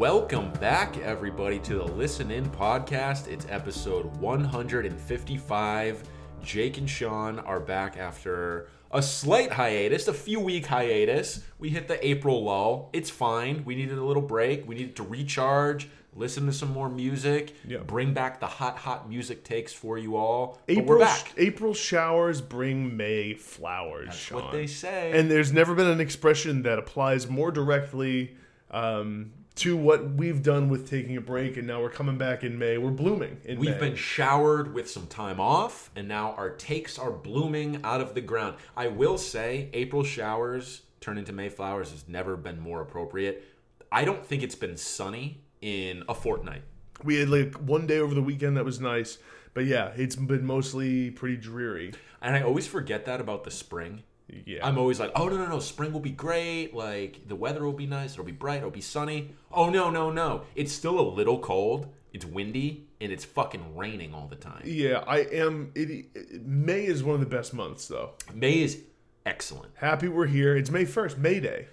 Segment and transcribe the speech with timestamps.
[0.00, 3.28] Welcome back, everybody, to the Listen In podcast.
[3.28, 6.02] It's episode 155.
[6.42, 11.42] Jake and Sean are back after a slight hiatus, a few week hiatus.
[11.58, 12.88] We hit the April lull.
[12.94, 13.62] It's fine.
[13.66, 14.66] We needed a little break.
[14.66, 17.80] We needed to recharge, listen to some more music, Yeah.
[17.80, 20.58] bring back the hot, hot music takes for you all.
[20.66, 21.30] but April, we're back.
[21.36, 24.06] April showers bring May flowers.
[24.06, 24.44] That's Sean.
[24.44, 25.12] what they say.
[25.12, 28.34] And there's never been an expression that applies more directly
[28.70, 32.58] um, to what we've done with taking a break, and now we're coming back in
[32.58, 32.78] May.
[32.78, 33.88] We're blooming in We've May.
[33.90, 38.22] been showered with some time off, and now our takes are blooming out of the
[38.22, 38.56] ground.
[38.74, 43.44] I will say, April showers turn into May flowers has never been more appropriate.
[43.92, 46.62] I don't think it's been sunny in a fortnight.
[47.04, 49.18] we had like one day over the weekend that was nice,
[49.52, 51.92] but yeah, it's been mostly pretty dreary.
[52.22, 54.04] And I always forget that about the spring.
[54.46, 56.74] Yeah, I'm always like, oh, no, no, no, spring will be great.
[56.74, 58.12] Like, the weather will be nice.
[58.12, 58.58] It'll be bright.
[58.58, 59.30] It'll be sunny.
[59.52, 60.42] Oh, no, no, no.
[60.54, 61.88] It's still a little cold.
[62.12, 64.62] It's windy, and it's fucking raining all the time.
[64.64, 65.70] yeah, I am.
[65.76, 68.14] It, it- May is one of the best months, though.
[68.34, 68.82] May is
[69.24, 69.72] excellent.
[69.76, 70.56] Happy we're here.
[70.56, 71.66] It's May first, May Day.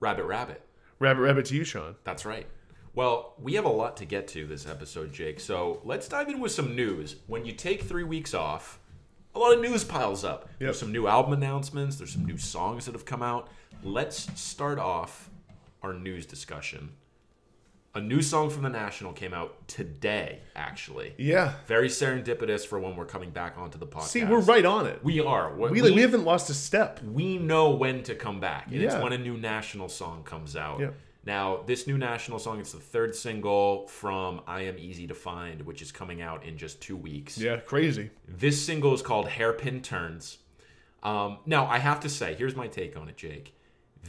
[0.00, 0.62] Rabbit, rabbit.
[0.98, 1.96] Rabbit, rabbit to you, Sean.
[2.04, 2.46] That's right.
[2.94, 5.40] Well, we have a lot to get to this episode, Jake.
[5.40, 7.16] So let's dive in with some news.
[7.26, 8.78] When you take three weeks off,
[9.36, 10.48] a lot of news piles up.
[10.58, 13.48] There's some new album announcements, there's some new songs that have come out.
[13.84, 15.28] Let's start off
[15.82, 16.90] our news discussion.
[17.94, 21.14] A new song from The National came out today, actually.
[21.16, 21.54] Yeah.
[21.66, 24.08] Very serendipitous for when we're coming back onto the podcast.
[24.08, 25.02] See, we're right on it.
[25.02, 25.54] We are.
[25.54, 27.02] We, We, we haven't lost a step.
[27.02, 29.02] we know when to come back, and it's Yeah.
[29.02, 30.80] when a new national song comes out.
[30.80, 30.90] Yeah.
[31.26, 35.60] Now, this new national song, it's the third single from I Am Easy to Find,
[35.62, 37.36] which is coming out in just two weeks.
[37.36, 38.10] Yeah, crazy.
[38.28, 40.38] This single is called Hairpin Turns.
[41.02, 43.54] Um, now, I have to say, here's my take on it, Jake.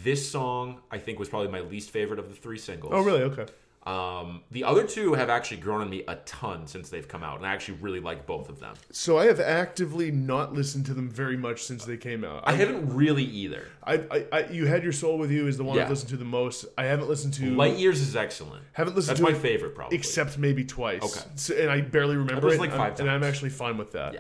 [0.04, 2.94] This song, I think, was probably my least favorite of the three singles.
[2.95, 3.23] Oh, really?
[3.23, 3.48] Okay.
[3.87, 7.37] Um, the other two have actually grown on me a ton since they've come out,
[7.37, 8.75] and I actually really like both of them.
[8.92, 12.43] So I have actively not listened to them very much since they came out.
[12.45, 13.65] I haven't really either.
[13.86, 15.83] I, I, I you had your soul with you is the one Yeah.
[15.83, 16.65] I've listened to the most.
[16.77, 18.65] I haven't listened to Light Years is excellent.
[18.73, 19.98] haven't listened That's to my it favorite, probably.
[19.98, 21.04] except maybe twice.
[21.04, 21.25] Okay.
[21.36, 22.59] So- and I barely remember it.
[22.59, 24.15] like I'm- five and I'm actually fine with that.
[24.15, 24.19] Yeah.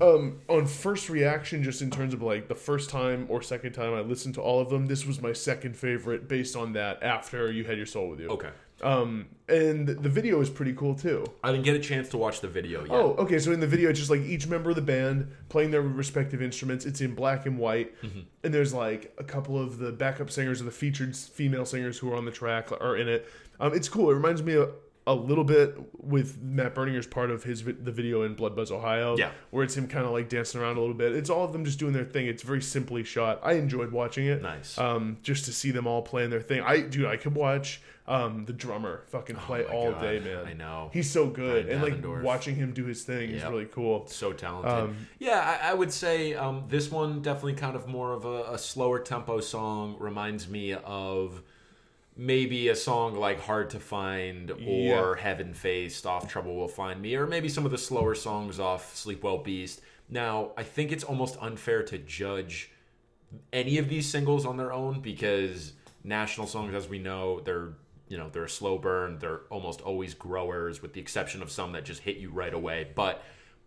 [0.00, 3.94] Um, on first reaction, just in terms of like the first time or second time
[3.94, 7.02] I listened to all of them, this was my second favorite based on that.
[7.02, 8.28] After you had your soul with you.
[8.28, 8.50] Okay.
[8.82, 11.24] Um, and the video is pretty cool too.
[11.42, 12.90] I didn't get a chance to watch the video yet.
[12.90, 13.38] Oh, okay.
[13.38, 16.42] So in the video, it's just like each member of the band playing their respective
[16.42, 16.84] instruments.
[16.84, 18.20] It's in black and white, Mm-hmm.
[18.44, 22.12] and there's like a couple of the backup singers or the featured female singers who
[22.12, 23.26] are on the track are in it.
[23.60, 24.10] Um, it's cool.
[24.10, 24.68] It reminds me a,
[25.08, 28.72] a little bit with Matt Berninger's part of his vi- the video in Blood Buzz
[28.72, 29.30] Ohio, Yeah.
[29.50, 31.14] where it's him kind of like dancing around a little bit.
[31.14, 32.26] It's all of them just doing their thing.
[32.26, 33.38] It's very simply shot.
[33.44, 34.42] I enjoyed watching it.
[34.42, 34.76] Nice.
[34.78, 36.60] Um, just to see them all playing their thing.
[36.60, 40.00] I dude, I could watch um the drummer fucking play Oh all God.
[40.00, 40.44] day, man.
[40.46, 40.90] I know.
[40.92, 44.06] He's so good, and like watching him do his thing is really cool.
[44.08, 44.72] so talented.
[44.72, 48.54] Um, yeah, I, I would say um, this one definitely kind of more of a,
[48.54, 49.96] a slower tempo song.
[50.00, 51.42] Reminds me of
[52.16, 55.14] maybe a song like Hard to Find or Yeah.
[55.18, 59.22] Heavenfaced off Trouble Will Find Me, or maybe some of the slower songs off Sleep
[59.22, 59.80] Well Beast.
[60.08, 62.70] Now, I think it's almost unfair to judge
[63.52, 65.72] any of these singles on their own because
[66.04, 67.74] national songs, as we know, they're
[68.08, 69.18] you know they're a slow burn.
[69.18, 72.88] They're almost always growers, with the exception of some that just hit you right away.
[72.94, 73.22] But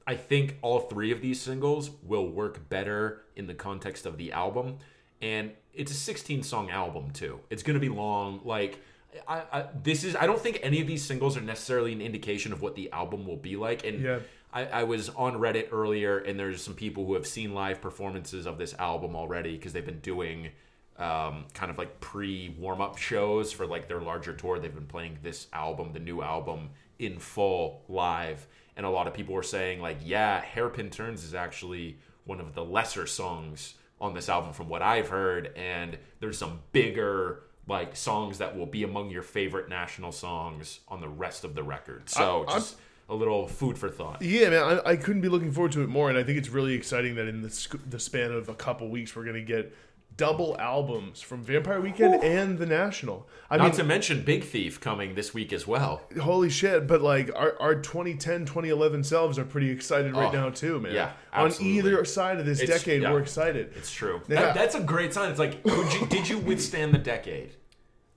[0.08, 4.32] I think all three of these singles will work better in the context of the
[4.32, 4.78] album,
[5.22, 7.40] and it's a 16 song album too.
[7.50, 8.42] It's going to be long.
[8.44, 8.80] Like
[9.28, 12.54] I, I, this is I don't think any of these singles are necessarily an indication
[12.54, 13.86] of what the album will be like.
[13.86, 14.20] And Yeah.
[14.52, 18.48] I, I was on Reddit earlier, and there's some people who have seen live performances
[18.48, 20.50] of this album already because they've been doing
[20.98, 24.58] um, kind of like pre warm up shows for like their larger tour.
[24.58, 29.14] They've been playing this album, the new album, in full live, and a lot of
[29.14, 34.14] people were saying like, yeah, Hairpin Turns is actually one of the lesser songs on
[34.14, 38.84] this album from what I've heard, and there's some bigger like songs that will be
[38.84, 42.10] among your favorite national songs on the rest of the record.
[42.10, 42.78] So I- I'm- just
[43.10, 44.22] a little food for thought.
[44.22, 46.50] Yeah, man, I, I couldn't be looking forward to it more, and I think it's
[46.50, 49.76] really exciting that in the the span of a couple weeks, we're gonna get
[50.20, 53.26] double albums from Vampire Weekend and the National.
[53.50, 56.02] I Not mean, to mention Big Thief coming this week as well.
[56.22, 56.88] holy shit!
[56.88, 60.94] But like our, our 2010, 2011 selves are pretty excited right Oh, now too, man.
[60.94, 63.14] yeah, on either side of this It's- decade, yeah.
[63.14, 63.72] we're excited.
[63.78, 64.22] It's true.
[64.28, 64.42] Yeah.
[64.42, 65.30] That, that's a great sign.
[65.32, 67.54] It's like, would you, did you withstand the decade?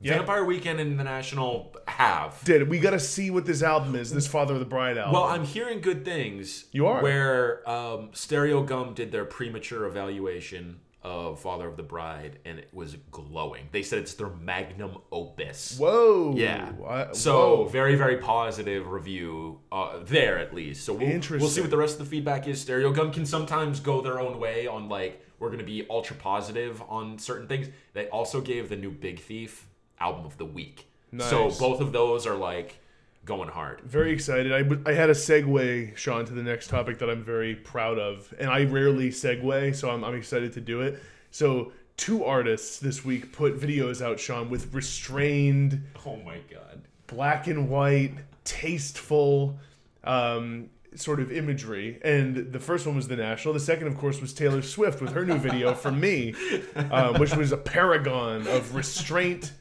[0.05, 0.17] Yeah.
[0.17, 2.43] Vampire Weekend and the National have.
[2.43, 4.13] Did we got to see what this album is?
[4.13, 5.13] This Father of the Bride album.
[5.13, 6.65] Well, I'm hearing good things.
[6.73, 7.01] You are.
[7.01, 12.97] Where um, Stereogum did their premature evaluation of Father of the Bride, and it was
[13.11, 13.69] glowing.
[13.73, 15.79] They said it's their magnum opus.
[15.79, 16.35] Whoa.
[16.37, 16.73] Yeah.
[16.87, 17.65] I- so whoa.
[17.69, 20.85] very very positive review uh, there at least.
[20.85, 22.65] So we'll, we'll see what the rest of the feedback is.
[22.65, 27.19] Stereogum can sometimes go their own way on like we're gonna be ultra positive on
[27.19, 27.69] certain things.
[27.95, 29.67] They also gave the new Big Thief
[30.01, 30.87] album of the week.
[31.19, 32.79] So both of those are like
[33.25, 33.81] going hard.
[33.83, 34.53] Very excited.
[34.53, 37.99] I, w- I had a segue, Sean, to the next topic that I'm very proud
[37.99, 38.33] of.
[38.39, 41.01] And I rarely segue, so I'm, I'm excited to do it.
[41.31, 46.83] So, two artists this week put videos out, Sean, with restrained, Oh my god.
[47.07, 48.15] black and white,
[48.45, 49.59] tasteful
[50.05, 51.99] um, sort of imagery.
[52.03, 53.55] And the first one was The National.
[53.55, 56.35] The second, of course, was Taylor Swift with her new video for me,
[56.91, 59.53] um, which was a paragon of restraint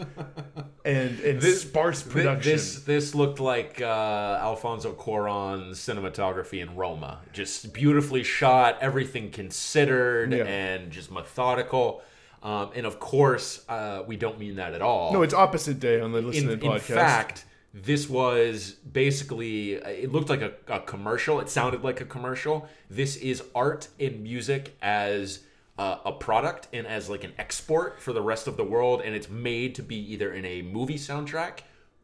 [0.86, 2.52] and, and sparse Thi- production.
[2.52, 7.20] This this looked like uh, Alfonso Cuarón's cinematography in Roma.
[7.34, 10.44] Just beautifully shot, everything considered, Yeah.
[10.46, 12.02] and just methodical.
[12.44, 15.14] Um, and of course, uh, we don't mean that at all.
[15.14, 16.82] no, it's opposite day on the in, listening in podcast.
[16.96, 21.40] fact, this was basically it looked like a, a commercial.
[21.40, 22.68] It sounded like a commercial.
[22.90, 25.40] This is art and music as
[25.78, 29.16] uh, a product and as like an export for the rest of the world, and
[29.16, 31.60] it's made to be either in a movie soundtrack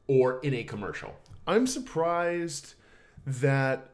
[0.08, 1.16] or in a commercial.
[1.46, 2.74] I'm surprised
[3.26, 3.90] that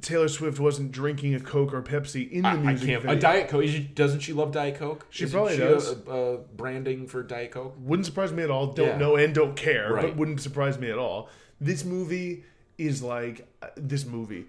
[0.00, 3.02] Taylor Swift wasn't drinking a Coke or Pepsi in the I, I music can't.
[3.02, 3.16] video.
[3.16, 3.64] A Diet Coke.
[3.66, 5.06] she- Doesn't she love Diet Coke?
[5.10, 5.90] She Isn't probably a- does.
[5.92, 7.74] A, branding for Diet Coke.
[7.78, 8.72] wouldn't surprise me at all.
[8.72, 8.96] Don't Yeah.
[8.98, 11.28] know and don't care, but wouldn't surprise me at all.
[11.60, 12.44] This movie
[12.78, 14.46] is like uh, this movie.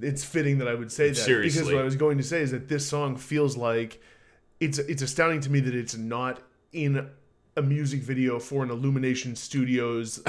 [0.00, 2.50] It's fitting that I would say that because what I was going to say is
[2.50, 4.00] that this song feels like
[4.60, 6.40] it's it's astounding to me that it's not
[6.72, 7.08] in
[7.56, 10.22] a music video for an Illumination Studios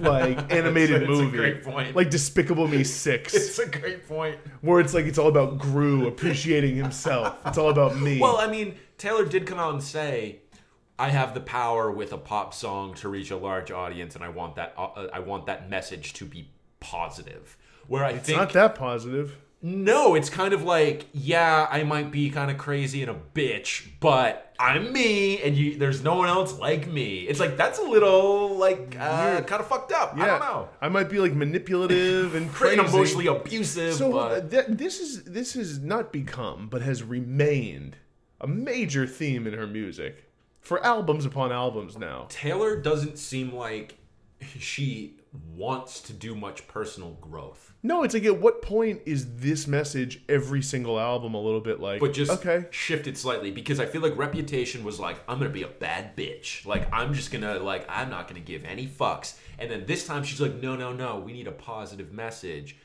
[0.00, 1.94] like animated It's a movie, great point.
[1.94, 3.34] like Despicable Me Six.
[3.46, 4.38] It's a great point.
[4.62, 7.36] where it's like it's all about Gru appreciating himself.
[7.46, 8.20] It's all about me.
[8.20, 10.40] Well, I mean, Taylor did come out and say,
[10.98, 14.30] "I have the power with a pop song to reach a large audience, and I
[14.30, 14.74] want that.
[14.78, 16.48] Uh, I want that message to be
[16.80, 17.56] positive."
[17.86, 19.36] Where I it's think not that positive.
[19.66, 23.88] No, it's kind of like, yeah, I might be kind of crazy and a bitch,
[23.98, 27.22] but I'm me, and you, there's no one else like me.
[27.22, 30.16] It's like that's a little like uh, kind of fucked up.
[30.16, 30.68] Yeah, I don't know.
[30.80, 32.76] I might be like manipulative and crazy.
[32.76, 37.02] Pretty emotionally abusive, So but uh, th- this is this has not become, but has
[37.02, 37.96] remained
[38.40, 40.30] a major theme in her music
[40.60, 42.26] for albums upon albums now.
[42.28, 43.98] Taylor doesn't seem like
[44.60, 45.16] she
[45.54, 47.72] wants to do much personal growth.
[47.82, 51.80] No, it's like at what point is this message every single album a little bit
[51.80, 55.50] like but just okay, shifted slightly because I feel like Reputation was like I'm gonna
[55.50, 59.36] be a bad bitch, like I'm just gonna like I'm not gonna give any fucks,
[59.58, 62.76] and then this time she's like, no, no, no, we need a positive message,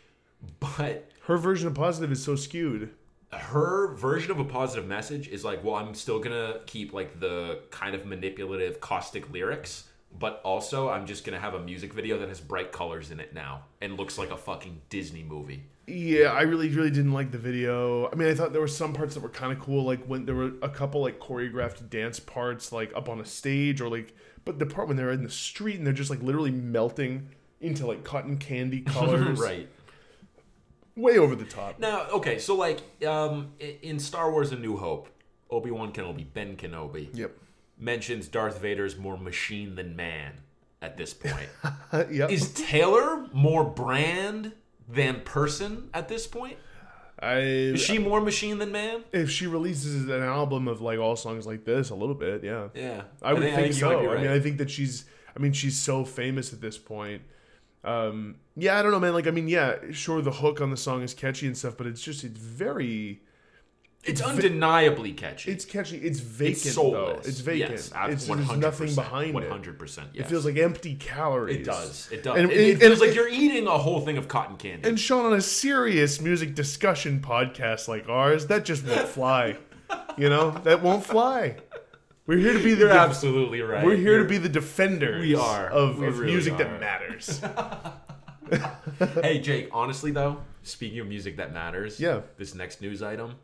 [0.59, 2.89] but her version of positive is so skewed.
[3.31, 7.61] her version of a positive message is like, well, I'm still gonna keep like the
[7.71, 9.85] kind of manipulative, caustic lyrics.
[10.17, 13.33] But also, I'm just gonna have a music video that has bright colors in it
[13.33, 15.63] now and looks like a fucking Disney movie.
[15.87, 18.09] Yeah, I really, really didn't like the video.
[18.11, 20.25] I mean, I thought there were some parts that were kind of cool, like when
[20.25, 24.13] there were a couple like choreographed dance parts, like up on a stage, or like,
[24.45, 27.29] but the part when they're in the street and they're just like literally melting
[27.59, 29.67] into like cotton candy colors, right.
[30.95, 31.79] Way over the top.
[31.79, 35.09] Now, okay, so like um, in Star Wars: A New Hope,
[35.49, 37.31] Obi Wan Kenobi, Ben Kenobi, Yep.
[37.81, 40.33] Mentions Darth Vader's more machine than man
[40.81, 41.49] at this point.
[42.11, 42.31] yep.
[42.31, 44.53] Is Taylor more brand
[44.87, 46.57] than person at this point?
[47.19, 49.03] I Is she more machine than man?
[49.11, 52.69] if she releases an album of like all songs like this, a little bit, yeah.
[52.73, 53.93] Yeah, I would think, you so.
[53.93, 54.31] might be I mean.
[54.31, 55.05] I think that she's.
[55.35, 57.21] I mean, she's so famous at this point.
[57.85, 59.13] Um, yeah, I don't know, man.
[59.13, 61.87] Like, I mean, yeah, sure, the hook on the song is catchy and stuff, but
[61.87, 63.21] it's just it's very.
[64.03, 65.51] It's undeniably catchy.
[65.51, 65.97] It's catchy.
[65.97, 67.19] It's vacant It's though.
[67.23, 67.71] It's vacant.
[67.71, 69.51] Yes, it's one there's nothing behind One it.
[69.51, 70.09] hundred percent.
[70.13, 71.57] It feels like empty calories.
[71.57, 72.09] it does.
[72.11, 72.37] It does.
[72.37, 74.87] And- it, it and- feels like you're eating a whole thing of cotton candy.
[74.89, 79.57] And Sean, on a serious music discussion podcast like ours, that just won't fly.
[80.17, 81.57] you know, that won't fly.
[82.27, 83.83] We're here to be the you're def- absolutely right.
[83.83, 85.21] we're here You're- to be the defenders.
[85.21, 85.67] We are.
[85.69, 86.57] of, We of really music are.
[86.59, 87.41] that matters.
[89.21, 92.21] hey Jake, honestly though, speaking of music that matters, Yeah.
[92.37, 93.35] This next news item,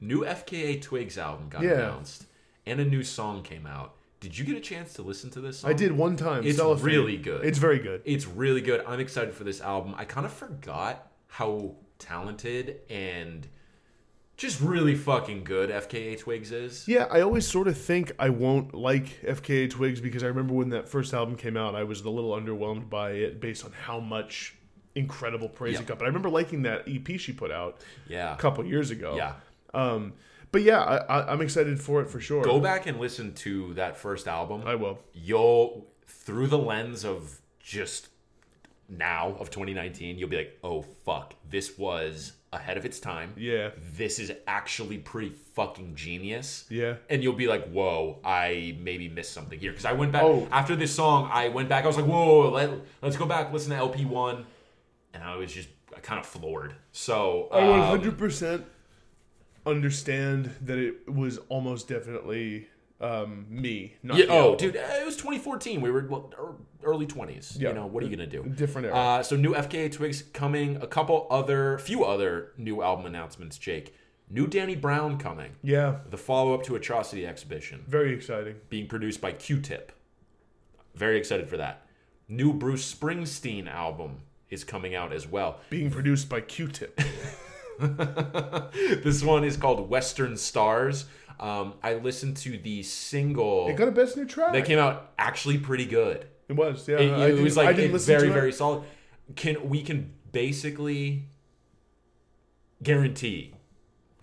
[0.00, 1.72] new FKA Twigs album got Yeah.
[1.72, 2.26] announced,
[2.66, 3.96] and a new song came out.
[4.20, 5.70] Did you get a chance to listen to this song?
[5.70, 6.44] I did one time.
[6.46, 6.84] It's Cellophane.
[6.84, 7.44] really good.
[7.44, 8.02] It's very good.
[8.04, 8.84] It's really good.
[8.86, 9.94] I'm excited for this album.
[9.96, 13.46] I kind of forgot how talented and
[14.36, 16.86] just really fucking good FKA Twigs is.
[16.88, 20.70] Yeah, I always sort of think I won't like FKA Twigs because I remember when
[20.70, 24.00] that first album came out, I was a little underwhelmed by it based on how
[24.00, 24.54] much
[24.94, 25.80] incredible praise Yeah.
[25.80, 25.98] it got.
[25.98, 28.34] But I remember liking that EP she put out Yeah.
[28.34, 29.14] a couple years ago.
[29.16, 29.34] Yeah.
[29.74, 30.12] Um,
[30.52, 32.42] But yeah, I, I'm excited for it for sure.
[32.42, 34.62] Go back and listen to that first album.
[34.66, 34.98] I will.
[35.14, 38.08] You'll through the lens of just
[38.88, 43.70] now of 2019, you'll be like, "Oh fuck, this was ahead of its time." Yeah.
[43.96, 46.64] This is actually pretty fucking genius.
[46.68, 46.96] Yeah.
[47.08, 50.48] And you'll be like, "Whoa, I maybe missed something here." Because I went back Oh.
[50.50, 51.30] after this song.
[51.32, 51.84] I went back.
[51.84, 52.70] I was like, "Whoa, let,
[53.02, 54.46] let's go back, listen to LP one,"
[55.14, 55.68] and I was just
[56.02, 56.74] kind of floored.
[56.90, 58.64] So I um, 100%
[59.70, 62.68] understand that it was almost definitely
[63.00, 63.94] um, me.
[64.02, 65.80] Not Yeah, oh, dude, uh, it was 2014.
[65.80, 66.32] We were well,
[66.82, 67.58] early 20s.
[67.58, 67.70] Yeah.
[67.70, 68.42] You know, what are you gonna do?
[68.42, 68.96] Different era.
[68.96, 70.76] Uh, so new FKA Twigs coming.
[70.76, 73.58] A couple other, few other new album announcements.
[73.58, 73.94] Jake,
[74.28, 75.52] new Danny Brown coming.
[75.62, 75.98] Yeah.
[76.10, 78.56] The follow up to Atrocity Exhibition, Very exciting.
[78.68, 79.92] being produced by Q-Tip.
[80.94, 81.86] Very excited for that.
[82.28, 85.58] New Bruce Springsteen album is coming out as well.
[85.70, 87.00] Being produced by Q-Tip.
[89.02, 91.06] this one is called Western Stars.
[91.38, 94.52] Um, I listened to the single It got a best new track.
[94.52, 96.26] that came out actually pretty good.
[96.48, 96.86] it was.
[96.86, 96.98] Yeah.
[96.98, 98.32] It, it was like didn't very it.
[98.32, 98.84] very solid.
[99.36, 101.28] Can we can basically
[102.82, 103.54] guarantee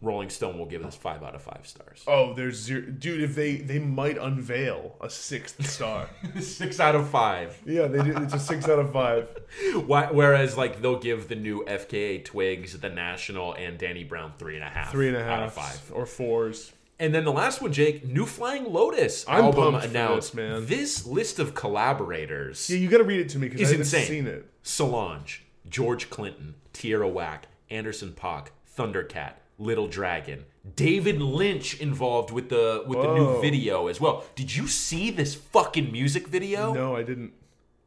[0.01, 2.03] Rolling Stone will give this five out of five stars.
[2.07, 3.21] Oh, there's zero, dude.
[3.21, 6.07] If they they might unveil a sixth star.
[6.39, 7.59] Six out of five.
[7.65, 8.17] yeah, they did.
[8.21, 9.27] It's a six out of five.
[9.87, 14.55] Why- Whereas like they'll give the new FKA Twigs, the National, and Danny Brown three
[14.55, 14.91] and a half.
[14.91, 15.91] Three and a out of five.
[15.93, 16.73] or fours.
[16.99, 20.29] And then the last one, Jake, new Flying Lotus I'm album announced.
[20.31, 20.65] this, man.
[20.65, 22.69] This list of collaborators.
[22.69, 24.05] Yeah, you got to read it to me because I haven't insane.
[24.07, 24.49] seen it.
[24.63, 30.45] Solange, George Clinton, Tierra Whack, Anderson Paak, Thundercat, Little Dragon,
[30.75, 34.23] David Lynch involved with the with the new video as well.
[34.35, 36.73] Did you see this fucking music video?
[36.73, 37.33] No, I didn't.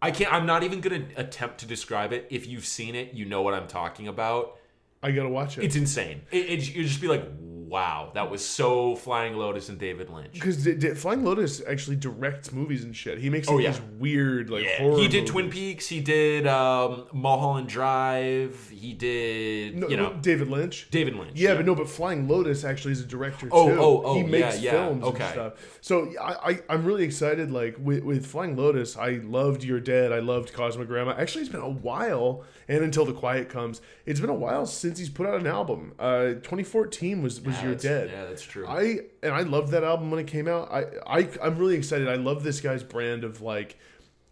[0.03, 0.33] I can't.
[0.33, 2.27] I'm not even gonna attempt to describe it.
[2.31, 4.57] If you've seen it, you know what I'm talking about.
[5.03, 5.65] I gotta watch it.
[5.65, 6.23] It's insane.
[6.31, 7.25] It, it you just be like,
[7.71, 10.33] wow, that was so Flying Lotus and David Lynch.
[10.33, 10.67] Because
[11.01, 13.19] Flying Lotus actually directs movies and shit.
[13.19, 13.71] He makes Oh, like, yeah.
[13.71, 14.97] these weird like Yeah, horror.
[14.99, 15.31] he did movies.
[15.31, 15.87] Twin Peaks.
[15.87, 18.69] He did um, Mulholland Drive.
[18.71, 20.89] He did, No, you know, David Lynch.
[20.91, 21.31] David Lynch.
[21.39, 23.53] Yeah, but no, but Flying Lotus actually is a director too.
[23.55, 25.23] Oh, oh, oh, he makes yeah, yeah, films okay.
[25.25, 25.79] and stuff.
[25.81, 27.53] So I, I, I'm really excited.
[27.53, 30.13] Like with, with Flying Lotus, I loved You're Dead.
[30.13, 31.17] I loved Cosmogramma.
[31.17, 34.99] Actually, it's been a while, and until the quiet comes, it's been a while since
[34.99, 35.93] he's put out an album.
[36.01, 38.11] Uh, 2014 was was Yeah, You're Dead.
[38.11, 38.67] Yeah, that's true.
[38.67, 40.71] I and I loved that album when it came out.
[40.71, 42.09] I, I I'm really excited.
[42.09, 43.79] I love this guy's brand of like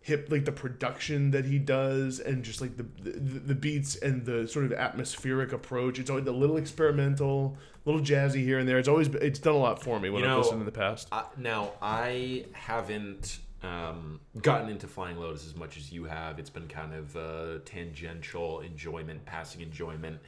[0.01, 4.25] hip like the production that he does and just like the the, the beats and
[4.25, 5.99] the sort of atmospheric approach.
[5.99, 8.79] It's always a little experimental, a little jazzy here and there.
[8.79, 11.09] It's always it's done a lot for me when You I've listened in the past.
[11.13, 16.39] Uh, now, I haven't um, gotten into Flying Lotus as much as you have.
[16.39, 20.21] It's been kind of uh, tangential enjoyment, passing enjoyment.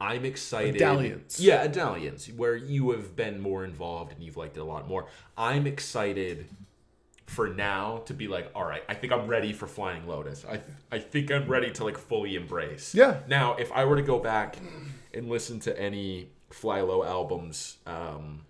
[0.00, 0.78] I'm excited.
[0.78, 1.38] Dalliance.
[1.38, 4.88] Yeah, a dalliance, where you have been more involved and you've liked it a lot
[4.88, 5.06] more.
[5.36, 6.46] I'm excited
[7.26, 10.44] for now to be like, all right, I think I'm ready for Flying Lotus.
[10.50, 12.94] I I think I'm ready to like fully embrace.
[12.94, 13.20] Yeah.
[13.28, 14.56] Now, if I were to go back
[15.14, 18.46] and listen to any FlyLo albums, um,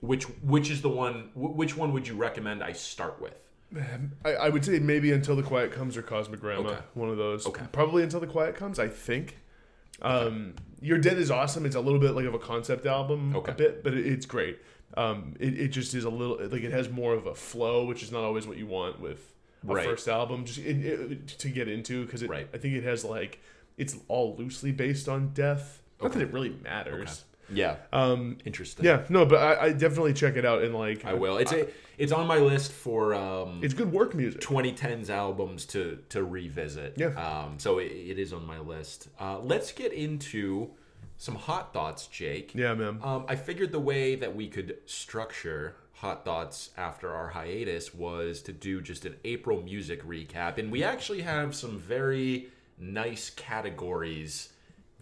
[0.00, 1.30] which which is the one?
[1.34, 3.34] Which one would you recommend I start with?
[4.24, 6.78] I, I would say maybe until the quiet comes or Cosmogramma, Okay.
[6.94, 7.46] one of those.
[7.46, 7.66] Okay.
[7.72, 8.78] Probably until the quiet comes.
[8.78, 9.38] I think.
[10.02, 11.66] Um, You're Dead is awesome.
[11.66, 13.52] It's a little bit like of a concept album, Okay.
[13.52, 14.58] a bit, but it, it's great.
[14.96, 18.02] Um, it, it just is a little like it has more of a flow, which
[18.02, 19.34] is not always what you want with
[19.68, 19.84] a Right.
[19.84, 20.44] first album.
[20.44, 22.48] Just it, it, to get into because Right.
[22.54, 23.40] I think it has like
[23.76, 25.82] it's all loosely based on death.
[26.00, 26.20] Not Okay.
[26.20, 27.24] that it really matters.
[27.50, 28.84] Yeah, Um, interesting.
[28.84, 31.38] yeah, no, but I, I definitely check it out and like I will.
[31.38, 34.40] It's a it's on my list for um, it's good work music.
[34.40, 36.94] 2010s albums to to revisit.
[36.96, 37.08] Yeah.
[37.08, 39.08] Um, so it, it is on my list.
[39.18, 40.70] Uh, let's get into
[41.16, 42.54] some hot thoughts, Jake.
[42.54, 43.00] Yeah, man.
[43.02, 48.40] Um, I figured the way that we could structure Hot Thoughts after our hiatus was
[48.42, 50.58] to do just an April music recap.
[50.58, 54.50] And we actually have some very nice categories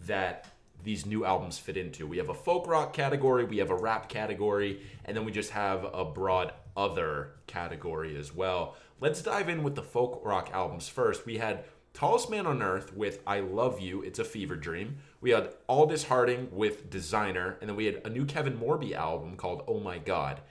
[0.07, 0.47] that
[0.83, 2.07] these new albums fit into.
[2.07, 5.51] We have a folk rock category, we have a rap category, and then we just
[5.51, 8.75] have a broad other category as well.
[8.99, 11.25] Let's dive in with the folk rock albums first.
[11.25, 14.97] We had Tallest Man on Earth with I Love You, It's a Fever Dream.
[15.19, 19.35] We had Aldous Harding with Designer, and then we had a new Kevin Morby album
[19.35, 20.41] called Oh My God.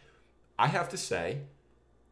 [0.59, 1.43] I have to say,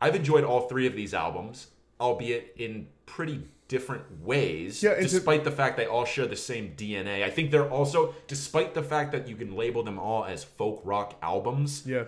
[0.00, 1.68] I've enjoyed all three of these albums,
[2.00, 6.75] albeit in pretty different ways, Yeah, a- despite the fact they all share the same
[6.76, 7.25] DNA.
[7.25, 10.81] I think they're also, despite the fact that you can label them all as folk
[10.85, 12.04] rock albums, yeah.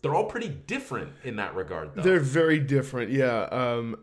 [0.00, 2.02] they're all pretty different in that regard, though.
[2.02, 3.48] They're very different, yeah.
[3.50, 3.96] Um,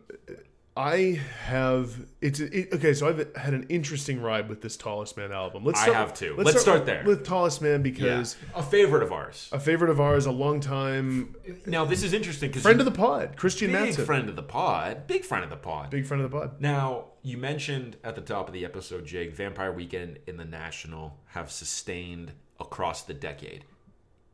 [0.74, 2.94] I have it's it, okay.
[2.94, 5.64] So I've had an interesting ride with this Tallest Man album.
[5.64, 6.34] Let's I start, have too.
[6.38, 7.04] Let's start there.
[7.04, 9.50] with Tallest Man because a favorite of ours.
[9.52, 11.36] a favorite of ours, a long time
[11.66, 14.42] Now this is interesting because friend of the pod, Kristian big Matsson, friend of the
[14.42, 15.90] pod, big friend of the pod.
[15.90, 16.58] big friend of the pod.
[16.58, 21.18] Now, you mentioned at the top of the episode, Jake, Vampire Weekend in the National
[21.28, 23.66] have sustained across the decade.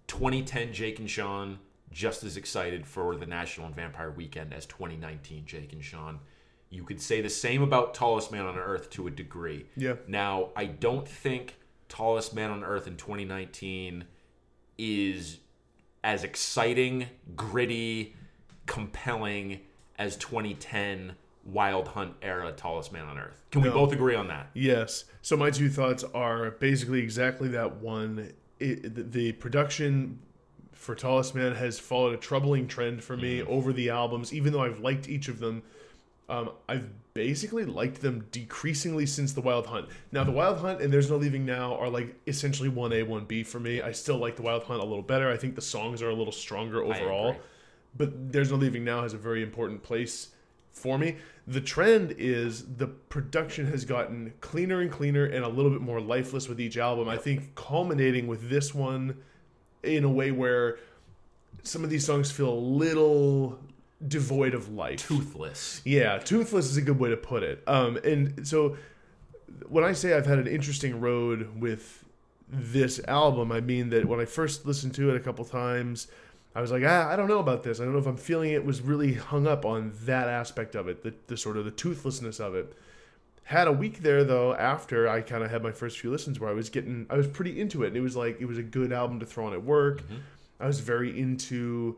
[0.06, 1.58] 2010, Jake and Sean,
[1.90, 6.20] just as excited for the National and Vampire Weekend as 2019, Jake and Sean.
[6.70, 9.66] You could say the same about Tallest Man on Earth to a degree.
[9.76, 9.94] Yeah.
[10.06, 11.56] Now, I don't think
[11.88, 14.04] Tallest Man on Earth in 2019
[14.76, 15.38] is
[16.04, 18.14] as exciting, gritty,
[18.66, 19.60] compelling
[19.98, 21.14] as 2010
[21.44, 23.42] Wild Hunt era Tallest Man on Earth.
[23.50, 24.50] Can we both agree on that?
[24.52, 25.04] Yes.
[25.22, 28.32] So my two thoughts are basically exactly that one.
[28.60, 30.18] It, the production
[30.88, 34.32] for Tallest Man has followed a troubling trend for me over the albums.
[34.32, 35.62] Even though I've liked each of them,
[36.30, 39.90] um, I've basically liked them decreasingly since the Wild Hunt.
[40.12, 43.26] Now the Wild Hunt and There's No Leaving Now are like essentially one A one
[43.26, 43.82] B for me.
[43.82, 45.30] I still like the Wild Hunt a little better.
[45.30, 47.36] I think the songs are a little stronger overall.
[47.94, 50.28] But There's No Leaving Now has a very important place
[50.70, 51.16] for me.
[51.46, 56.00] The trend is the production has gotten cleaner and cleaner and a little bit more
[56.00, 57.10] lifeless with each album.
[57.10, 59.18] I think culminating with this one
[59.82, 60.78] in a way where
[61.62, 63.58] some of these songs feel a little
[64.06, 65.06] devoid of life.
[65.06, 65.82] Toothless.
[65.84, 67.62] Yeah, toothless is a good way to put it.
[67.66, 68.76] Um, and so
[69.68, 72.04] when I say I've had an interesting road with
[72.48, 76.08] this album, I mean that when I first listened to it a couple times,
[76.54, 77.80] I was like, ah, I don't know about this.
[77.80, 80.88] I don't know if I'm feeling it was really hung up on that aspect of
[80.88, 82.74] it, the, the sort of the toothlessness of it.
[83.48, 86.50] Had a week there though after I kind of had my first few listens where
[86.50, 87.88] I was getting, I was pretty into it.
[87.88, 90.02] And it was like it was a good album to throw on at work.
[90.60, 91.96] I was very into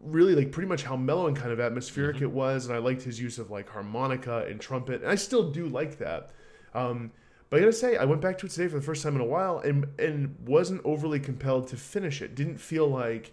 [0.00, 3.02] really like pretty much how mellow and kind of atmospheric it was, and I liked
[3.02, 6.30] his use of like harmonica and trumpet, and I still do like that.
[6.74, 7.12] Um,
[7.48, 9.20] but I gotta say, I went back to it today for the first time in
[9.20, 12.34] a while, and and wasn't overly compelled to finish it.
[12.34, 13.32] Didn't feel like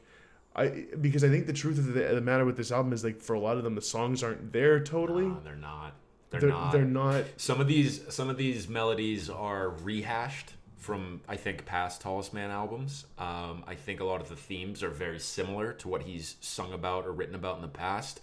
[0.55, 3.19] I because I think the truth of the, the matter with this album is like
[3.19, 5.25] for a lot of them the songs aren't there totally.
[5.25, 5.95] No, they're not.
[6.33, 6.71] They're, they're not.
[6.71, 7.23] they're not.
[7.37, 12.49] Some of these some of these melodies are rehashed from I think past Tallest Man
[12.49, 13.05] albums.
[13.19, 16.73] Um, I think a lot of the themes are very similar to what he's sung
[16.73, 18.19] about or written about in the past.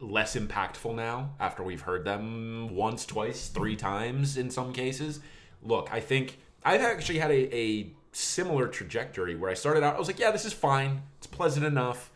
[0.00, 5.18] Less impactful now after we've heard them once, twice, three times in some cases.
[5.60, 9.96] Look, I think I've actually had a, a similar trajectory where I started out.
[9.96, 11.02] I was like, yeah, this is fine.
[11.18, 12.12] It's pleasant enough,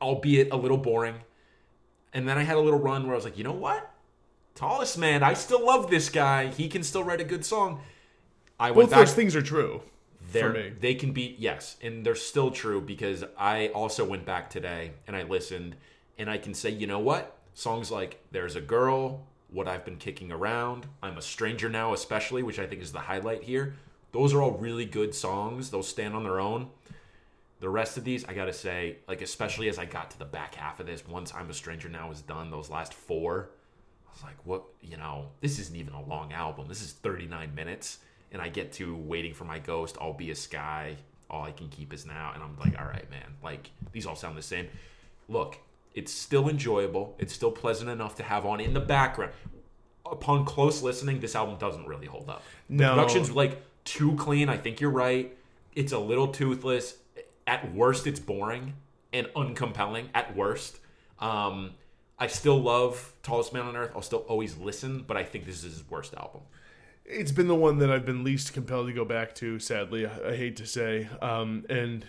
[0.00, 1.16] albeit a little boring.
[2.12, 3.90] And then I had a little run where I was like, you know what?
[4.54, 6.48] Tallest man, I still love this guy.
[6.48, 7.80] He can still write a good song.
[8.60, 8.98] I went Both back.
[9.00, 9.82] those things are true.
[10.30, 10.72] They're, me.
[10.78, 15.16] They can be yes, and they're still true because I also went back today and
[15.16, 15.76] I listened,
[16.18, 17.36] and I can say, you know what?
[17.54, 22.42] Songs like "There's a Girl," "What I've Been Kicking Around," "I'm a Stranger Now," especially,
[22.42, 23.74] which I think is the highlight here.
[24.12, 25.70] Those are all really good songs.
[25.70, 26.70] Those stand on their own.
[27.62, 30.56] The rest of these, I gotta say, like especially as I got to the back
[30.56, 33.50] half of this, once "I'm a Stranger Now" is done, those last four,
[34.08, 34.64] I was like, what?
[34.80, 36.66] You know, this isn't even a long album.
[36.68, 37.98] This is 39 minutes.
[38.32, 40.96] And I get to Waiting for My Ghost, I'll Be a Sky,
[41.30, 42.32] All I Can Keep Is Now.
[42.34, 43.36] And I'm like, all right, man.
[43.44, 44.68] Like, these all sound the same.
[45.28, 45.58] Look,
[45.94, 47.14] it's still enjoyable.
[47.20, 49.32] It's still pleasant enough to have on in the background.
[50.04, 52.42] Upon close listening, this album doesn't really hold up.
[52.68, 52.94] The No.
[52.94, 54.48] production's like too clean.
[54.48, 55.36] I think you're right.
[55.74, 56.96] It's a little toothless.
[57.46, 58.74] At worst, it's boring
[59.12, 60.06] and uncompelling.
[60.14, 60.78] At worst,
[61.18, 61.72] um,
[62.18, 63.90] I still love Tallest Man on Earth.
[63.94, 66.42] I'll still always listen, but I think this is his worst album.
[67.04, 69.58] it's been the one that I've been least compelled to go back to.
[69.58, 72.04] Sadly, I, I hate to say, um, and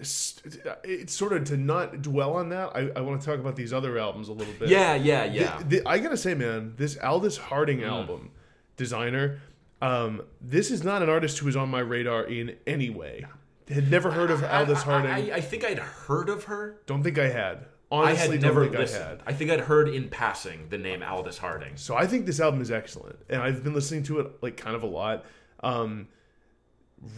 [0.00, 0.42] it's,
[0.82, 2.72] it's sort of to not dwell on that.
[2.74, 4.68] I, I want to talk about these other albums a little bit.
[4.70, 5.58] Yeah, yeah, yeah.
[5.58, 8.30] The- the- I gotta say, man, this Aldous Harding album,
[8.76, 9.40] designer,
[9.80, 13.24] um, this is not an artist who is on my radar in any way.
[13.68, 15.10] Had never heard of Aldous Harding.
[15.10, 16.80] I, I think I'd heard of her.
[16.86, 17.66] don't think I had.
[17.90, 19.04] I Honestly, had don't never think listened.
[19.04, 19.22] I had.
[19.26, 21.76] I think I'd heard in passing the name Aldous Harding.
[21.76, 24.74] So I think this album is excellent, and I've been listening to it like kind
[24.76, 25.24] of a lot.
[25.62, 26.08] Um,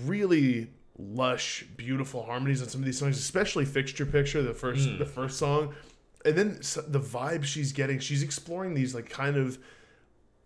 [0.05, 4.99] really lush, beautiful harmonies on some of these songs, especially "Fixture Picture," the first Hmm.
[4.99, 5.75] the first song,
[6.25, 7.99] and then the vibe she's getting.
[7.99, 9.59] She's exploring these like kind of,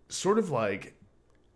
[0.08, 0.94] sort of like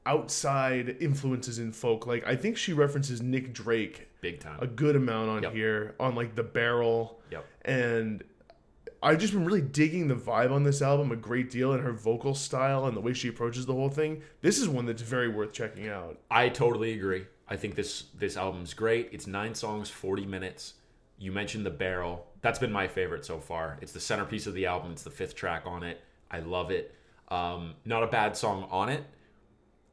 [0.06, 2.06] outside influences in folk.
[2.06, 4.58] Like I think she references Nick Drake Big time.
[4.60, 5.52] a good amount on Yep.
[5.54, 7.44] here on like the barrel Yep.
[7.64, 8.24] and
[9.02, 11.92] I've just been really digging the vibe on this album a great deal and her
[11.92, 14.22] vocal style and the way she approaches the whole thing.
[14.40, 16.18] This is one that's very worth checking out.
[16.30, 17.26] I totally agree.
[17.46, 19.10] I think this this album's great.
[19.12, 20.74] It's nine songs, forty minutes.
[21.18, 22.26] You mentioned the barrel.
[22.40, 23.78] That's been my favorite so far.
[23.82, 24.92] It's the centerpiece of the album.
[24.92, 26.00] It's the fifth track on it.
[26.30, 26.94] I love it.
[27.28, 29.04] Um, not a bad song on it.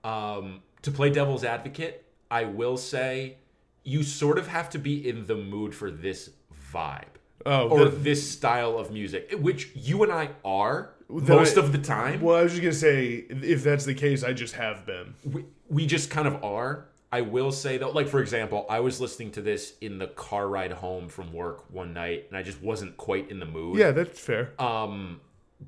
[0.04, 3.38] Um, to play devil's advocate, I will say
[3.84, 6.30] you sort of have to be in the mood for this
[6.74, 7.06] vibe
[7.46, 11.72] Oh, or the- this style of music, which you and I are most I- of
[11.72, 12.22] the time.
[12.22, 15.14] well, I was just gonna say, if that's the case, I just have been.
[15.24, 16.86] we, we just kind of are.
[17.14, 20.48] I will say though, like for example, I was listening to this in the car
[20.48, 23.78] ride home from work one night, and I just wasn't quite in the mood.
[23.78, 24.52] Yeah, that's fair.
[24.60, 25.20] Um,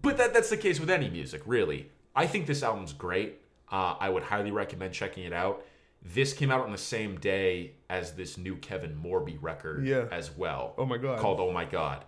[0.02, 1.90] but that that's the case with any music, really.
[2.16, 3.40] I think this album's great.
[3.74, 5.66] Uh, I would highly recommend checking it out.
[6.06, 10.06] This came out on the same day as this new Kevin Morby record Yeah.
[10.12, 10.76] as well.
[10.78, 11.18] Oh my God.
[11.20, 12.06] Called Oh My God.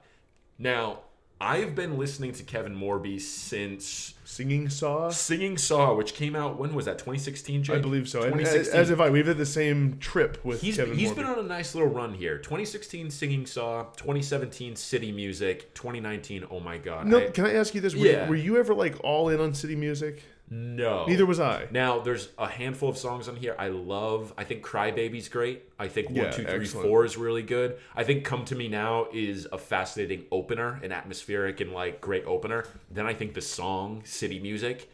[0.59, 0.99] Now,
[1.41, 5.09] I've been listening to Kevin Morby since Singing Saw.
[5.09, 6.97] Singing Saw, which came out when was that?
[6.97, 7.75] 2016, Jake?
[7.77, 8.21] I believe so.
[8.21, 8.79] And as, 2016.
[8.81, 11.15] as if I, we've had the same trip with He's, Kevin he's Morby.
[11.15, 12.37] been on a nice little run here.
[12.37, 17.07] 2016 Singing Saw, 2017 City Music, 2019 Oh My God.
[17.07, 17.95] no, I- can I ask you this?
[17.95, 18.29] Were, Yeah.
[18.29, 20.23] were you ever like all in on city music?
[20.49, 21.05] No.
[21.07, 21.67] Neither was I.
[21.71, 24.33] Now, there's a handful of songs on here I love.
[24.37, 25.63] I think Crybaby's great.
[25.79, 26.87] I think Yeah, One, Two, Three, excellent.
[26.87, 27.77] Four is really good.
[27.95, 32.25] I think Come to Me Now is a fascinating opener, an atmospheric and like great
[32.25, 32.65] opener.
[32.91, 34.89] Then I think the song City Music,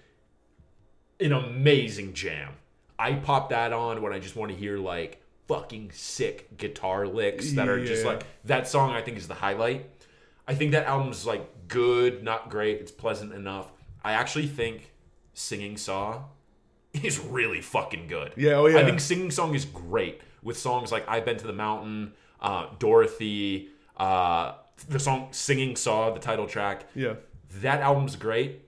[1.19, 2.53] an amazing jam.
[2.97, 7.53] I pop that on when I just want to hear like fucking sick guitar licks
[7.53, 9.89] that are just like that song I think is the highlight.
[10.47, 12.79] I think that album's like good, not great.
[12.79, 13.69] It's pleasant enough.
[14.03, 14.90] I actually think
[15.33, 16.23] Singing Saw
[16.93, 18.33] is really fucking good.
[18.35, 18.79] Yeah, oh, yeah.
[18.79, 22.67] I think Singing Song is great with songs like I've Been to the Mountain, uh,
[22.79, 24.53] Dorothy, uh,
[24.89, 26.85] the song Singing Saw, the title track.
[26.95, 27.15] Yeah.
[27.61, 28.61] That album's great.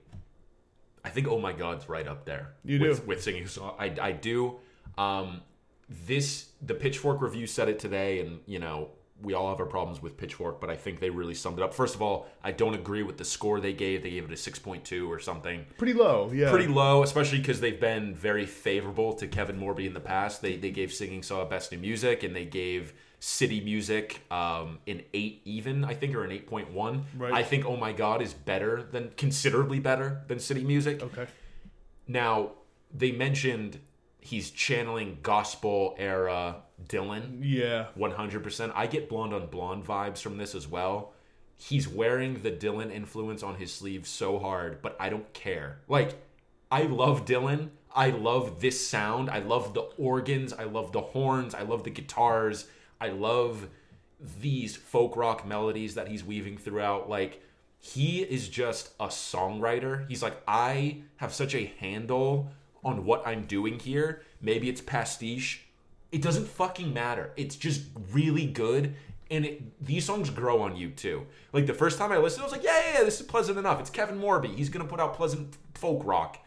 [1.04, 2.54] I think Oh My God's right up there.
[2.64, 3.06] You with, do.
[3.06, 3.74] with Singing Saw.
[3.78, 4.56] I, I do.
[4.96, 5.42] Um,
[5.88, 8.90] this the Pitchfork review said it today, and you know
[9.22, 11.72] we all have our problems with Pitchfork, but I think they really summed it up.
[11.72, 14.02] First of all, I don't agree with the score they gave.
[14.02, 16.30] They gave it a six point two or something Pretty low.
[16.32, 16.50] Yeah.
[16.50, 20.42] pretty low, especially because they've been very favorable to Kevin Morby in the past.
[20.42, 25.02] They they gave Singing Saw Best New Music, and they gave City Music um, an
[25.14, 27.06] eight even, I think, or an eight point one.
[27.16, 27.32] Right.
[27.32, 31.02] I think Oh My God is better than considerably better than City Music.
[31.02, 31.26] Okay.
[32.06, 32.50] Now
[32.92, 33.78] they mentioned
[34.24, 36.56] he's channeling gospel era
[36.88, 37.40] Dylan.
[37.42, 37.88] Yeah.
[37.96, 38.72] 100%.
[38.74, 41.12] I get blonde on blonde vibes from this as well.
[41.56, 45.78] He's wearing the Dylan influence on his sleeve so hard, but I don't care.
[45.88, 46.14] Like,
[46.70, 47.68] I love Dylan.
[47.94, 49.28] I love this sound.
[49.28, 50.54] I love the organs.
[50.54, 51.54] I love the horns.
[51.54, 52.66] I love the guitars.
[52.98, 53.68] I love
[54.40, 57.10] these folk rock melodies that he's weaving throughout.
[57.10, 57.42] Like,
[57.78, 60.08] he is just a songwriter.
[60.08, 62.50] He's like, I have such a handle
[62.84, 64.22] on what I'm doing here.
[64.40, 65.66] Maybe it's pastiche.
[66.12, 67.32] It doesn't fucking matter.
[67.36, 68.94] It's just really good.
[69.30, 71.26] And it, these songs grow on you too.
[71.52, 73.58] Like the first time I listened, I was like, yeah, yeah, yeah, this is pleasant
[73.58, 73.80] enough.
[73.80, 74.54] It's Kevin Morby.
[74.54, 76.38] He's going to put out pleasant folk rock.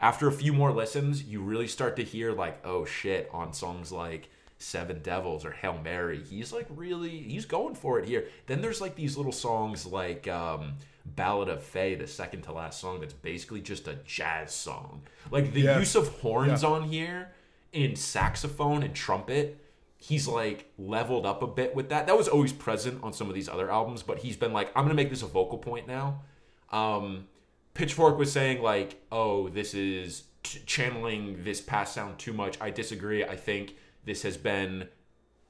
[0.00, 3.90] After a few more listens, you really start to hear, like, oh shit, on songs
[3.90, 6.22] like Seven Devils or Hail Mary.
[6.22, 8.26] He's like really, he's going for it here.
[8.46, 10.74] Then there's like these little songs like um,
[11.16, 15.02] Ballad of Faye, the second to last song, that's basically just a jazz song.
[15.30, 15.78] Like the Yeah.
[15.78, 16.68] use of horns Yeah.
[16.68, 17.32] on here
[17.72, 19.64] in saxophone and trumpet
[20.00, 23.34] he's like leveled up a bit with that that was always present on some of
[23.34, 26.22] these other albums but he's been like i'm gonna make this a vocal point now
[26.70, 27.26] um
[27.74, 32.70] pitchfork was saying like oh this is ch- channeling this past sound too much i
[32.70, 34.88] disagree i think this has been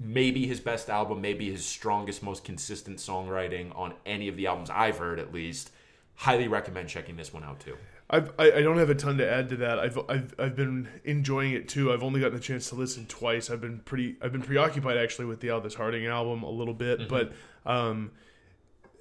[0.01, 4.71] maybe his best album maybe his strongest most consistent songwriting on any of the albums
[4.71, 5.71] i've heard at least
[6.15, 7.77] highly recommend checking this one out too
[8.11, 9.79] I've, I I don't have a ton to add to that.
[9.79, 11.93] I've, I've I've been enjoying it too.
[11.93, 13.51] I've only gotten a chance to listen twice.
[13.51, 17.01] I've been pretty I've been preoccupied actually with the Aldous Harding album a little bit,
[17.01, 17.09] Mm-hmm.
[17.11, 17.33] but
[17.71, 18.13] um,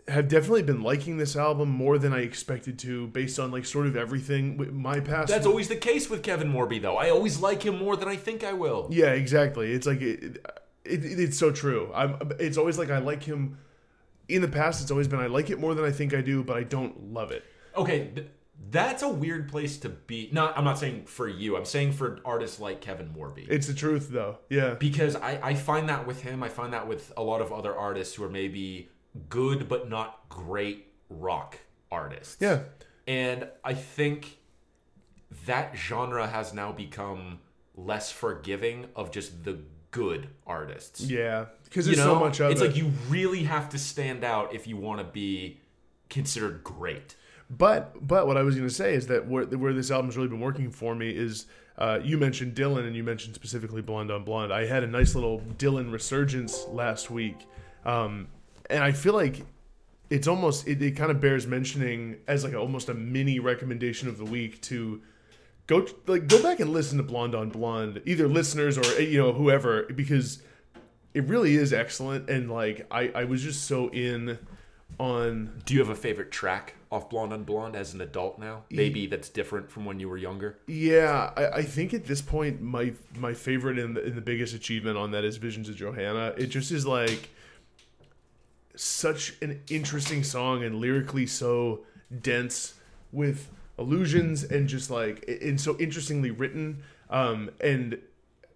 [0.10, 3.88] have definitely been liking this album more than I expected to, based on like sort
[3.88, 4.78] of everything.
[4.82, 7.96] My past that's always the case with kevin morby though i always like him more
[7.96, 9.72] than i think i will Yeah, exactly.
[9.72, 10.46] It's like it,
[10.90, 11.92] it, it- it's so true.
[11.94, 12.18] I'm.
[12.40, 13.58] It's always like I like him.
[14.30, 16.44] In the past, it's always been I like it more than I think I do,
[16.44, 17.46] but I don't love it.
[17.78, 18.28] Okay, th-
[18.72, 20.30] that's a weird place to be.
[20.34, 21.56] Not, I'm not saying for you.
[21.56, 23.48] I'm saying for artists like Kevin Morby.
[23.48, 24.40] It's the truth, though.
[24.50, 27.54] Yeah, because I, I find that with him, I find that with a lot of
[27.54, 28.90] other artists who are maybe
[29.30, 31.58] good but not great rock
[31.92, 32.36] artists.
[32.42, 32.64] yeah,
[33.08, 34.40] And I think
[35.46, 37.40] that genre has now become
[37.76, 39.60] less forgiving of just the
[39.98, 41.02] good artists.
[41.02, 41.46] yeah.
[41.66, 42.66] Because You there's know, so much of it's it.
[42.68, 45.60] like you really have to stand out if you want to be
[46.10, 47.16] considered great.
[47.50, 50.30] But but what I was going to say is that where, where this album's really
[50.30, 51.46] been working for me is
[51.78, 54.52] uh, you mentioned Dylan and you mentioned specifically Blonde on Blonde.
[54.52, 57.38] I had a nice little Dylan resurgence last week
[57.86, 58.28] Um,
[58.70, 59.46] and I feel like
[60.10, 64.08] it's almost it, it kind of bears mentioning as like a, almost a mini recommendation
[64.10, 65.02] of the week to
[65.68, 69.18] go like go back and listen to Blonde on Blonde, either listeners or eh, you
[69.18, 70.42] know whoever, because
[71.14, 72.30] it really is excellent.
[72.30, 74.40] And like I I was just so in
[75.00, 78.64] on Do you have a favorite track off Blonde on Blonde as an adult now?
[78.72, 80.58] Maybe that's different from when you were younger.
[80.68, 84.56] Yeah, I, I think at this point my my favorite and the, and the biggest
[84.56, 86.34] achievement on that is Visions of Johanna.
[86.38, 87.30] It just is like
[88.76, 91.84] such an interesting song and lyrically so
[92.22, 92.76] dense
[93.12, 93.50] with
[93.80, 96.84] illusions and just like and so interestingly written.
[97.10, 98.00] Um, and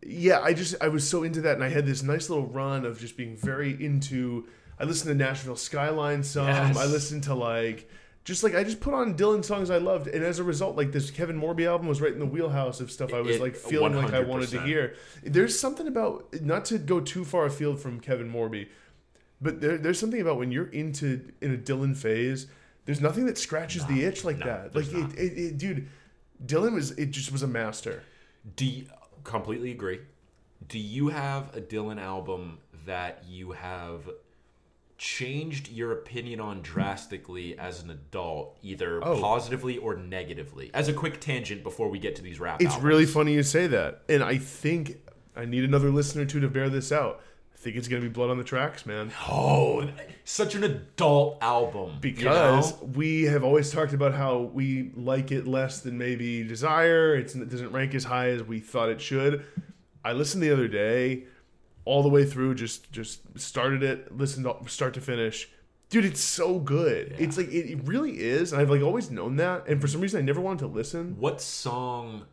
[0.03, 2.85] yeah, I just I was so into that, and I had this nice little run
[2.85, 4.47] of just being very into.
[4.79, 6.47] I listened to Nashville Skyline some.
[6.47, 6.77] Yes.
[6.77, 7.87] I listened to like
[8.23, 10.91] just like I just put on Dylan songs I loved, and as a result, like
[10.91, 13.55] this Kevin Morby album was right in the wheelhouse of stuff I was It- like
[13.55, 14.95] feeling like I wanted to hear.
[15.23, 18.67] There's something about not to go too far afield from Kevin Morby,
[19.39, 22.47] but there, there's something about when you're into in a Dylan phase.
[22.85, 24.75] There's nothing that scratches the itch like no, that.
[24.75, 25.87] Like it, it, it, dude,
[26.45, 28.03] Dylan was it just was a master.
[28.55, 28.85] Do you,
[29.23, 29.99] completely agree.
[30.67, 34.09] Do you have a Dylan album that you have
[34.97, 39.19] changed your opinion on drastically as an adult, either Oh.
[39.19, 40.69] positively or negatively?
[40.73, 42.83] As a quick tangent before we get to these rap It's albums.
[42.83, 44.97] really funny you say that, and I think
[45.35, 47.21] I need another listener too to bear this out.
[47.61, 49.11] Think it's gonna be Blood on the Tracks, man.
[49.29, 49.87] oh,
[50.23, 52.87] such an adult album you because know?
[52.95, 57.15] we have always talked about how we like it less than maybe desire.
[57.15, 59.45] It's, it doesn't rank as high as we thought it should.
[60.03, 61.25] I listened the other day
[61.85, 65.47] all the way through just just started it listened to start to finish.
[65.91, 67.15] Dude it's so good.
[67.19, 70.01] It's like it, it really is and i've like always known that and for some
[70.01, 71.15] reason i never wanted to listen.
[71.19, 72.25] What song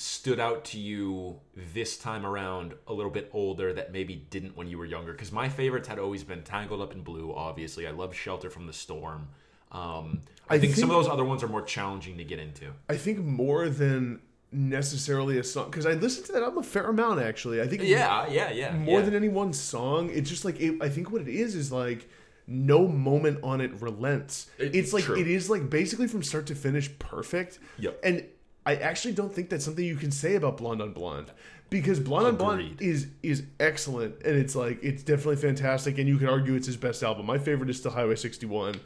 [0.00, 1.40] stood out to you
[1.74, 5.12] this time around a little bit older that maybe didn't when you were younger?
[5.12, 7.86] Because my favorites had always been Tangled Up in Blue, obviously.
[7.86, 9.28] I love Shelter from the Storm.
[9.72, 12.66] Um, I, I think, some of those other ones are more challenging to get into.
[12.88, 16.84] i think more than necessarily a song because i listened to that album a fair
[16.88, 18.72] amount actually i think Yeah, yeah, yeah.
[18.74, 19.04] more yeah.
[19.04, 20.08] than any one song.
[20.10, 22.08] It's just like it, I think what it is is like
[22.46, 24.46] no moment on it relents.
[24.58, 25.18] It- it's like true.
[25.18, 27.58] it is like basically from start to finish perfect.
[27.78, 28.00] Yep.
[28.02, 28.24] And
[28.68, 31.30] I actually don't think that's something you can say about Blonde on Blonde
[31.70, 36.18] because Blonde on Blonde is is excellent and it's like it's definitely fantastic and you
[36.18, 37.24] could argue it's his best album.
[37.24, 38.78] My favorite is still Highway 61.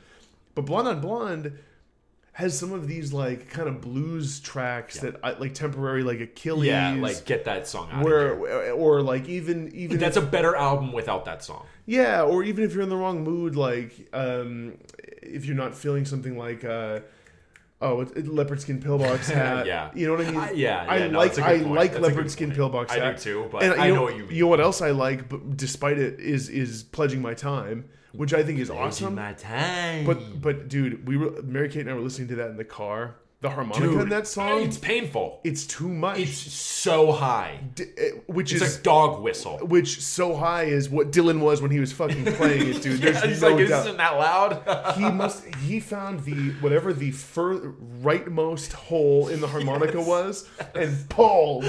[0.54, 1.58] But Blonde on Blonde
[2.34, 6.68] has some of these like kind of blues tracks that I like temporary like Achilles
[6.68, 8.04] yeah, like get that song out.
[8.04, 8.74] where of here.
[8.74, 11.66] or like even even That's a better album without that song.
[11.86, 14.74] yeah, or even if you're in the wrong mood, like um,
[15.20, 17.00] if you're not feeling something like uh,
[17.82, 19.66] oh, it's, it, leopard skin pillbox hat.
[19.66, 19.90] Yeah.
[19.94, 20.40] you know what I mean.
[20.40, 21.74] I- yeah, I yeah, no, like that's I point.
[21.74, 22.56] like That's leopard skin point.
[22.56, 23.18] pillbox I do hat.
[23.18, 24.34] too, but And I you know what you mean.
[24.34, 28.32] You know what else I like, but despite it, is is pledging my time, which
[28.32, 29.14] I think is awesome.
[29.16, 30.06] My time.
[30.06, 32.64] But but dude, we were Mary Kate and I were listening to that in the
[32.64, 33.16] car.
[33.42, 35.40] The harmonica Dude, in that song, it's painful.
[35.42, 36.20] it's too much.
[36.20, 37.58] It's so high.
[37.74, 37.86] D-
[38.26, 39.58] which It's is like dog whistle.
[39.58, 43.00] which so high is what Dylan was when he was fucking playing it, dude.
[43.00, 43.84] There's Yeah, he's no like, doubt.
[43.86, 44.94] isn't that loud?
[44.96, 51.08] he must he found the whatever the fur, rightmost hole in the harmonica was and
[51.08, 51.64] pulled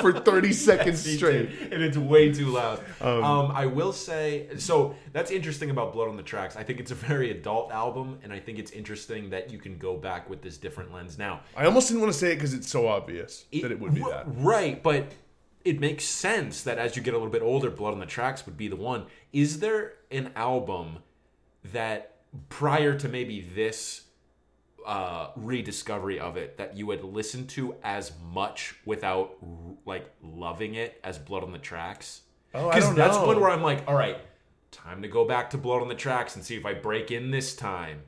[0.00, 2.80] for 30 seconds He straight did, and it's way too loud.
[3.00, 6.56] Um, I will say, so that's interesting about Blood on the Tracks.
[6.56, 9.76] I think it's a very adult album, and I think it's interesting that you can
[9.76, 11.18] go back with this different lens.
[11.18, 13.94] Now, i almost didn't want to say it because it's so obvious that it would
[13.94, 14.82] be that right?
[14.82, 15.12] But
[15.64, 18.46] it makes sense that as you get a little bit older, Blood on the Tracks
[18.46, 19.06] would be the one.
[19.32, 20.98] Is there an album
[21.72, 22.16] that
[22.48, 24.02] prior to maybe this
[24.86, 29.36] uh, rediscovery of it that you had listened to as much without
[29.84, 32.22] like loving it as Blood on the Tracks?
[32.54, 33.26] Oh, I Because don't that's know.
[33.26, 34.16] one where I'm like, all right,
[34.70, 37.30] time to go back to Blood on the Tracks and see if I break in
[37.30, 38.02] this time.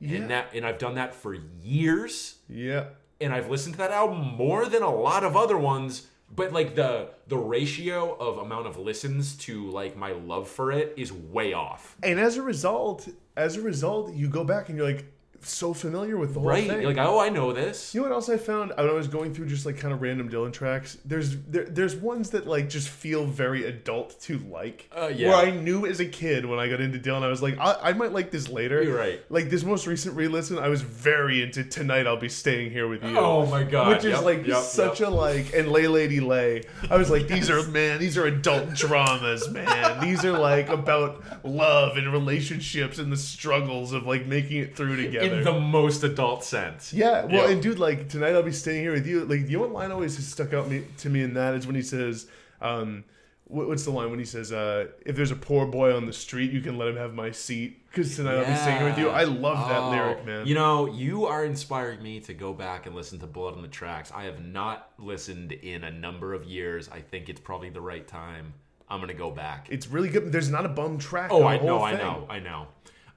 [0.00, 0.16] Yeah.
[0.18, 2.86] And that, and I've done that for years, yeah
[3.20, 6.08] and I've listened to that album more than a lot of other ones.
[6.34, 10.92] But like the the ratio of amount of listens to like my love for it
[10.96, 11.96] is way off.
[12.02, 15.13] and as a result as a result you go back and you're like
[15.44, 16.68] so familiar with the whole Right?
[16.68, 17.94] thing You're like, oh, I know this.
[17.94, 20.02] You know what else I found when I was going through just like kind of
[20.02, 20.98] random Dylan tracks?
[21.04, 24.90] There's there, there's ones that like just feel very adult to like.
[24.96, 25.28] Uh, yeah.
[25.28, 27.76] Where I knew as a kid when I got into Dylan, I was like, I,
[27.82, 28.82] I might like this later.
[28.82, 29.20] You're right.
[29.30, 32.06] Like this most recent re-listen, I was very into tonight.
[32.06, 33.18] I'll be staying here with you.
[33.18, 33.88] Oh my god!
[33.88, 35.08] Which is Yep, like yep, such yep.
[35.08, 36.62] a like and Lay Lady Lay.
[36.90, 40.00] I was like, these are man, these are adult dramas, man.
[40.00, 44.96] These are like about love and relationships and the struggles of like making it through
[44.96, 45.26] together.
[45.26, 46.92] in the most adult sense.
[46.92, 47.50] Yeah, well, Yeah.
[47.50, 49.24] and dude, like tonight I'll be staying here with you.
[49.24, 51.66] Like, you know what line always has stuck out me, to me in that is
[51.66, 52.26] when he says,
[52.60, 53.04] um,
[53.46, 56.12] what- what's the line when he says, uh, "If there's a poor boy on the
[56.12, 59.08] street, you can let him have my seat." Because tonight I'll be singing with you.
[59.10, 60.46] I love that Oh, lyric, man.
[60.46, 63.68] You know, you are inspiring me to go back and listen to Blood on the
[63.68, 64.10] Tracks.
[64.14, 66.88] I have not listened in a number of years.
[66.92, 68.54] I think it's probably the right time.
[68.88, 69.66] I'm gonna go back.
[69.70, 70.30] it's really good.
[70.32, 71.30] There's not a bum track.
[71.32, 72.66] Oh, I know, I know, I know.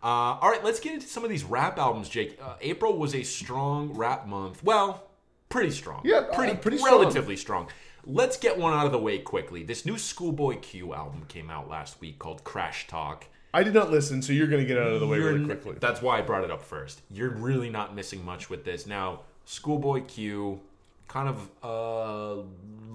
[0.04, 2.40] Uh, all right, let's get into some of these rap albums, Jake.
[2.42, 4.64] Uh, April was a strong rap month.
[4.64, 5.04] Well,
[5.50, 6.02] pretty strong.
[6.04, 7.00] Yeah, uh, pretty, pretty strong.
[7.00, 7.68] relatively strong.
[8.06, 9.64] Let's get one out of the way quickly.
[9.64, 13.26] This new Schoolboy Q album came out last week called Crash Talk.
[13.54, 15.40] I did not listen, so you're going to get out of the way You're really
[15.42, 15.76] n- quickly.
[15.80, 17.02] That's why I brought it up first.
[17.10, 18.86] You're really not missing much with this.
[18.86, 20.60] Now, Schoolboy Q,
[21.08, 22.44] kind of a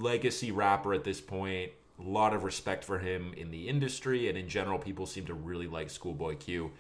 [0.01, 1.73] legacy rapper at this point.
[1.99, 5.35] A lot of respect for him in the industry, and in general, people seem to
[5.35, 6.71] really like Schoolboy Q.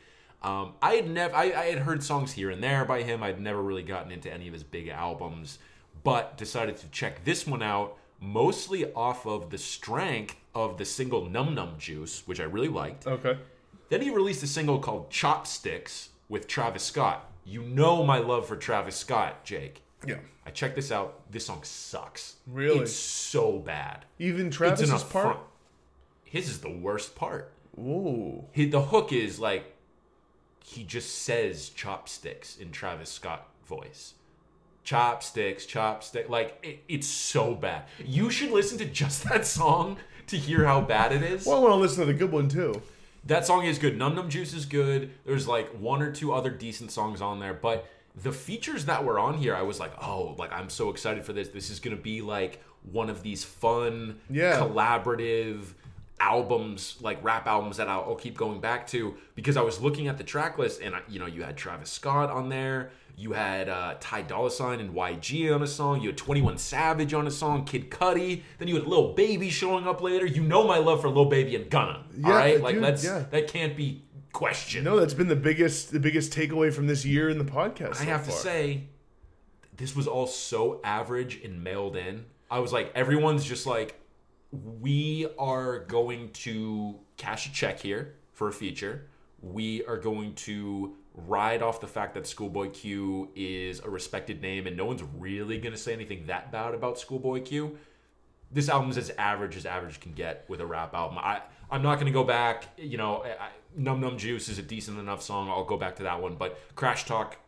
[0.42, 3.22] Um, I had never, I, I had heard songs here and there by him.
[3.22, 5.58] I'd never really gotten into any of his big albums,
[6.02, 11.28] but decided to check this one out mostly off of the strength of the single
[11.28, 13.06] "Num Num Juice," which I really liked.
[13.06, 13.38] okay.
[13.88, 17.30] Then he released a single called Chopsticks with Travis Scott.
[17.44, 19.82] You know my love for Travis Scott, Jake.
[20.06, 20.16] Yeah.
[20.46, 21.30] I checked this out.
[21.30, 22.36] This song sucks.
[22.46, 22.80] Really?
[22.80, 24.06] It's so bad.
[24.18, 25.38] Even Travis's part.
[26.24, 27.52] His is the worst part.
[27.78, 28.44] Ooh.
[28.52, 29.71] He, the hook is like
[30.64, 34.14] he just says chopsticks in Travis Scott voice.
[34.84, 36.28] Chopsticks, chopstick.
[36.28, 37.84] Like it, it's so bad.
[38.04, 39.96] You should listen to just that song
[40.26, 41.46] to hear how bad it is.
[41.46, 42.80] Well, I want to listen to the good one too.
[43.24, 43.96] That song is good.
[43.96, 45.10] Num Num Juice is good.
[45.24, 47.86] There's like one or two other decent songs on there, but
[48.20, 51.32] the features that were on here, I was like, oh, like I'm so excited for
[51.32, 51.48] this.
[51.48, 54.58] This is gonna be like one of these fun, Yeah.
[54.58, 55.74] collaborative
[56.20, 60.08] albums, like rap albums that I'll, I'll keep going back to because I was looking
[60.08, 62.90] at the track list and I, you know you had Travis Scott on there.
[63.16, 66.00] You had uh, Ty Dolla Sign and YG on a song.
[66.00, 67.64] You had 21 Savage on a song.
[67.64, 68.42] Kid Cudi.
[68.58, 70.24] Then you had Lil Baby showing up later.
[70.24, 72.04] You know my love for Lil Baby and Gunna.
[72.16, 73.24] Yeah, all right, like dude, let's yeah.
[73.30, 74.84] that can't be questioned.
[74.84, 77.96] No, that's been the biggest the biggest takeaway from this year in the podcast.
[77.96, 78.84] I so have to say,
[79.76, 82.24] this was all so average and mailed in.
[82.50, 83.98] I was like, everyone's just like,
[84.52, 89.06] we are going to cash a check here for a feature.
[89.40, 94.66] We are going to ride off the fact that Schoolboy Q is a respected name,
[94.66, 97.78] and no one's really going to say anything that bad about Schoolboy Q.
[98.50, 101.18] This album's as average as average can get with a rap album.
[101.18, 102.68] I I'm not going to go back.
[102.76, 105.48] You know, I, Num Num Juice is a decent enough song.
[105.48, 107.38] I'll go back to that one, but Crash Talk,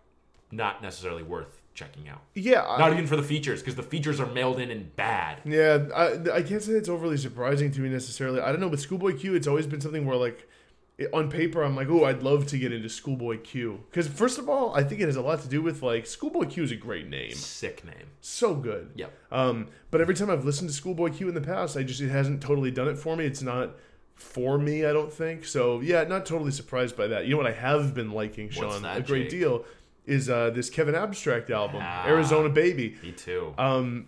[0.51, 2.23] not necessarily worth checking out.
[2.35, 5.41] Yeah, I- Not even for the features, because the features are mailed in and bad.
[5.45, 8.41] Yeah, I, I can't say it's overly surprising to me necessarily.
[8.41, 10.49] I don't know, but Schoolboy Q, it's always been something where like
[10.97, 14.39] it- on paper, I'm like, oh, I'd love to get into Schoolboy Q because first
[14.39, 16.71] of all, I think it has a lot to do with like Schoolboy Q is
[16.71, 18.07] a great name, Sick name.
[18.21, 18.93] so good.
[18.95, 19.13] Yep.
[19.33, 22.11] Um, but every time I've listened to Schoolboy Q in the past, I just it
[22.11, 23.25] hasn't totally done it for me.
[23.27, 23.73] It's not
[24.15, 25.45] for me, I don't think.
[25.45, 27.25] So yeah, not totally surprised by that.
[27.25, 29.41] You know what I have been liking, Sean, that, a great Jake?
[29.41, 29.65] deal,
[30.07, 32.07] is uh, this Kevin Abstract album, Ah.
[32.07, 33.55] Arizona Baby Me too.
[33.59, 34.07] um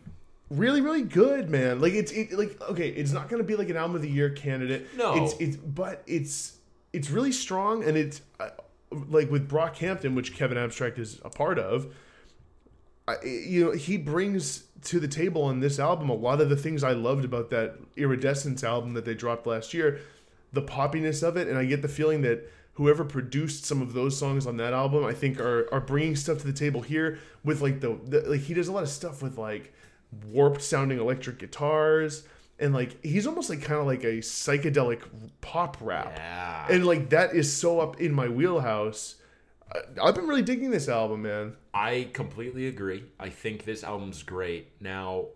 [0.51, 3.77] really really good man like it's it, like okay it's not gonna be like an
[3.77, 5.25] album of the year candidate No.
[5.25, 6.59] it's it's but it's
[6.93, 8.51] it's really strong and it's uh,
[9.09, 11.93] like with brockhampton which kevin abstract is a part of
[13.09, 16.57] I, you know he brings to the table on this album a lot of the
[16.57, 19.99] things i loved about that iridescence album that they dropped last year
[20.53, 24.19] the poppiness of it and i get the feeling that whoever produced some of those
[24.19, 27.61] songs on that album i think are are bringing stuff to the table here with
[27.61, 29.75] like the, the like he does a lot of stuff with like
[30.29, 32.25] warped sounding electric guitars
[32.59, 35.03] and like he's almost like kind of like a psychedelic
[35.41, 36.67] pop rap yeah.
[36.71, 39.17] and like that is so up in my wheelhouse
[40.03, 43.05] i've been really digging this album man I completely agree.
[43.21, 44.81] I think this album's great.
[44.81, 45.27] Now,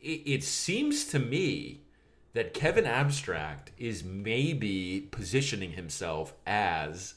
[0.00, 1.81] it, it seems to me
[2.34, 7.14] that Kevin Abstract is maybe positioning himself as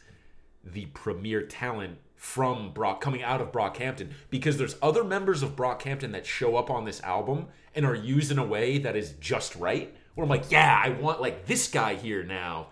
[0.63, 6.11] the premier talent from Brock coming out of Brockhampton because there's other members of Brockhampton
[6.11, 9.55] that show up on this album and are used in a way that is just
[9.55, 9.95] right.
[10.15, 12.69] Where I'm like, yeah, I want like this guy here now.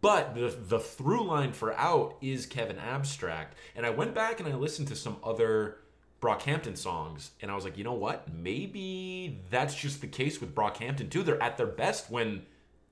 [0.00, 4.48] But the the through line for out is Kevin Abstract, and I went back and
[4.48, 5.78] I listened to some other
[6.20, 8.32] Brockhampton songs, and I was like, you know what?
[8.32, 11.22] Maybe that's just the case with Brockhampton too.
[11.22, 12.42] They're at their best when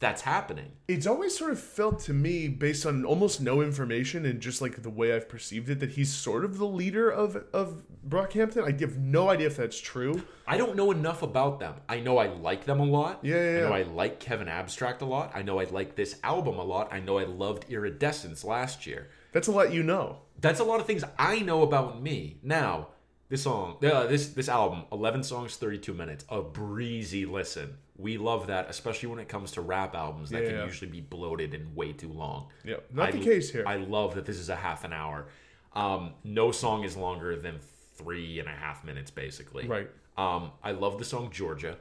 [0.00, 0.70] that's happening.
[0.86, 4.80] it's always sort of felt to me based on almost no information and just like
[4.82, 8.62] the way I've perceived it that he's sort of the leader of of Brockhampton.
[8.62, 10.22] I have no idea if that's true.
[10.46, 11.74] I don't know enough about them.
[11.88, 13.24] I know I like them a lot.
[13.24, 13.74] Yeah, yeah, I know yeah.
[13.74, 15.32] I like Kevin Abstract a lot.
[15.34, 16.92] I know I like this album a lot.
[16.92, 19.10] I know I loved Iridescence last year.
[19.32, 20.20] That's a lot you know.
[20.40, 22.38] That's a lot of things I know about me.
[22.44, 22.88] Now,
[23.28, 27.76] This song, uh, this this album, eleven songs, thirty two minutes, a breezy listen.
[27.98, 30.50] We love that, especially when it comes to rap albums that Yeah.
[30.50, 32.48] can usually be bloated and way too long.
[32.64, 32.86] Yep.
[32.94, 33.64] Not I- the case here.
[33.66, 35.26] I love that this is a half an hour.
[35.74, 37.58] Um, no song is longer than
[37.96, 39.66] three and a half minutes, basically.
[39.66, 39.90] Right.
[40.16, 41.76] Um, I love the song Georgia.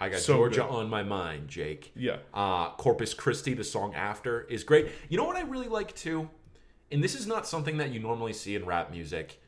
[0.00, 0.70] I got So Georgia good.
[0.70, 1.92] on my mind, Jake.
[1.94, 2.16] Yeah.
[2.34, 4.88] Uh, Corpus Christi, the song after, is great.
[5.08, 6.30] You know what I really like too?
[6.90, 9.39] And this is not something that you normally see in rap music.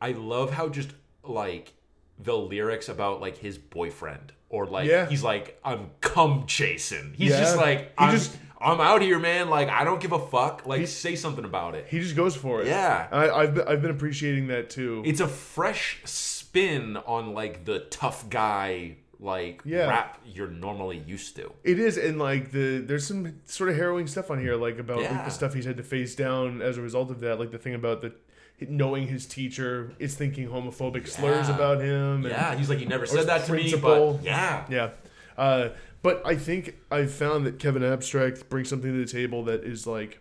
[0.00, 0.90] I love how just
[1.24, 1.72] like
[2.18, 5.06] the lyrics about like his boyfriend or like Yeah.
[5.06, 7.14] he's like I'm cum chasing.
[7.16, 7.40] He's Yeah.
[7.40, 9.50] just like I'm just- I'm out here, man.
[9.50, 10.64] Like I don't give a fuck.
[10.66, 11.86] Like say something about it.
[11.90, 12.68] He just goes for it.
[12.68, 13.06] Yeah.
[13.12, 15.02] I, I've been, I've been appreciating that too.
[15.04, 19.88] It's a fresh spin on like the tough guy like Yeah.
[19.88, 21.52] rap you're normally used to.
[21.64, 25.00] It is, and like the there's some sort of harrowing stuff on here, like about
[25.00, 25.22] Yeah.
[25.24, 27.74] the stuff he's had to face down as a result of that, like the thing
[27.74, 28.12] about the
[28.60, 32.24] knowing his teacher is thinking homophobic slurs about him.
[32.24, 34.64] And, Yeah, he's like, you never said that to me, but yeah.
[34.70, 34.90] yeah.
[35.36, 35.70] Uh,
[36.02, 39.86] but I think I've found that Kevin Abstract brings something to the table that is
[39.86, 40.20] like,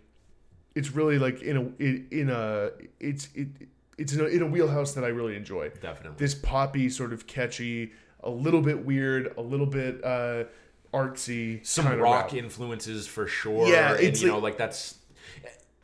[0.74, 3.48] it's really like in a in, in a it's it
[3.98, 5.70] it's in a, in a wheelhouse that I really enjoy.
[5.82, 6.18] Definitely.
[6.18, 10.44] This poppy sort of catchy, a little bit weird, a little bit uh,
[10.94, 13.70] artsy, Some rock influences for sure.
[13.70, 14.98] Yeah, and it's you like- know, like that's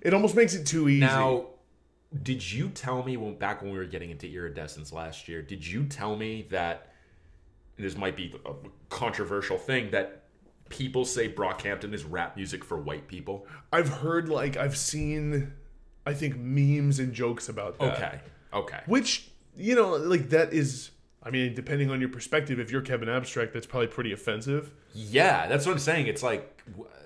[0.02, 0.99] It almost makes it too easy.
[0.99, 1.45] now.
[2.24, 5.41] Did you tell me when back when we were getting into iridescence last year?
[5.41, 6.91] Did you tell me that
[7.78, 8.53] this might be a
[8.89, 10.24] controversial thing that
[10.70, 13.47] people say Brockhampton is rap music for white people?
[13.72, 15.53] I've heard like I've seen,
[16.05, 17.97] I think memes and jokes about that.
[17.97, 18.20] Okay,
[18.53, 18.80] okay.
[18.88, 20.91] Which you know, like that is.
[21.24, 24.74] I mean, depending on your perspective, if you're Kevin Abstract, that's probably pretty offensive.
[24.93, 26.07] Yeah, that's what I'm saying.
[26.07, 26.64] It's like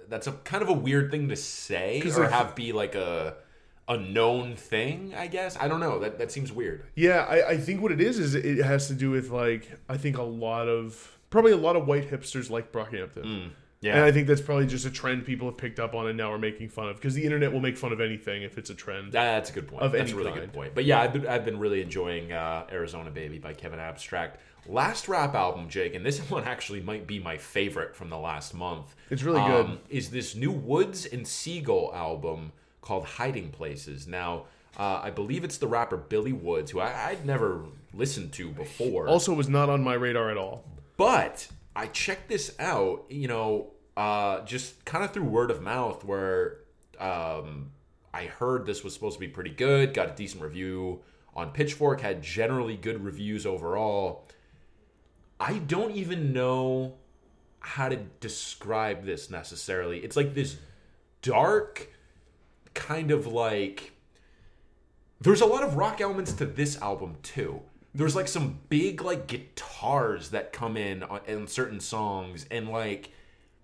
[0.08, 3.36] that's a kind of a weird thing to say or have be like a
[3.88, 5.14] a known thing.
[5.16, 6.00] I guess I don't know.
[6.00, 6.86] That that seems weird.
[6.96, 9.98] Yeah, I, I think what it is is it has to do with like I
[9.98, 13.52] think a lot of probably a lot of white hipsters like Brockhampton.
[13.82, 16.18] Yeah, And I think that's probably just a trend people have picked up on and
[16.18, 18.72] now are making fun of because the internet will make fun of anything if it's
[18.72, 19.12] a trend.
[19.12, 19.84] That's a good point.
[19.84, 20.42] Of That's a really kind.
[20.42, 20.74] good point.
[20.74, 24.40] But yeah, I've been, I've been really enjoying uh, Arizona Baby by Kevin Abstract.
[24.66, 28.56] Last rap album, Jake, and this one actually might be my favorite from the last
[28.56, 28.96] month.
[29.12, 29.66] It's really good.
[29.66, 32.54] Um, is this new Woods and Segal album
[32.86, 34.08] called Hiding Places?
[34.08, 34.46] Now,
[34.78, 39.08] uh, I believe it's the rapper Billy Woods, who I, I'd never listened to before.
[39.08, 40.64] Also, was not on my radar at all.
[40.96, 46.06] But I checked this out, you know, uh, just kind of through word of mouth,
[46.06, 46.60] where
[47.00, 47.72] um,
[48.14, 51.02] I heard this was supposed to be pretty good, got a decent review
[51.36, 54.26] on Pitchfork, had generally good reviews overall.
[55.40, 56.96] I don't even know
[57.60, 60.00] how to describe this necessarily.
[60.00, 60.58] It's like this
[61.22, 61.90] dark,
[62.76, 63.94] kind of like.
[65.20, 67.62] There's a lot of rock elements to this album too.
[67.96, 73.10] There's like some big like guitars that come in on, in certain songs, and like,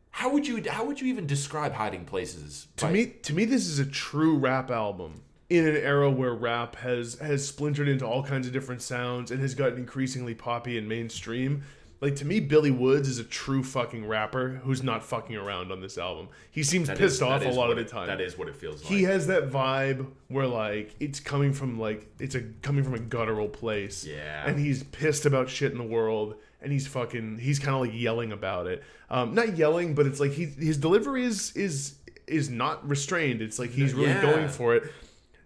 [0.09, 2.68] how would you how would you even describe Hiding Places?
[2.78, 6.78] To me, to me, this is a true rap album in an era where rap
[6.78, 10.88] has has splintered into all kinds of different sounds and has gotten increasingly poppy and
[10.88, 11.64] mainstream.
[12.02, 15.82] Like to me, Billy Woods is a true fucking rapper who's not fucking around on
[15.82, 16.30] this album.
[16.49, 18.08] He seems That pissed is- off a lot of it- the time.
[18.08, 18.91] That is what it feels like.
[18.91, 22.99] he has that vibe where like it's coming from like it's a coming from a
[22.99, 24.04] guttural place.
[24.04, 24.47] Yeah.
[24.47, 27.91] And he's pissed about shit in the world and he's fucking he's kind of like
[27.93, 28.82] yelling about it.
[29.12, 31.95] Um not yelling, but it's like he his delivery is is
[32.26, 33.43] is not restrained.
[33.43, 34.22] It's like he's really Yeah.
[34.24, 34.91] going for it.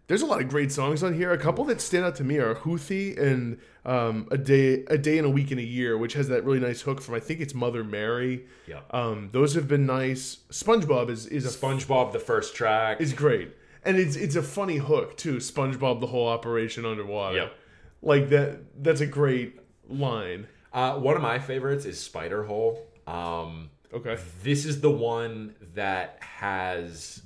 [0.08, 1.32] There's a lot of great songs on here.
[1.32, 5.18] A couple that stand out to me are Houthi and um, a day, a day
[5.18, 7.40] and a week in a year, which has that really nice hook from I think
[7.40, 8.46] it's Mother Mary.
[8.68, 8.82] Yeah.
[8.92, 10.38] Um, those have been nice.
[10.50, 13.00] SpongeBob is is a SpongeBob, the first track.
[13.00, 15.38] is great, and it's it's a funny hook too.
[15.38, 17.38] SpongeBob, the whole operation underwater.
[17.38, 17.54] Yep.
[18.02, 18.84] Like that.
[18.84, 20.48] That's a great line.
[20.74, 22.86] Uh, one of my favorites is Spider Hole.
[23.08, 24.18] Um, Okay.
[24.44, 27.22] this is the one that has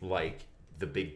[0.00, 0.40] like
[0.78, 1.12] the big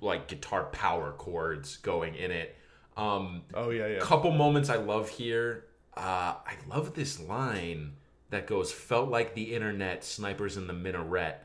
[0.00, 2.54] like guitar power chords going in it.
[2.96, 3.98] Um, Oh yeah, yeah.
[4.00, 5.64] couple moments I love here.
[5.96, 7.94] Uh, I love this line
[8.30, 11.36] that goes, "Felt like the internet, snipers in the minaret."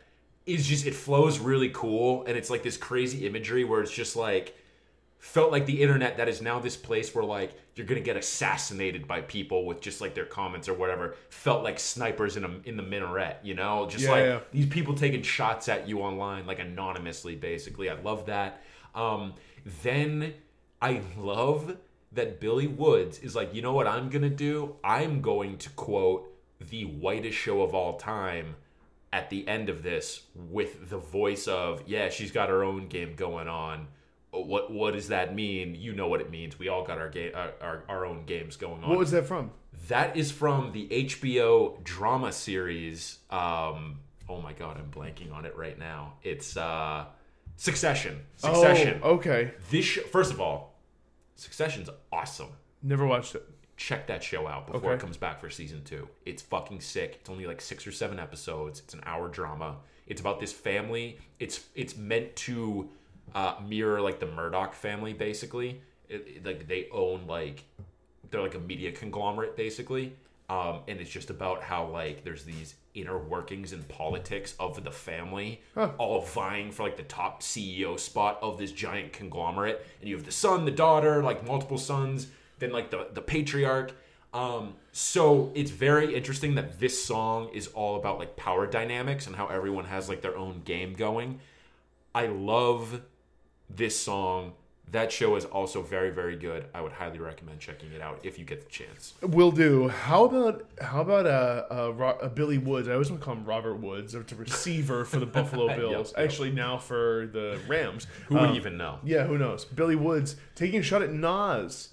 [0.46, 4.16] Is just it flows really cool, and it's like this crazy imagery where it's just
[4.16, 4.56] like
[5.20, 9.08] felt like the internet that is now this place where like you're gonna get assassinated
[9.08, 11.16] by people with just like their comments or whatever.
[11.30, 14.40] Felt like snipers in a in the minaret, you know, just Yeah, like yeah.
[14.52, 17.90] these people taking shots at you online, like anonymously, basically.
[17.90, 18.62] I love that.
[18.96, 19.34] Um,
[19.84, 20.34] then
[20.82, 21.78] I love
[22.12, 24.76] that Billy Woods is like, you know what I'm gonna do?
[24.84, 28.56] I'm going to quote the whitest show of all time
[29.14, 33.16] at the end of this with the voice of, yeah, she's got her own game
[33.16, 33.88] going on.
[34.32, 35.76] what what does that mean?
[35.76, 36.60] You know what it means.
[36.60, 38.90] We all got our game, our, our, our own games going on.
[38.90, 39.52] What was that from?
[39.88, 43.20] That is from the HBO drama series.
[43.30, 44.00] Um,
[44.30, 46.14] oh my god, I'm blanking on it right now.
[46.24, 47.06] It's uh,
[47.58, 48.22] Succession.
[48.38, 49.00] Succession.
[49.04, 49.52] Oh, okay.
[49.72, 50.76] This sh- first of all,
[51.36, 52.50] Succession's awesome.
[52.82, 53.44] Never watched it.
[53.76, 54.96] Check that show out before Okay.
[54.96, 56.08] it comes back for season two.
[56.26, 57.18] It's fucking sick.
[57.20, 58.80] It's only like six or seven episodes.
[58.80, 59.78] It's an hour drama.
[60.08, 61.18] It's about this family.
[61.40, 62.90] It's it's meant to
[63.36, 65.82] uh, mirror like the Murdoch family, basically.
[66.10, 67.66] It, it- like they own like
[68.32, 70.16] they're like a media conglomerate, basically.
[70.50, 74.92] Um, and it's just about how like there's these inner workings and politics of the
[74.92, 75.62] family,
[75.98, 79.86] all vying for like the top CEO spot of this giant conglomerate.
[80.00, 82.28] And you have the son, the daughter, like multiple sons,
[82.60, 83.92] then like the the patriarch.
[84.34, 89.36] Um, so it's very interesting that this song is all about like power dynamics and
[89.36, 91.40] how everyone has like their own game going.
[92.14, 93.02] I love
[93.70, 94.54] this song.
[94.92, 96.66] That show is also very, very good.
[96.74, 99.16] I would highly recommend checking it out if you get the chance.
[99.22, 99.90] Will do.
[99.90, 102.88] How about how about uh, uh, Ro- uh Billy Woods?
[102.88, 104.16] I always want to call him Robert Woods.
[104.16, 106.14] It's a receiver for the Buffalo Bills.
[106.16, 106.24] yep.
[106.26, 108.08] Actually, now for the Rams.
[108.28, 109.00] Who would Um, even know?
[109.04, 109.66] Yeah, who knows?
[109.66, 111.90] Billy Woods taking a shot at Nas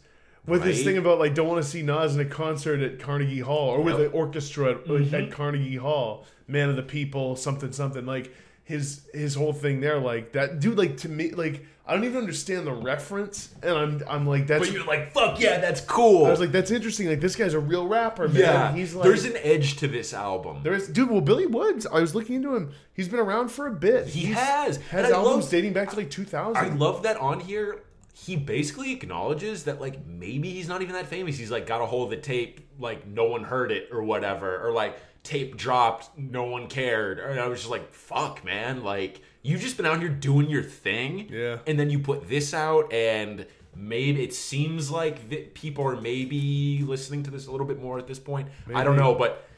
[0.47, 3.41] with this thing about like don't want to see Nas in a concert at Carnegie
[3.41, 4.07] Hall or with Yep.
[4.07, 5.15] an orchestra at, Mm-hmm.
[5.17, 6.27] at Carnegie Hall.
[6.47, 8.33] Man of the people, something something like
[8.63, 12.17] his his whole thing there like that dude like to me like I don't even
[12.17, 16.25] understand the reference and I'm I'm like that's But you're like, fuck yeah, that's cool.
[16.27, 19.05] I was like that's interesting like this guy's a real rapper man yeah, he's like
[19.05, 20.61] there's an edge to this album.
[20.63, 23.67] there is dude well Billy Woods I was looking into him he's been around for
[23.67, 24.77] a bit He He's- has.
[24.89, 27.83] has albums love- dating back to like 2000 I love that on here.
[28.17, 31.37] He basically acknowledges that like maybe he's not even that famous.
[31.37, 34.67] He's like got a hold of the tape, like no one heard it or whatever,
[34.67, 37.19] or like tape dropped, no one cared.
[37.19, 40.65] And I was just like, fuck, man, like you just been out here doing your
[40.65, 41.59] thing, Yeah.
[41.67, 46.83] And then you put this out, and maybe it seems like that people are maybe
[46.85, 48.49] listening to this a little bit more at this point.
[48.75, 49.49] I don't know, but.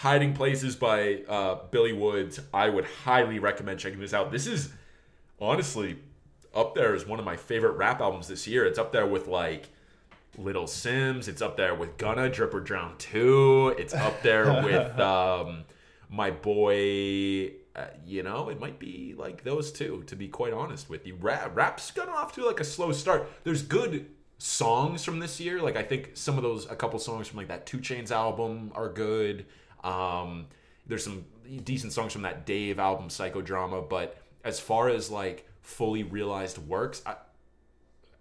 [0.00, 2.38] Hiding Places by uh, Billy Woods.
[2.52, 4.30] I would highly recommend checking this out.
[4.30, 4.68] This is
[5.40, 5.96] honestly
[6.54, 8.66] up there as one of my favorite rap albums this year.
[8.66, 9.70] It's up there with like
[10.36, 11.28] Little Simz.
[11.28, 13.76] It's up there with Gunna, Drip or Drown 2.
[13.78, 15.64] It's up there with um,
[16.10, 17.52] my boy.
[17.76, 21.14] Uh, you know, it might be like those two, to be quite honest with you.
[21.20, 23.28] Rap, rap's gotten off to like a slow start.
[23.44, 24.06] There's good
[24.38, 25.60] songs from this year.
[25.60, 28.72] Like I think some of those, a couple songs from like that 2 Chainz album
[28.74, 29.44] are good.
[29.84, 30.46] Um,
[30.86, 31.26] there's some
[31.64, 33.86] decent songs from that Dave album, Psychodrama.
[33.86, 37.16] But as far as like fully realized works, I,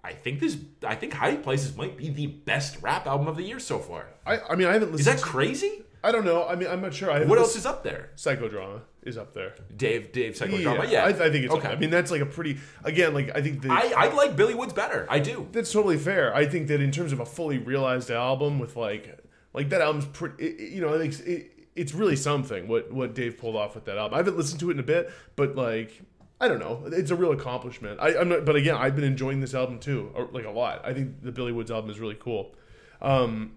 [0.03, 3.43] I think this, I think Hiding Places might be the best rap album of the
[3.43, 4.07] year so far.
[4.25, 5.84] I, I mean I haven't Is listened that crazy?
[6.05, 6.47] I don't know.
[6.47, 7.09] I mean, I'm not sure.
[7.09, 8.11] I What else is up there?
[8.15, 9.55] psychodrama is up there.
[9.75, 10.89] Dave, Dave Psychodrama.
[10.89, 11.69] Yeah, I, I think it's okay.
[11.69, 13.15] I mean, that's like a pretty again.
[13.15, 15.07] Like I think the, I, I like Billy Woods better.
[15.09, 15.47] I do.
[15.51, 16.35] that's totally fair.
[16.35, 19.19] I think that in terms of a fully realized album with like
[19.53, 20.45] like that album's pretty.
[20.45, 23.85] It, you know, I think it, it's really something what what Dave pulled off with
[23.85, 24.13] that album.
[24.13, 26.01] I haven't listened to it in a bit, but like.
[26.37, 26.83] I don't know.
[26.87, 27.97] It's a real accomplishment.
[28.01, 30.81] I, I'm not, but again, I've been enjoying this album too, or like a lot.
[30.83, 32.53] I think the Billy Woods album is really cool.
[33.01, 33.53] Um,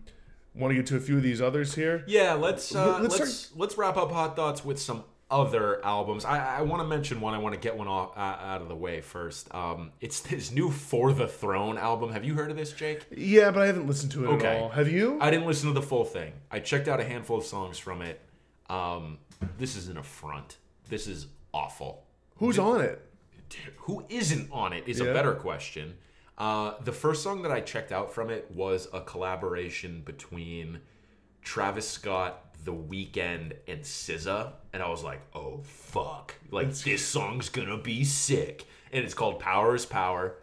[0.58, 2.02] Want to get to a few of these others here?
[2.08, 6.24] Yeah, let's uh, Let's let's let's, wrap up hot thoughts with some other albums.
[6.24, 7.32] I, I want to mention one.
[7.34, 9.54] I want to get one off uh, out of the way first.
[9.54, 12.12] Um, it's this new For the Throne album.
[12.12, 13.06] Have you heard of this, Jake?
[13.16, 14.46] Yeah, but I haven't listened to it Okay.
[14.48, 14.68] at all.
[14.70, 15.18] Have you?
[15.20, 16.32] I didn't listen to the full thing.
[16.50, 18.20] I checked out a handful of songs from it.
[18.68, 19.18] Um,
[19.58, 20.56] this is an affront.
[20.88, 22.04] This is awful.
[22.38, 23.00] Who's on it?
[23.76, 25.06] Who isn't on it is Yeah.
[25.06, 25.94] a better question.
[26.38, 30.80] Uh, the first song that I checked out from it was a collaboration between
[31.42, 36.34] Travis Scott, The Weeknd, and SZA, and I was like, "Oh fuck!
[36.52, 40.36] Like this song's gonna be sick." And it's called "Power Is Power."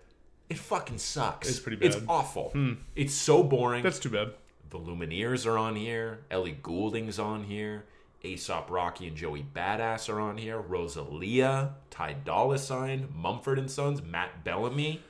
[0.50, 1.50] It fucking sucks.
[1.50, 2.04] It's pretty It's bad.
[2.06, 2.12] Hmm.
[2.12, 2.54] awful.
[2.96, 3.82] It's so boring.
[3.82, 4.34] That's too bad.
[4.70, 6.20] The Lumineers are on here.
[6.30, 7.86] Ellie Goulding's on here.
[8.24, 10.60] A$AP Rocky and Joey Badass are on here.
[10.60, 15.02] Rosalia, Ty Dolla Sign, Mumford and Sons, Matt Bellamy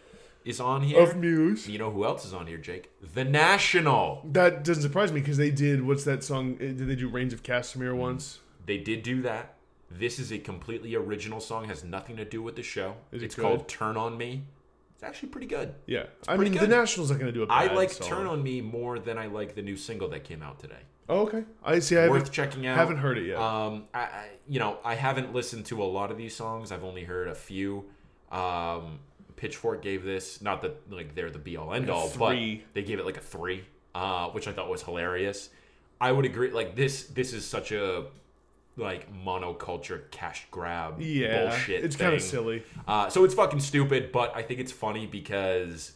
[0.46, 1.00] is on here.
[1.02, 1.68] Of Muse.
[1.68, 2.92] you know who else is on here, Jake?
[3.14, 4.22] The National.
[4.32, 5.86] That doesn't surprise me because they did.
[5.86, 6.54] What's that song?
[6.62, 8.40] eh, Did they do "Rains of Castamere" once?
[8.66, 9.56] They did do that.
[9.92, 11.66] This is a completely original song.
[11.66, 12.96] Has nothing to do with the show.
[13.12, 13.42] Is it it's good?
[13.42, 14.44] called "Turn on Me."
[14.94, 15.76] It's actually pretty good.
[15.88, 16.70] Yeah, I pretty mean good.
[16.70, 17.72] the Nationals not going to do a I bad song.
[17.72, 18.08] I like song.
[18.08, 20.82] "Turn on Me" more than I like the new single that came out today.
[21.08, 21.98] Oh, okay, I see.
[21.98, 22.78] I Worth haven't, checking out.
[22.78, 23.38] haven't heard it yet.
[23.38, 26.72] Um, I, I, you know, I haven't listened to a lot of these songs.
[26.72, 27.86] I've only heard a few.
[28.32, 29.00] Um,
[29.36, 32.36] Pitchfork gave this not that like they're the be all end all, but
[32.74, 33.64] they gave it like a three,
[33.94, 35.50] uh, which I thought was hilarious.
[36.00, 36.52] I would agree.
[36.52, 38.06] Like this, this is such a
[38.78, 41.84] like monoculture cash grab Yeah, bullshit.
[41.86, 42.64] it's kind of silly.
[42.88, 45.94] Uh, so it's fucking stupid, but I think it's funny because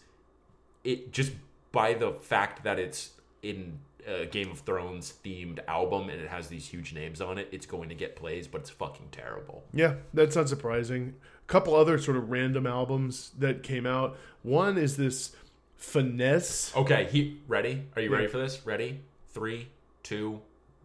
[0.83, 1.33] it just
[1.71, 3.11] by the fact that it's
[3.41, 7.49] in a Game of Thrones themed album and it has these huge names on it,
[7.51, 9.63] it's going to get plays, but it's fucking terrible.
[9.73, 11.15] Yeah, that's not surprising.
[11.49, 14.15] A couple other sort of random albums that came out.
[14.43, 15.35] One is this
[15.81, 16.75] Fennesz.
[16.75, 17.85] Okay, he ready?
[17.95, 18.17] Are you Yeah.
[18.17, 18.63] ready for this?
[18.67, 18.99] Ready?
[19.33, 19.69] Three,
[20.03, 20.41] two,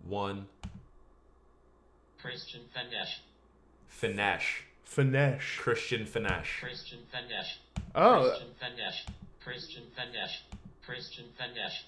[0.06, 0.46] one.
[2.18, 3.18] Christian Fennesz.
[3.90, 4.42] Fennesz.
[4.88, 5.58] Fennesz.
[5.58, 6.46] Christian Fennesz.
[6.60, 7.58] Christian Fennesz.
[7.94, 9.06] Oh, Christian Fennesz.
[9.44, 10.30] Christian Fennesz.
[10.82, 11.82] Christian Fennesz.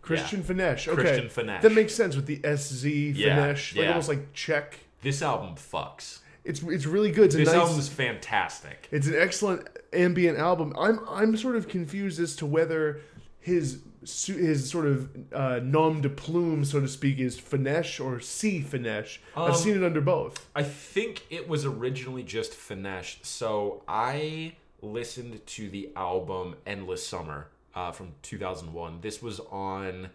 [0.00, 0.46] Christian Yeah.
[0.46, 0.88] Fennesz.
[0.88, 1.60] Okay, Christian Fennesz.
[1.60, 3.88] that makes sense with the SZ Yeah, like yeah.
[3.88, 4.78] almost like Czech.
[5.02, 6.20] This album fucks.
[6.44, 7.26] It's it's really good.
[7.26, 8.88] It's This nice, album is fantastic.
[8.90, 10.72] It's an excellent ambient album.
[10.78, 13.00] I'm I'm sort of confused as to whether
[13.40, 13.80] his
[14.26, 19.18] his sort of uh, nom de plume, so to speak, is Fennesz or C Fennesz.
[19.34, 20.46] I've Um, seen it under both.
[20.54, 23.24] I think it was originally just Fennesz.
[23.24, 28.98] So I listened to the album Endless Summer uh, from 2001.
[29.00, 30.10] This was on.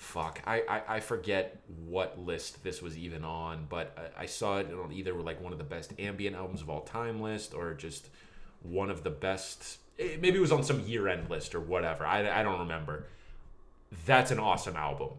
[0.00, 4.58] Fuck, I, I, I forget what list this was even on, but I, I saw
[4.58, 7.74] it on either like one of the best ambient albums of all time list or
[7.74, 8.08] just
[8.62, 9.78] one of the best.
[9.98, 12.06] eh, Maybe it was on some year end list or whatever.
[12.06, 13.06] I, I don't remember.
[14.06, 15.10] That's an awesome album.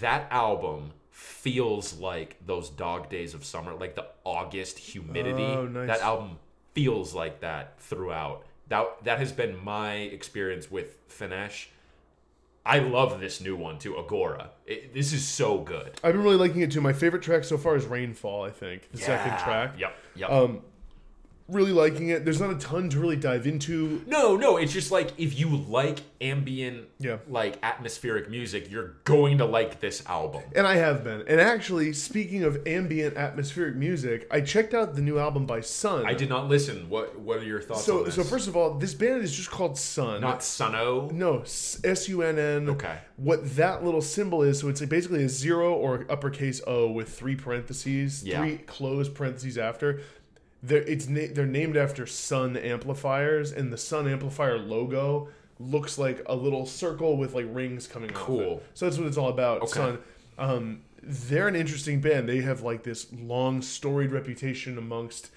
[0.00, 5.44] That album feels like those dog days of summer, like the August humidity.
[5.44, 5.86] Oh, nice.
[5.86, 6.38] That album
[6.74, 8.44] feels like that throughout.
[8.68, 11.66] That that has been my experience with Fennesz.
[12.66, 14.50] I love this new one too, Agora.
[14.66, 15.92] It, this is so good.
[16.02, 16.80] I've been really liking it too.
[16.80, 18.42] My favorite track so far is Rainfall.
[18.44, 19.74] I think the second track.
[19.78, 19.96] Yep.
[20.16, 20.30] Yep.
[20.30, 20.62] Um,
[21.46, 22.24] really liking it.
[22.24, 24.02] There's not a ton to really dive into.
[24.06, 27.18] No, no, it's just like if you like ambient, Yeah.
[27.28, 30.42] like atmospheric music, you're going to like this album.
[30.56, 31.22] And I have been.
[31.28, 36.06] And actually, speaking of ambient atmospheric music, I checked out the new album by Sunn.
[36.06, 36.88] I did not listen.
[36.88, 39.50] What What are your thoughts on So, so first of all, this band is just
[39.50, 40.22] called Sunn.
[40.22, 41.12] not Suno.
[41.12, 42.70] No, S U N N.
[42.70, 42.98] Okay.
[43.16, 47.10] What that little symbol is, so it's like basically a zero or uppercase O with
[47.10, 48.40] three parentheses, Yeah.
[48.40, 50.00] three closed parentheses after.
[50.66, 56.22] They're, it's na- they're named after Sunn amplifiers, and the Sunn amplifier logo looks like
[56.26, 58.40] a little circle with like rings coming off Cool.
[58.58, 58.66] it.
[58.74, 59.62] So that's what it's all about.
[59.62, 59.72] Okay.
[59.72, 59.98] Sunn.
[60.38, 62.28] Um, they're an interesting band.
[62.28, 65.30] They have like this long storied reputation amongst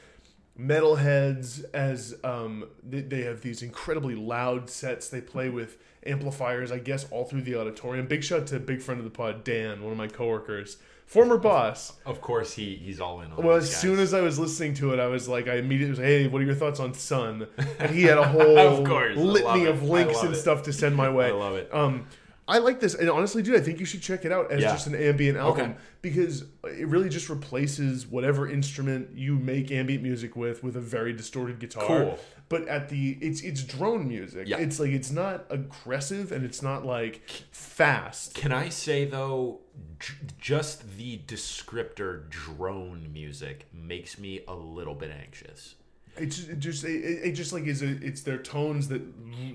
[0.59, 6.79] metalheads as um, they, they have these incredibly loud sets they play with amplifiers i
[6.79, 9.91] guess all through the auditorium big shout to big friend of the pod dan one
[9.91, 10.77] of my coworkers
[11.07, 13.43] former boss Of course, he he's all in on.
[13.43, 13.81] well these as guys.
[13.81, 16.41] soon as i was listening to it i was like i immediately was hey what
[16.41, 17.47] are your thoughts on Sunn
[17.79, 19.69] and he had a whole Of course, I love litany it.
[19.69, 20.37] of I links love and it.
[20.39, 21.73] stuff to send my way I love it.
[21.73, 22.05] um,
[22.49, 24.71] I like this, and honestly, dude, I think you should check it out as Yeah.
[24.71, 25.75] just an ambient album Okay.
[26.01, 31.11] because it really just replaces whatever instrument you make ambient music with with a very
[31.11, 31.85] distorted guitar.
[31.85, 32.19] Cool.
[32.49, 34.47] But at the it's it's drone music.
[34.47, 34.59] Yeah.
[34.59, 37.21] It's like it's not aggressive and it's not like
[37.51, 38.33] fast.
[38.35, 39.59] Can I say though,
[39.99, 45.75] j- just the descriptor drone music makes me a little bit anxious.
[46.15, 49.01] It's it just it, it just like is a, it's their tones that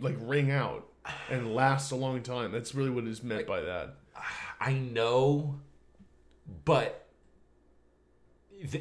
[0.02, 0.88] like ring out
[1.30, 2.52] and lasts a long time.
[2.52, 3.94] That's really what is meant by that.
[4.60, 5.56] I know,
[6.64, 7.06] but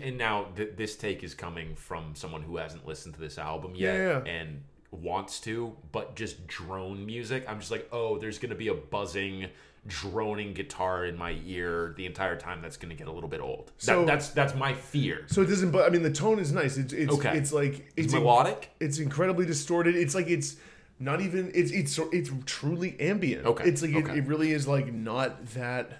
[0.03, 3.74] and now th- this take is coming from someone who hasn't listened to this album
[3.76, 4.61] yet Yeah, and
[4.91, 7.45] wants to, but just drone music.
[7.47, 9.47] I'm just like, oh, there's gonna be a buzzing,
[9.88, 12.61] droning guitar in my ear the entire time.
[12.61, 13.72] That's gonna get a little bit old.
[13.80, 15.24] So- that, that's that's my fear.
[15.28, 15.72] So it doesn't.
[15.72, 16.78] But I mean, the tone is nice.
[16.78, 17.36] It's it's Okay.
[17.36, 18.69] it's like It's it's melodic.
[18.80, 19.95] It's incredibly distorted.
[19.95, 20.57] It's like it's
[21.01, 21.51] not even.
[21.53, 23.45] It's it's it's truly ambient.
[23.45, 24.13] Okay, It's like okay.
[24.13, 25.91] it, it really is like not that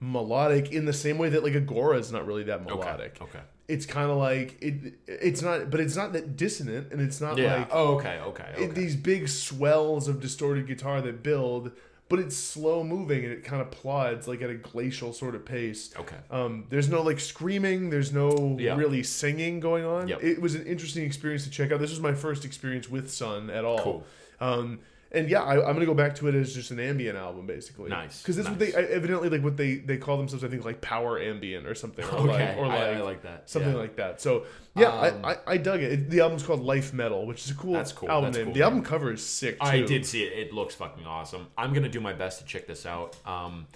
[0.00, 3.18] melodic in the same way that like Agora is not really that melodic.
[3.20, 3.40] Okay.
[3.68, 4.94] It's kind of like it.
[5.06, 7.56] It's not, but it's not that dissonant, and it's not Yeah.
[7.58, 8.18] like oh, okay.
[8.20, 8.44] Okay.
[8.54, 8.64] Okay.
[8.64, 11.72] it, these big swells of distorted guitar that build.
[12.12, 15.46] But it's slow moving and it kind of plods like at a glacial sort of
[15.46, 15.94] pace.
[15.98, 16.16] okay.
[16.30, 17.88] Um, there's no like screaming.
[17.88, 18.76] There's no Yeah.
[18.76, 20.08] really singing going on.
[20.08, 20.22] Yep.
[20.22, 21.80] It was an interesting experience to check out.
[21.80, 23.78] This was my first experience with Sunn at all.
[23.78, 24.06] Cool.
[24.40, 24.80] Um,
[25.12, 27.90] and yeah, I, I'm gonna go back to it as just an ambient album, basically.
[27.90, 28.72] Nice, Because that's what nice.
[28.74, 30.42] they evidently like what they they call themselves.
[30.44, 32.04] I think like power ambient or something.
[32.06, 32.48] Or Okay.
[32.48, 33.48] like, or like, I, I like that.
[33.50, 33.78] something Yeah.
[33.78, 34.20] like that.
[34.20, 35.92] So yeah, Um, I, I I dug it.
[35.92, 36.10] it.
[36.10, 38.10] The album's called Life Metal, which is a cool, That's cool.
[38.10, 38.46] album That's name.
[38.46, 38.64] cool the name.
[38.64, 39.60] album cover is sick.
[39.60, 39.66] Too.
[39.66, 40.32] I did see it.
[40.38, 41.48] It looks fucking awesome.
[41.58, 43.16] I'm gonna do my best to check this out.
[43.26, 43.66] Um,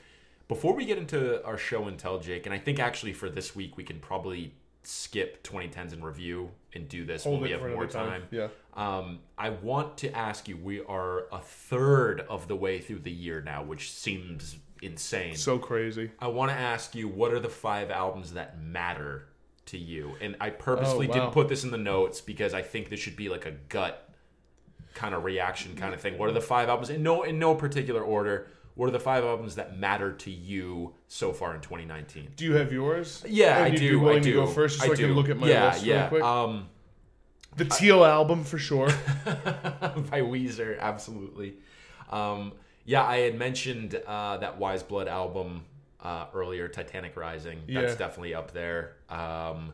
[0.49, 3.55] before we get into our show and tell, Jake, and I think actually for this
[3.57, 4.55] week we can probably
[4.87, 8.23] skip 2010s in review and do this Hold when we have more time.
[8.23, 8.23] time.
[8.31, 8.49] Yeah.
[8.75, 10.57] Um, I want to ask you.
[10.57, 15.35] We are a third of the way through the year now, which seems insane.
[15.37, 16.11] So crazy.
[16.19, 19.27] I want to ask you, what are the five albums that matter
[19.67, 20.13] to you?
[20.21, 21.15] And I purposely Oh, wow.
[21.15, 24.03] didn't put this in the notes because I think this should be like a gut
[24.95, 26.17] kind of reaction kind of thing.
[26.19, 28.49] What are the five albums in no in no particular order?
[28.77, 32.33] What are the five albums that matter to you so far in 2019?
[32.37, 33.25] Do you have yours?
[33.27, 33.91] Yeah, I do.
[33.91, 34.33] Be willing I do.
[34.35, 35.07] to go first, so I, do.
[35.07, 36.01] can look at my yeah, list yeah.
[36.03, 36.23] real quick.
[36.23, 36.69] Um,
[37.57, 38.89] the Teal album for sure.
[39.25, 41.55] by Weezer, absolutely.
[42.11, 42.53] Um,
[42.85, 45.65] yeah, I had mentioned uh, that Weyes Blood album
[46.03, 47.61] uh, earlier, Titanic Rising.
[47.67, 47.99] That's Yeah.
[47.99, 48.97] definitely up there.
[49.09, 49.73] Um,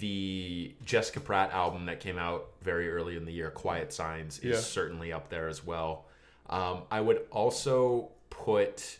[0.00, 4.44] the Jessica Pratt album that came out very early in the year, Quiet Signs, is
[4.44, 4.56] Yeah.
[4.56, 6.06] certainly up there as well.
[6.48, 8.10] Um, I would also
[8.44, 8.98] put.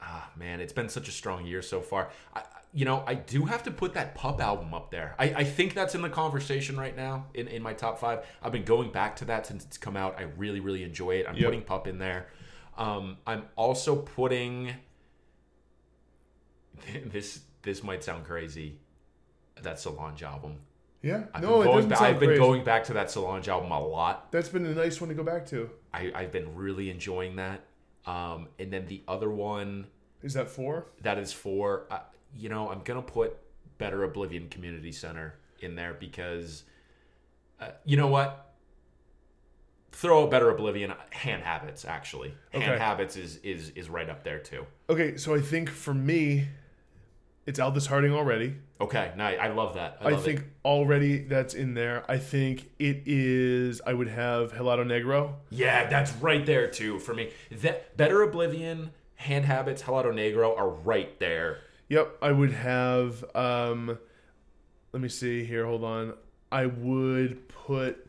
[0.00, 2.10] Ah, man, it's been such a strong year so far.
[2.34, 2.42] I,
[2.72, 5.14] you know, I do have to put that Pup album up there.
[5.18, 8.24] I, I think that's in the conversation right now in, in my top five.
[8.42, 10.16] I've been going back to that since it's come out.
[10.18, 11.26] I really, really enjoy it.
[11.28, 11.44] I'm Yep.
[11.44, 12.28] putting Pup in there.
[12.76, 14.74] Um, I'm also putting
[17.06, 17.40] this.
[17.62, 18.78] This might sound crazy.
[19.62, 20.58] That Solange album.
[21.02, 21.24] Yeah.
[21.34, 22.40] I've no, been it going doesn't ba- I've been crazy.
[22.40, 24.30] going back to that Solange album a lot.
[24.30, 25.70] That's been a nice one to go back to.
[25.92, 27.64] I, I've been really enjoying that.
[28.08, 29.86] Um, and then the other one
[30.22, 30.86] Is that four?
[31.02, 32.00] that is for uh,
[32.36, 33.36] you know i'm gonna put
[33.78, 36.64] better oblivion community center in there because
[37.60, 38.54] uh, you know what
[39.92, 42.78] throw a better oblivion hand habits actually hand Okay.
[42.78, 46.48] habits is is is right up there too Okay, so I think for me,
[47.48, 48.54] it's Aldous Harding already.
[48.80, 50.46] okay nice i love that i, I, love think it.
[50.64, 52.04] already that's in there.
[52.08, 53.80] I think it is.
[53.86, 55.34] I would have Helado Negro.
[55.50, 60.68] yeah that's right there too for me that better oblivion hand habits helado negro are
[60.70, 61.58] right there
[61.90, 63.24] Yep, I would have.
[63.34, 63.98] Um,
[64.92, 65.64] let me see here.
[65.64, 66.12] Hold on.
[66.52, 68.06] I would put.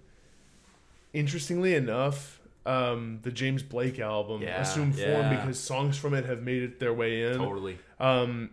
[1.14, 5.36] Interestingly enough, um, the James Blake album, Yeah, Assume Form, yeah.
[5.38, 7.38] because songs from it have made it their way in.
[7.38, 8.50] totally Um,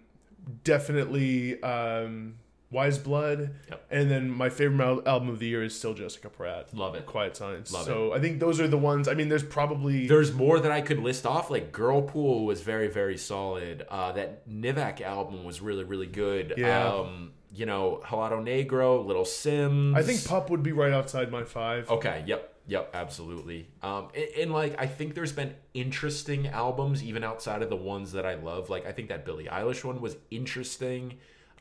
[0.65, 2.37] definitely um,
[2.71, 3.87] Weyes Blood, Yep.
[3.91, 6.75] and then my favorite al- album of the year is still Jessica Pratt.
[6.75, 7.73] love it Quiet Signs.
[7.73, 9.09] Love so I think those are the ones.
[9.09, 11.51] I mean, there's probably There's more that I could list off.
[11.51, 13.87] Like Girlpool was very, very solid.
[13.89, 16.55] Uh, that Nivhek album was really, really good.
[16.57, 16.89] Yeah.
[16.93, 19.97] Um, you know, Helado Negro, Little Simz.
[19.97, 21.89] I think Pup would be right outside my five.
[21.91, 22.23] Okay.
[22.27, 22.53] Yep.
[22.69, 22.91] Yep.
[22.95, 23.69] Absolutely.
[23.83, 28.13] Um, and, and like I think there's been interesting albums even outside of the ones
[28.13, 28.71] that I love.
[28.71, 31.13] Like I think that Billie Eilish one was interesting.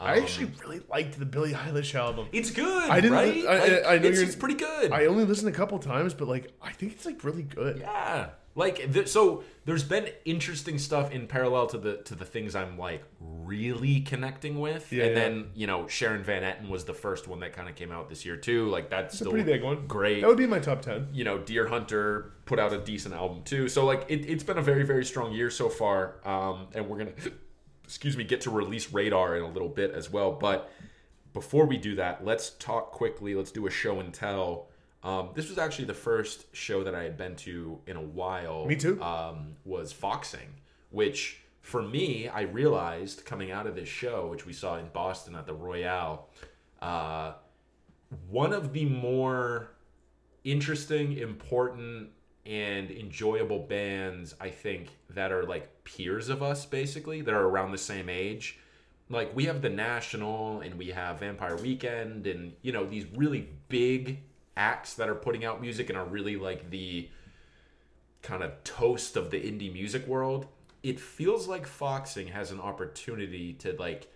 [0.01, 2.27] Um, I actually really liked the Billie Eilish album.
[2.33, 2.89] it's good.
[2.89, 3.45] I didn't- Right?
[3.45, 4.91] I- I- Like, I know it's, it's pretty good.
[4.91, 7.77] I only listened a couple times, but like I think it's like really good.
[7.79, 9.43] Yeah, like th- so.
[9.67, 14.59] There's been interesting stuff in parallel to the to the things I'm like really connecting
[14.59, 15.19] with, Yeah, and yeah.
[15.23, 18.07] then you know Sharon Van Etten was the first one that kind of came out
[18.07, 18.67] this year too.
[18.69, 19.87] Like that's It's a still pretty big one.
[19.87, 20.21] great.
[20.21, 21.07] That would be my top ten.
[21.11, 23.67] you know, Deerhunter put out a decent album too.
[23.67, 26.99] So like it, it's been a very very strong year so far, um, and we're
[26.99, 27.13] gonna
[27.83, 30.31] excuse me get to release Radar in a little bit as well.
[30.31, 30.69] But
[31.33, 33.33] before we do that, let's talk quickly.
[33.33, 34.67] Let's do a show and tell.
[35.05, 38.65] Um, this was actually the first show that I had been to in a while.
[38.65, 39.01] Me too.
[39.01, 40.49] Um, was Foxing,
[40.89, 45.35] which for me, I realized coming out of this show, which we saw in Boston
[45.35, 46.27] at the Royale,
[46.81, 47.33] uh,
[48.29, 49.69] one of the more
[50.43, 52.09] interesting, important,
[52.47, 57.71] and enjoyable bands I think that are like peers of us, basically that are around
[57.71, 58.59] the same age.
[59.09, 63.49] Like we have the National and we have Vampire Weekend and you know these really
[63.69, 64.19] big
[64.57, 67.09] acts that are putting out music and are really like the
[68.21, 70.47] kind of toast of the indie music world.
[70.83, 74.11] It feels like Foxing has an opportunity to like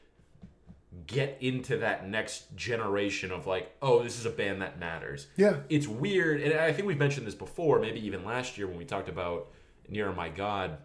[1.05, 5.27] get into that next generation of like, oh, this is a band that matters.
[5.37, 5.57] Yeah.
[5.69, 8.85] It's weird, and I think we've mentioned this before, maybe even last year when we
[8.85, 9.51] talked about
[9.87, 10.77] Nearer My God.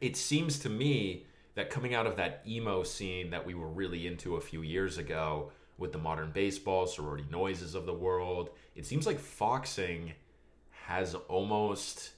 [0.00, 4.06] It seems to me that coming out of that emo scene that we were really
[4.06, 8.86] into a few years ago with the modern baseball, sorority noises of the world, it
[8.86, 10.12] seems like Foxing
[10.86, 12.10] has almost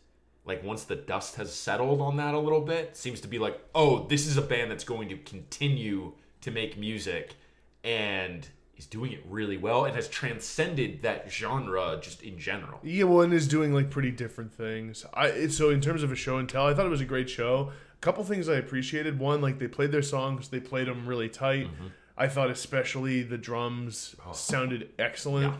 [0.45, 3.61] like once the dust has settled on that a little bit, seems to be like,
[3.75, 7.35] oh, this is a band that's going to continue to make music
[7.83, 12.79] and is doing it really well and has transcended that genre just in general.
[12.83, 15.05] Yeah, one is doing like pretty different things.
[15.15, 17.29] I so in terms of a show and tell, I thought it was a great
[17.29, 17.73] show.
[17.93, 19.19] A couple things I appreciated.
[19.19, 21.67] One, like they played their songs, they played them really tight.
[21.67, 21.87] Mm-hmm.
[22.17, 24.33] I thought especially the drums Oh.
[24.33, 25.55] sounded excellent.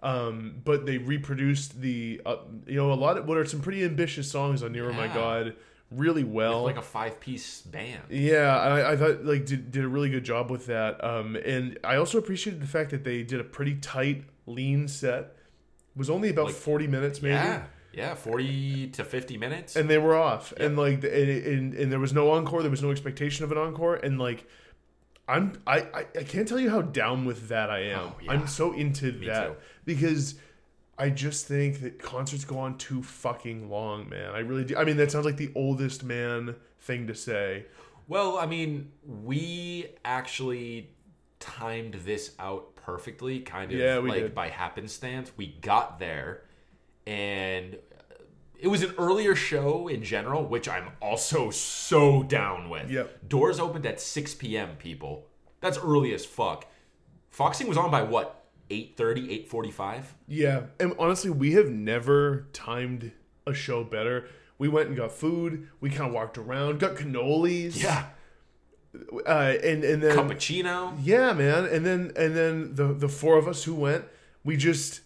[0.00, 2.36] Um, but they reproduced the uh,
[2.66, 5.56] you know a lot of what are some pretty ambitious songs on Nearer My God
[5.90, 6.62] really well.
[6.64, 8.02] like a five piece band.
[8.08, 11.02] Yeah, I, I thought like did, did a really good job with that.
[11.02, 15.20] Um, and I also appreciated the fact that they did a pretty tight, lean set.
[15.24, 17.34] It was only about Like- forty minutes, maybe.
[17.34, 19.74] Yeah, yeah, forty to fifty minutes.
[19.74, 22.62] And they were off, and like, and, and and there was no encore.
[22.62, 24.46] There was no expectation of an encore, and like,
[25.28, 28.00] I'm I I, I can't tell you how down with that I am.
[28.00, 28.32] Oh, yeah.
[28.32, 29.56] I'm so into that too.
[29.84, 30.34] because.
[31.00, 34.34] I just think that concerts go on too fucking long, man.
[34.34, 34.76] I really do.
[34.76, 37.66] I mean, that sounds like the oldest man thing to say.
[38.08, 40.90] Well, I mean, we actually
[41.38, 44.34] timed this out perfectly, kind of Yeah, like did.
[44.34, 45.30] by happenstance.
[45.36, 46.42] We got there,
[47.06, 47.76] and
[48.58, 52.90] it was an earlier show in general, which I'm also so down with.
[52.90, 53.28] Yep.
[53.28, 54.70] Doors opened at 6 p.m.
[54.78, 55.26] People,
[55.60, 56.66] that's early as fuck.
[57.30, 58.46] Foxing was on by what?
[58.70, 60.02] 8.30, 8.45?
[60.26, 63.12] Yeah, and honestly, we have never timed
[63.46, 64.28] a show better.
[64.58, 65.68] We went and got food.
[65.80, 67.80] We kind of walked around, got cannolis.
[67.82, 68.06] Yeah.
[69.26, 70.98] uh, and and then Cappuccino.
[71.02, 74.04] yeah, man, and then and then the the four of us who went,
[74.44, 75.02] we just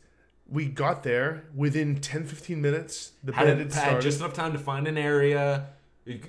[0.53, 3.13] we got there within 10, 15 minutes.
[3.25, 4.03] The had, band had started.
[4.03, 5.69] just enough time to find an area,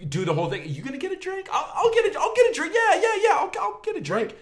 [0.08, 0.68] do the whole thing.
[0.70, 1.48] you gonna get a drink?
[1.52, 2.74] I'll, I'll get a, I'll get a drink.
[2.74, 3.32] Yeah, yeah, yeah.
[3.38, 4.30] I'll, I'll get a drink.
[4.30, 4.38] Right.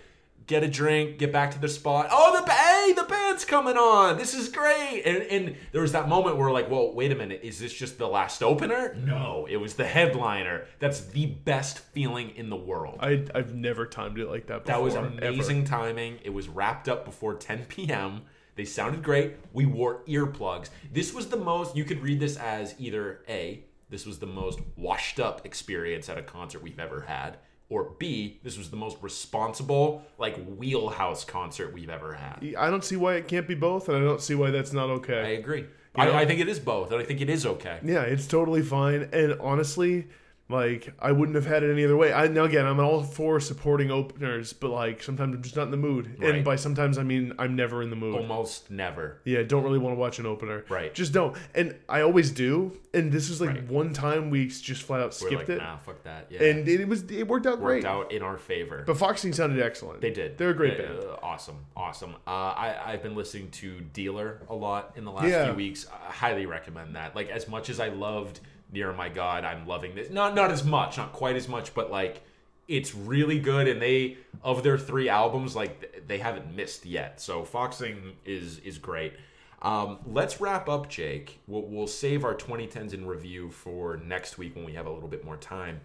[0.47, 1.17] Get a drink.
[1.17, 2.09] Get back to the spot.
[2.11, 4.17] Oh, the hey, the band's coming on.
[4.17, 5.03] This is great.
[5.05, 7.39] And and there was that moment where like, well, wait a minute.
[7.43, 8.93] Is this just the last opener?
[8.95, 10.65] No, it was the headliner.
[10.79, 12.97] That's the best feeling in the world.
[12.99, 14.65] I I've never timed it like that.
[14.65, 15.07] Before, That was ever.
[15.07, 16.19] amazing timing.
[16.23, 18.23] It was wrapped up before 10 p.m.
[18.61, 19.37] They sounded great.
[19.53, 20.69] We wore earplugs.
[20.93, 24.59] This was the most, you could read this as either A, this was the most
[24.77, 27.37] washed up experience at a concert we've ever had,
[27.69, 32.53] or B, this was the most responsible, like wheelhouse concert we've ever had.
[32.55, 34.91] I don't see why it can't be both, and I don't see why that's not
[34.91, 35.21] okay.
[35.21, 35.65] I agree.
[35.95, 37.79] I, I think it is both, and I think it is okay.
[37.83, 39.09] Yeah, it's totally fine.
[39.11, 40.07] And honestly,
[40.51, 42.11] like I wouldn't have had it any other way.
[42.13, 45.71] I now again, I'm all for supporting openers, but like sometimes I'm just not in
[45.71, 46.15] the mood.
[46.19, 46.35] Right.
[46.35, 48.15] And by sometimes I mean I'm never in the mood.
[48.15, 49.19] Almost never.
[49.25, 50.65] Yeah, don't really want to watch an opener.
[50.69, 50.93] Right.
[50.93, 51.35] Just don't.
[51.55, 52.77] And I always do.
[52.93, 53.67] And this is like Right.
[53.69, 56.27] one time we just flat out skipped like, it, nah, fuck that.
[56.29, 56.43] Yeah.
[56.43, 57.85] and it, was it worked out worked great.
[57.85, 58.83] out in our favor.
[58.85, 60.01] But Foxing sounded excellent.
[60.01, 60.37] They did.
[60.37, 60.99] They're a great Uh, band.
[61.23, 62.15] awesome, awesome.
[62.27, 65.45] Uh, I I've been listening to Dealer a lot in the last Yeah.
[65.45, 65.87] few weeks.
[65.91, 67.15] I highly recommend that.
[67.15, 68.41] Like as much as I loved
[68.71, 70.09] Nearer My God, I'm loving this.
[70.09, 72.21] Not not as much, not quite as much, but like
[72.67, 73.67] it's really good.
[73.67, 77.19] And they of their three albums, like they haven't missed yet.
[77.21, 79.13] So Foxing is is great.
[79.61, 81.39] Um, let's wrap up, Jake.
[81.45, 85.07] We'll, we'll save our 2010s in review for next week when we have a little
[85.09, 85.81] bit more time.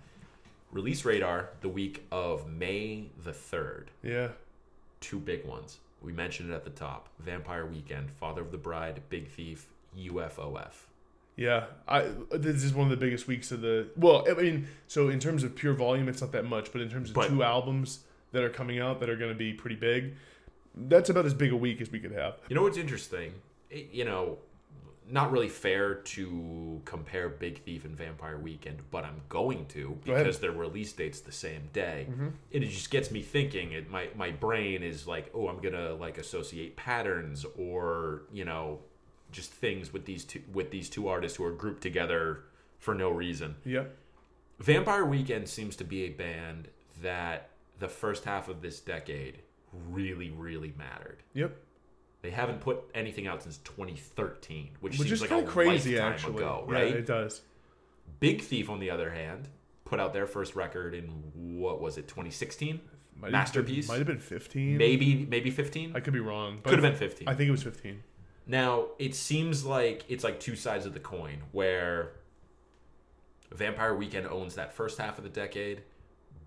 [0.72, 4.28] Release radar the week of May the 3rd Yeah.
[5.00, 5.78] two big ones.
[6.00, 9.66] We mentioned it at the top: Vampire Weekend, Father of the Bride, Big Thief,
[9.98, 10.72] UFOF.
[11.36, 13.88] Yeah, I this is one of the biggest weeks of the.
[13.96, 16.88] Well, I mean, so in terms of pure volume, it's not that much, but in
[16.88, 18.00] terms of But- two albums
[18.32, 20.14] that are coming out that are going to be pretty big,
[20.74, 22.38] that's about as big a week as we could have.
[22.48, 23.34] You know what's interesting?
[23.70, 24.38] It- you know,
[25.08, 30.14] not really fair to compare Big Thief and Vampire Weekend, but I'm going to Go
[30.16, 32.06] because their release date's the same day.
[32.10, 32.28] Mm-hmm.
[32.50, 33.72] It just gets me thinking.
[33.72, 38.80] It my my brain is like, oh, I'm gonna like associate patterns or you know,
[39.32, 42.44] just things with these two with these two artists who are grouped together
[42.78, 43.56] for no reason.
[43.64, 43.84] Yeah,
[44.58, 46.68] Vampire Weekend seems to be a band
[47.02, 49.38] that the first half of this decade
[49.88, 51.22] really, really mattered.
[51.34, 51.56] yep.
[52.22, 56.36] They haven't put anything out since 2013, which, Which seems is like a crazy, actually.
[56.36, 56.94] ago, Yeah, right?
[56.96, 57.42] it does.
[58.18, 59.48] Big Thief, on the other hand,
[59.84, 61.04] put out their first record in
[61.34, 62.80] what was it, 2016?
[63.20, 63.86] Might have Masterpiece?
[63.86, 64.76] been- Might have been fifteen.
[64.78, 65.92] Maybe, maybe 15.
[65.94, 66.60] I could be wrong.
[66.62, 67.28] Could have been 15.
[67.28, 68.02] I think it was fifteen.
[68.46, 72.12] Now, it seems like it's like two sides of the coin where
[73.52, 75.82] Vampire Weekend owns that first half of the decade.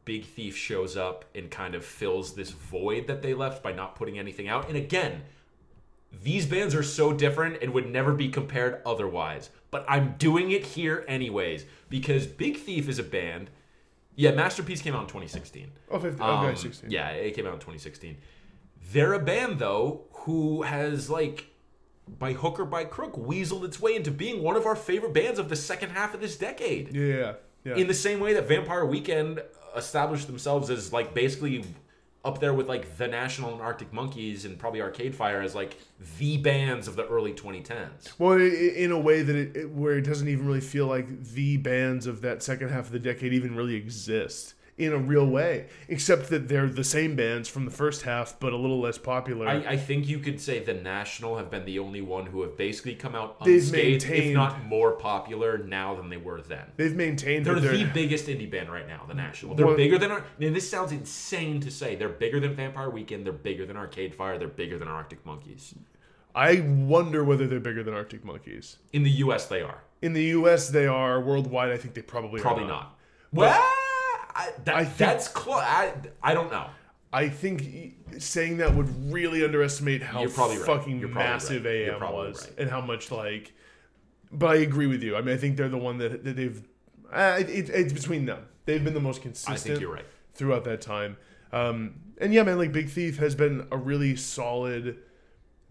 [0.06, 3.95] Big Thief shows up and kind of fills this void that they left by not
[3.95, 4.68] putting anything out.
[4.68, 5.24] And again,
[6.24, 9.50] these bands are so different and would never be compared otherwise.
[9.70, 13.50] But I'm doing it here anyways because Big Thief is a band.
[14.16, 15.72] Yeah, Masterpiece came out in 2016.
[15.91, 16.22] Oh, 15.
[16.22, 16.91] Um, okay, sixteen.
[16.91, 18.18] Yeah, it came out in 2016.
[18.91, 21.45] They're a band though who has like
[22.18, 25.39] by hook or by crook weaseled its way into being one of our favorite bands
[25.39, 26.95] of the second half of this decade.
[26.95, 27.34] Yeah,
[27.64, 27.76] yeah.
[27.76, 29.41] In the same way that Vampire Weekend
[29.76, 31.64] established themselves as like basically
[32.26, 35.78] up there with like the National and Arctic Monkeys and probably Arcade Fire as like
[36.18, 38.20] the bands of the early 2010s.
[38.20, 42.07] Well, in a way that it where it doesn't even really feel like the bands
[42.07, 44.55] of that second half of the decade even really exist.
[44.80, 48.54] In a real way, except that they're the same bands from the first half, but
[48.54, 49.48] a little less popular.
[49.48, 52.58] I, I think you could say the National have been the only one who have
[52.58, 56.66] basically come out unscathed, if not more popular now than they were then.
[56.78, 59.54] They've maintained They're they're the biggest indie band right now, the National.
[59.54, 60.24] They're Well- bigger than our.
[60.40, 61.96] And this sounds insane to say.
[61.98, 63.26] They're bigger than Vampire Weekend.
[63.26, 64.38] They're bigger than Arcade Fire.
[64.38, 65.76] They're bigger than Arctic Monkeys.
[66.34, 68.78] I wonder whether they're bigger than Arctic Monkeys.
[68.94, 71.20] In the U.S., they are In the U.S., they are.
[71.20, 72.98] Worldwide, I think they probably probably are not.
[73.34, 73.62] Well,
[74.36, 75.62] I, that, I think- that's close.
[75.64, 76.68] I, I don't know.
[77.12, 80.66] I think saying that would really underestimate how You're probably right.
[80.68, 81.76] fucking You're probably massive right.
[81.76, 82.60] You're AM probably was right.
[82.60, 83.52] and how much like.
[84.32, 85.16] But I agree with you.
[85.16, 86.62] I mean, I think they're the one that, that they've.
[87.12, 88.46] Uh, it, it- it's between them.
[88.66, 89.58] They've been the most consistent.
[89.58, 90.06] I think you're right.
[90.36, 91.18] throughout that time.
[91.52, 95.00] Um, and yeah, man, like Big Thief has been a really solid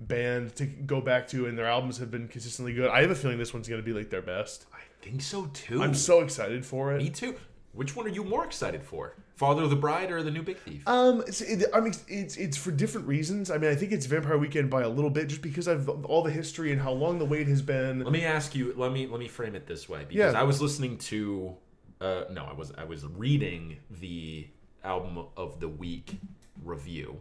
[0.01, 2.91] band to go back to, and their albums have been consistently good.
[2.91, 4.67] I have a feeling this one's going to be like their best.
[4.75, 5.81] I think so too.
[5.83, 6.99] I'm so excited for it.
[6.99, 7.37] Me too.
[7.79, 9.15] Which one are you more excited for?
[9.37, 10.83] Father of the Bride or the new Big Thief?
[10.89, 13.53] Um, it's, it, I mean, it's it's for different reasons.
[13.53, 16.23] I mean, I think it's Vampire Weekend by a little bit, just because I've all
[16.25, 18.01] the history and how long the wait has been.
[18.03, 18.75] Let me ask you.
[18.77, 20.41] Let me let me frame it this way because Yeah.
[20.41, 21.55] I was listening to.
[22.01, 24.49] Uh, no, I was I was reading the
[24.83, 26.19] album of the week
[26.65, 27.21] review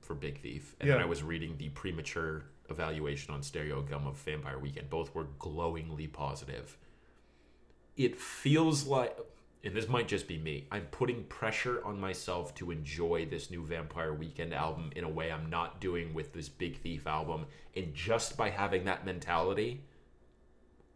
[0.00, 4.58] for Big Thief, and then I was reading the premature evaluation on Stereogum of Vampire
[4.58, 4.90] Weekend.
[4.90, 6.76] Both were glowingly positive.
[7.96, 9.16] It feels like,
[9.64, 13.64] and this might just be me, I'm putting pressure on myself to enjoy this new
[13.64, 17.46] Vampire Weekend album in a way I'm not doing with this Big Thief album.
[17.74, 19.80] And just by having that mentality,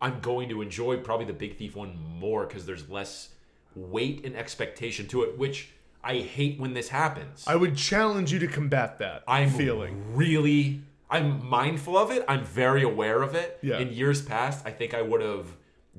[0.01, 3.31] I'm going to enjoy probably the Big Thief one more because there's less
[3.75, 5.71] weight and expectation to it, which
[6.05, 7.45] I hate when this happens.
[7.47, 10.14] I would challenge you to combat that I'm feeling.
[10.14, 12.25] really I'm mindful of it.
[12.29, 13.59] I'm very aware of it.
[13.62, 13.79] Yeah.
[13.79, 15.47] In years past, I think I would have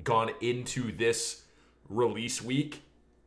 [0.04, 1.39] gone into this
[1.90, 2.82] release week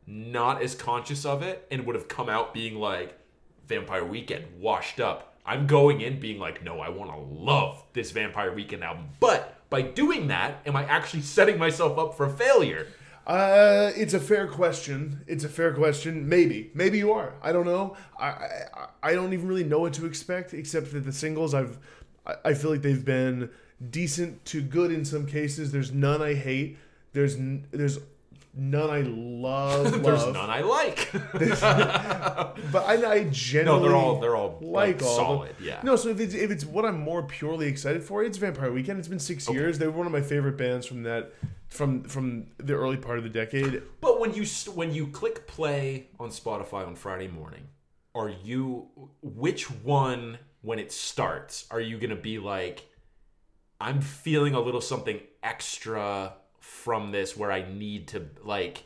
[0.06, 3.18] not as conscious of it and would have come out being like
[3.66, 5.36] Vampire Weekend washed up.
[5.46, 9.08] I'm going in being like, no, I want to love this Vampire Weekend album.
[9.20, 12.86] But by doing that, am I actually setting myself up for failure?
[13.26, 15.24] Uh, it's a fair question.
[15.26, 16.28] It's a fair question.
[16.28, 17.34] Maybe, maybe you are.
[17.42, 17.96] I don't know.
[18.18, 21.78] I, I, I don't even really know what to expect, except that the singles I've,
[22.26, 23.50] I, I feel like they've been
[23.90, 25.72] decent to good in some cases.
[25.72, 26.78] There's none I hate.
[27.12, 27.36] There's
[27.70, 27.98] there's
[28.56, 29.84] none I love.
[30.02, 30.34] There's love.
[30.34, 31.10] none I like.
[31.32, 35.56] but I, I generally no, they're all they're all like like, all solid.
[35.60, 35.80] Yeah.
[35.82, 38.98] No, so if it's if it's what I'm more purely excited for, it's Vampire Weekend.
[38.98, 39.78] It's been six years.
[39.78, 41.32] They were one of my favorite bands from that
[41.68, 43.82] from from the early part of the decade.
[44.00, 44.44] But when you
[44.74, 47.68] when you click play on Spotify on Friday morning,
[48.14, 48.88] are you
[49.22, 52.86] which one when it starts are you gonna be like,
[53.80, 56.34] I'm feeling a little something extra
[56.64, 58.84] from this where I need to like.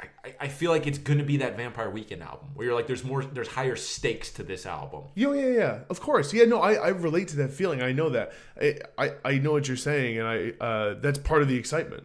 [0.00, 3.04] I- I, feel like it's gonna be that Vampire Weekend album where you're like, there's
[3.04, 5.04] more, there's higher stakes to this album.
[5.14, 5.78] Yeah, yeah, yeah.
[5.90, 6.32] Of course.
[6.32, 7.82] Yeah, no, I, I relate to that feeling.
[7.82, 8.32] I know that.
[8.60, 12.02] I, I, I know what you're saying, and I uh, that's part of the excitement.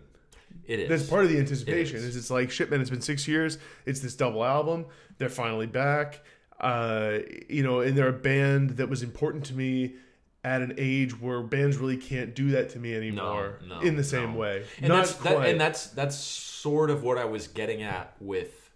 [0.65, 0.89] It is.
[0.89, 1.95] That's part of the anticipation.
[1.95, 2.05] It is.
[2.09, 2.15] is.
[2.17, 2.81] it's like shit, man.
[2.81, 3.57] It's been six years.
[3.85, 4.85] It's this double album.
[5.17, 6.23] They're finally back.
[6.59, 9.95] Uh, you know, and they're a band that was important to me
[10.43, 14.03] at an age where bands really can't do that to me anymore no, in the
[14.03, 14.39] same no.
[14.39, 14.63] way.
[14.79, 18.69] and Not that's that, and that's that's sort of what I was getting at with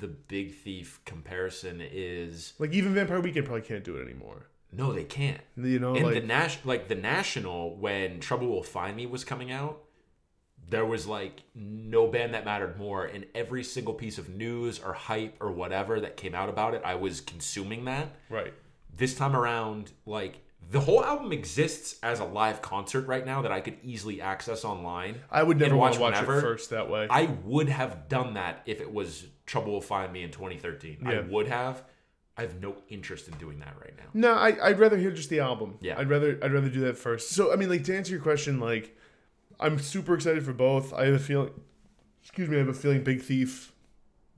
[0.00, 4.46] the Big Thief comparison is like even Vampire Weekend probably can't do it anymore.
[4.72, 5.40] no, they can't.
[5.56, 9.24] You know, And like the Nash, like the National, when Trouble Will Find Me was
[9.24, 9.82] coming out,
[10.68, 13.06] there was like no band that mattered more.
[13.06, 16.82] And every single piece of news or hype or whatever that came out about it,
[16.84, 18.14] I was consuming that.
[18.28, 18.52] right.
[18.94, 20.40] This time around, like
[20.70, 24.64] the whole album exists as a live concert right now that I could easily access
[24.64, 25.20] online.
[25.30, 26.38] I would never and want to watch whenever.
[26.38, 27.06] it first that way.
[27.08, 31.06] I would have done that if it was Trouble Will Find Me in 2013.
[31.06, 31.84] I would have.
[32.36, 34.04] I have no interest in doing that right now.
[34.14, 35.78] No, I, I'd rather hear just the album.
[35.80, 35.98] Yeah.
[35.98, 37.30] I'd rather I'd rather do that first.
[37.30, 38.96] So I mean, like to answer your question, like
[39.58, 40.92] I'm super excited for both.
[40.92, 41.50] I have a feeling,
[42.22, 43.72] excuse me, I have a feeling Big Thief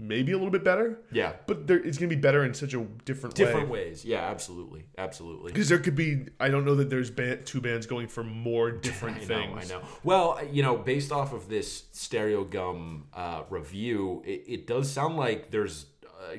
[0.01, 1.34] maybe a little bit better, Yeah.
[1.46, 3.84] but there, it's gonna be better in such a different, Different way.
[3.86, 4.05] ways.
[4.05, 4.84] Yeah, absolutely.
[4.98, 5.53] Absolutely.
[5.53, 8.70] Because there could be, I don't know that there's band, two bands going for more
[8.88, 9.70] different I know, things.
[9.70, 9.82] I know.
[10.05, 15.51] Well, you know, based off of this Stereogum uh, review, it, it does sound like
[15.51, 15.86] there's
[16.32, 16.38] a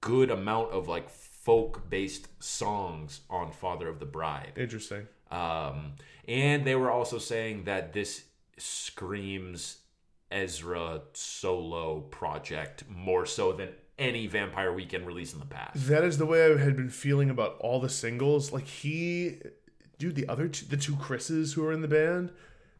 [0.00, 4.52] good amount of like folk-based songs on Father of the Bride.
[4.56, 5.06] Interesting.
[5.30, 5.92] Um,
[6.28, 8.24] and they were also saying that this
[8.58, 9.78] screams
[10.30, 15.86] Ezra solo project more so than any Vampire Weekend release in the past.
[15.88, 18.52] That is the way I had been feeling about all the singles.
[18.52, 19.38] Like he,
[19.98, 22.30] dude, the other two, the two Chris's who are in the band,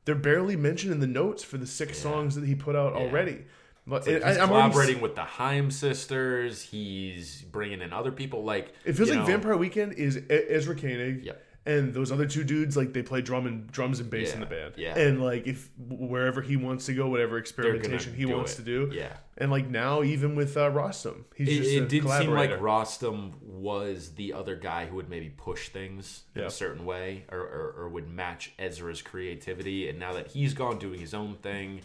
[0.06, 3.44] they're barely mentioned in the notes for the six songs that he put out already.
[3.86, 6.62] But Like, I- he's I'm already- collaborating with the Haim sisters.
[6.62, 8.44] He's bringing in other people.
[8.44, 11.24] Like It feels like know, Vampire Weekend is Ezra Koenig.
[11.24, 11.44] Yep.
[11.66, 14.46] And those other two dudes, like they play drum and drums and bass in the
[14.46, 14.74] band.
[14.78, 14.98] yeah.
[14.98, 18.56] And like if wherever he wants to go, whatever experimentation he wants it.
[18.56, 18.90] to do.
[18.94, 19.12] Yeah.
[19.36, 22.50] And like now, even with uh, Rostam, he's It, just it a did seem like.
[22.52, 27.38] Rostam was the other guy who would maybe push things in a certain way or,
[27.40, 29.88] or, or would match Ezra's creativity.
[29.90, 31.82] And now that he's gone doing his own thing,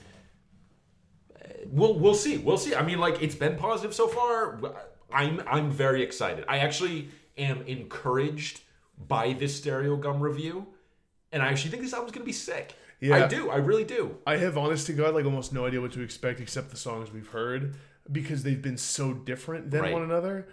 [1.35, 2.37] uh, we'll we'll see.
[2.37, 2.75] We'll see.
[2.75, 4.57] I mean, like it's been positive so far.
[5.11, 6.45] I'm I'm very excited.
[6.47, 8.61] I actually am encouraged
[8.97, 10.67] by this Stereogum review,
[11.31, 12.73] and I actually think this album's gonna be sick.
[13.01, 13.25] Yeah.
[13.25, 13.49] I do.
[13.49, 14.17] I really do.
[14.25, 17.11] I have honest to God like almost no idea what to expect except the songs
[17.11, 17.75] we've heard
[18.11, 19.93] because they've been so different than Right.
[19.93, 20.47] one another.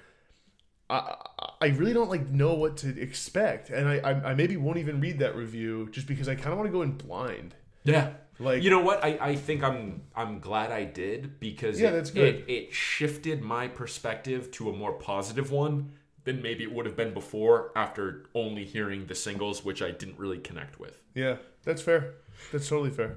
[0.90, 1.14] I
[1.60, 5.00] I really don't like know what to expect, and I I, I maybe won't even
[5.00, 7.54] read that review just because I kind of want to go in blind.
[7.84, 8.14] Yeah.
[8.38, 9.04] Like- you know what?
[9.04, 12.34] I, I think I'm I'm glad I did because Yeah, it, that's good.
[12.34, 15.92] It, it shifted my perspective to a more positive one
[16.24, 20.18] than maybe it would have been before after only hearing the singles, which I didn't
[20.18, 21.00] really connect with.
[21.14, 22.14] Yeah, that's fair.
[22.52, 23.16] That's totally fair.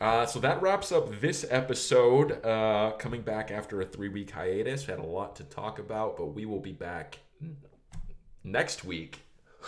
[0.00, 2.44] Uh, so that wraps up this episode.
[2.44, 6.16] Uh, coming back after a three week hiatus, we had a lot to talk about,
[6.18, 7.18] but we will be back
[8.44, 9.20] next week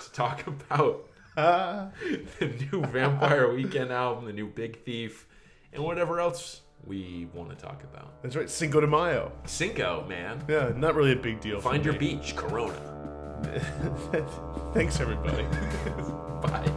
[0.05, 1.91] to talk about Ah.
[2.41, 5.25] the new Vampire Weekend album, the new Big Thief,
[5.73, 8.23] and whatever else we want to talk about.
[8.23, 9.33] That's right, Cinco de Mayo.
[9.45, 10.43] Cinco, man.
[10.49, 11.61] Yeah, not really a big deal.
[11.61, 11.99] for Find your me.
[11.99, 12.75] beach, Corona.
[14.75, 15.43] Thanks, everybody.
[16.43, 16.73] Bye.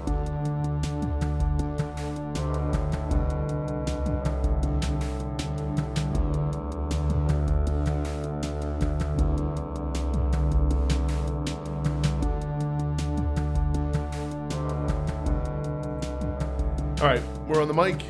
[17.01, 18.03] All right, we're on the mic.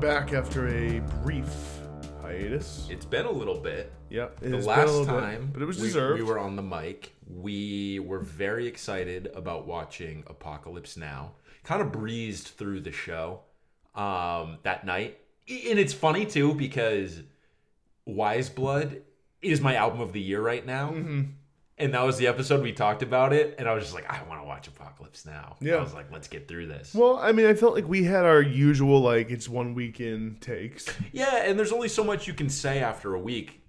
[0.00, 1.48] Back after a brief
[2.20, 2.86] hiatus.
[2.90, 3.92] It's been a little bit.
[4.10, 6.20] Yeah, it The has been a last little bit, time but it was we, deserved.
[6.20, 11.32] we were on the mic, we were very excited about watching Apocalypse Now.
[11.64, 13.40] Kind of breezed through the show
[13.94, 15.18] um, that night.
[15.48, 17.22] And it's funny too because
[18.04, 19.00] Weyes Blood
[19.42, 20.90] is my album of the year right now.
[20.90, 21.22] Mm-hmm.
[21.78, 23.56] And that was the episode we talked about it.
[23.58, 25.56] And I was just like, I want to watch Apocalypse Now.
[25.60, 25.74] Yeah.
[25.74, 26.94] I was like, let's get through this.
[26.94, 30.86] Well, I mean, I felt like we had our usual like it's one weekend takes.
[31.12, 33.62] Yeah, and there's only so much you can say after a week.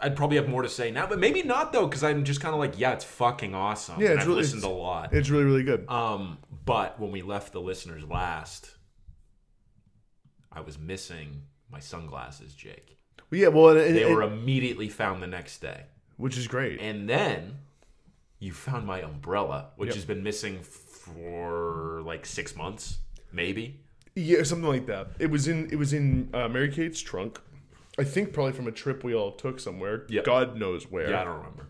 [0.00, 2.52] I'd probably have more to say now, but maybe not though, because I'm just kind
[2.54, 4.00] of like, yeah, it's fucking awesome.
[4.00, 5.12] Yeah, it's I've really- listened a lot.
[5.12, 5.88] It's really really good.
[5.90, 8.70] Um, but when we left the listeners last,
[10.50, 12.98] I was missing my sunglasses, Jake.
[13.30, 15.84] Well, yeah, well, and, They and- were immediately found the next day,
[16.16, 16.80] which is great.
[16.80, 17.58] and then
[18.38, 19.94] you found my umbrella, which Yep.
[19.94, 22.98] has been missing for like six months,
[23.32, 23.80] maybe.
[24.14, 25.08] Yeah, something like that.
[25.18, 27.40] It was in it was in uh, Mary Kate's trunk.
[27.98, 30.04] I think probably from a trip we all took somewhere.
[30.08, 30.24] Yep.
[30.24, 31.10] God knows where.
[31.10, 31.68] Yeah, I don't remember.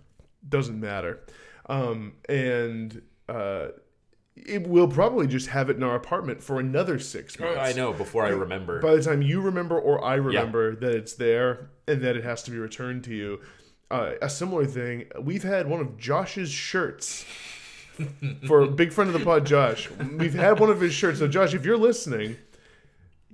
[0.48, 1.20] Doesn't matter.
[1.66, 3.68] Um, and uh,
[4.36, 7.58] it will probably just have it in our apartment for another six months.
[7.58, 7.92] I know.
[7.92, 12.02] Before I remember, By the time you remember or I remember that it's there and
[12.02, 13.40] that it has to be returned to you,
[13.94, 15.04] uh, a similar thing.
[15.20, 17.24] We've had one of Josh's shirts
[18.46, 19.88] for a big friend of the pod, Josh.
[19.90, 21.20] We've had one of his shirts.
[21.20, 22.36] So, Josh, if you're listening,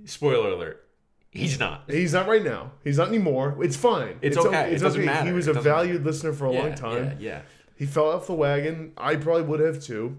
[0.05, 0.87] spoiler alert,
[1.31, 1.85] he's not.
[1.89, 2.73] he's not right now.
[2.83, 3.57] He's not anymore.
[3.61, 4.19] It's fine.
[4.21, 4.73] It's o- okay.
[4.75, 5.27] It doesn't matter.
[5.27, 7.05] He was It a valued listener for a long time.
[7.05, 7.41] Yeah, yeah.
[7.75, 8.93] He fell off the wagon.
[8.97, 10.17] I probably would have too.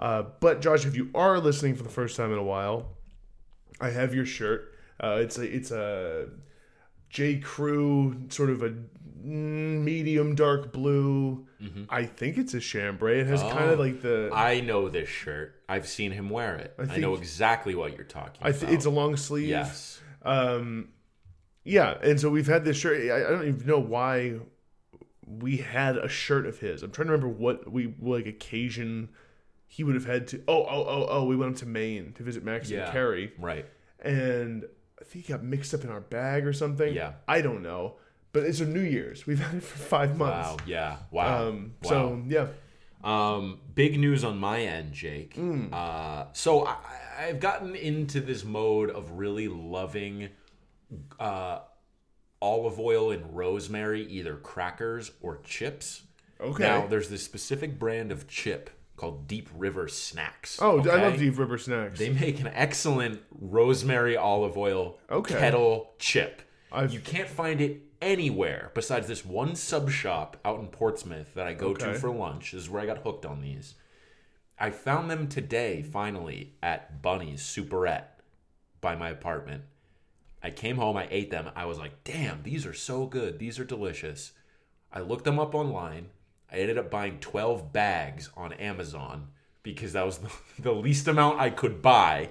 [0.00, 2.96] Uh, but Josh, if you are listening for the first time in a while,
[3.80, 4.72] I have your shirt.
[4.98, 6.28] Uh, it's a it's a
[7.10, 8.74] J Crew sort of a
[9.22, 11.46] medium dark blue.
[11.90, 13.20] I think it's a chambray.
[13.20, 13.68] It has kind Mm-hmm.
[13.68, 13.72] Oh.
[13.72, 14.30] of like the.
[14.32, 15.60] I, I know this shirt.
[15.68, 16.74] I've seen him wear it.
[16.78, 18.72] I, think- know exactly what you're talking th- about.
[18.72, 19.48] it's a long sleeve.
[19.48, 20.00] yes.
[20.22, 20.88] Um,
[21.64, 23.10] yeah, and so we've had this shirt.
[23.10, 24.36] I, I don't even know why
[25.26, 26.82] we had a shirt of his.
[26.82, 29.10] I'm trying to remember what we like occasion
[29.66, 30.42] he would have had to.
[30.48, 31.24] Oh, oh, oh, oh.
[31.24, 32.84] We went up to Maine to visit Max Yeah.
[32.84, 33.66] and Carrie, Right.
[34.00, 34.64] and
[35.00, 36.94] I think he got mixed up in our bag or something.
[36.94, 37.12] Yeah.
[37.26, 37.96] I don't know,
[38.40, 39.26] but it's a New Year's.
[39.26, 40.48] We've had it for five months.
[40.50, 40.56] Wow.
[40.66, 40.96] Yeah.
[41.10, 41.48] Wow.
[41.48, 41.88] Um, wow.
[41.90, 42.46] So yeah,
[43.04, 45.34] Um, big news on my end, Jake.
[45.34, 45.66] Hmm.
[45.72, 46.76] Uh, so I,
[47.20, 50.28] I've gotten into this mode of really loving
[51.20, 51.60] uh,
[52.40, 56.02] olive oil and rosemary, either crackers or chips.
[56.40, 56.62] Okay.
[56.62, 60.58] Now, there's this specific brand of chip called Deep River Snacks.
[60.60, 61.98] oh, I love Deep River snacks.
[61.98, 65.34] They make an excellent rosemary olive oil Okay.
[65.38, 66.42] kettle chip.
[66.72, 71.46] I've- You can't find it anywhere besides this one sub shop out in Portsmouth that
[71.46, 72.52] I go to for lunch.
[72.52, 73.74] This is where I got hooked on these.
[74.58, 78.22] I found them today, finally, at Bunny's Superette
[78.80, 79.62] by my apartment.
[80.42, 81.50] I came home, I ate them.
[81.54, 83.38] I was like, damn, these are so good.
[83.38, 84.32] These are delicious.
[84.92, 86.08] I looked them up online.
[86.50, 89.28] I ended up buying 12 bags on Amazon
[89.62, 90.30] because that was the,
[90.62, 92.30] the least amount I could buy.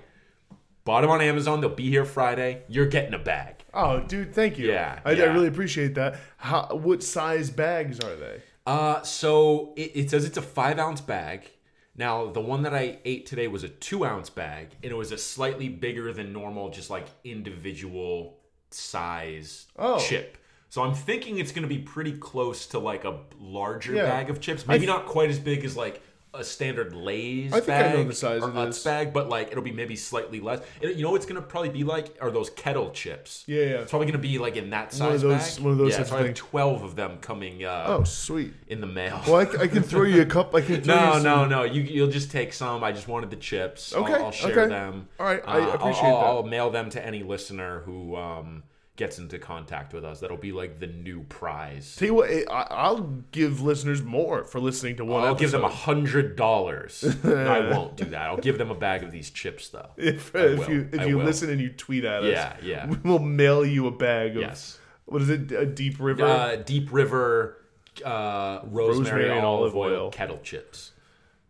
[0.87, 1.59] Bought them on Amazon.
[1.59, 2.61] They'll be here Friday.
[2.69, 3.55] You're getting a bag.
[3.73, 4.69] Oh, dude, thank you.
[4.69, 5.25] Yeah, I, yeah.
[5.25, 6.15] I really appreciate that.
[6.37, 8.41] How, what size bags are they?
[8.65, 11.49] Uh, so it, it says it's a five ounce bag.
[11.97, 15.11] Now, the one that I ate today was a two ounce bag, and it was
[15.11, 18.37] a slightly bigger than normal, just like individual
[18.71, 19.99] size Oh.
[19.99, 20.37] chip.
[20.69, 24.03] So I'm thinking it's going to be pretty close to like a larger Yeah.
[24.03, 24.65] bag of chips.
[24.65, 26.01] Maybe not quite as big as like
[26.39, 28.83] a standard Lay's I think I bag know the size or of Utz this.
[28.83, 30.61] bag, but like it'll be maybe slightly less.
[30.81, 32.17] It- you know what it's going to probably be like?
[32.21, 33.43] Are those kettle chips?
[33.47, 33.65] Yeah, yeah.
[33.81, 35.63] It's probably going to be like in that size One of those- bag.
[35.63, 36.35] one of those Yeah, types so of have thing.
[36.35, 37.63] twelve of them coming.
[37.65, 38.53] Uh, Oh, sweet.
[38.67, 39.21] in the mail.
[39.27, 40.53] Well, I, c- I can throw you a cup.
[40.55, 41.63] I can throw no, you some, no, no.
[41.63, 42.83] You you'll just take some.
[42.83, 43.93] I just wanted the chips.
[43.93, 44.69] I'll- Okay, I'll, share okay.
[44.69, 45.07] them.
[45.19, 46.25] All right, I Uh, I'll- appreciate I'll, that.
[46.25, 48.63] I'll mail them to any listener who um,
[48.97, 50.19] gets into contact with us.
[50.19, 51.95] That'll be like the new prize.
[51.95, 55.23] Tell you what, I, I'll give listeners more for listening to one.
[55.23, 57.05] I'll give them a hundred dollars.
[57.23, 58.23] I won't do that.
[58.23, 59.89] I'll give them a bag of these chips though.
[59.97, 61.25] If, if you if I you will.
[61.25, 62.93] listen and you tweet at us, Yeah, yeah.
[63.03, 64.77] we'll mail you a bag of Yes.
[65.05, 65.51] what is it?
[65.53, 66.25] A deep river.
[66.25, 67.57] Uh, Deep River
[68.05, 70.09] uh, rosemary, Rosemary and olive olive oil oil.
[70.11, 70.91] kettle chips.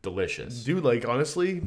[0.01, 0.63] Delicious.
[0.63, 1.61] Dude, like honestly,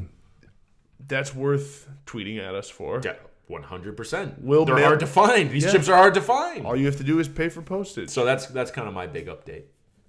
[1.07, 3.01] that's worth tweeting at us for.
[3.03, 3.15] Yeah,
[3.51, 4.35] one hundred percent.
[4.41, 5.51] We'll They're mail- hard to find.
[5.51, 5.71] These Yeah.
[5.73, 6.65] chips are hard to find.
[6.65, 8.09] All you have to do is pay for postage.
[8.09, 9.63] So that's that's kind of my big update.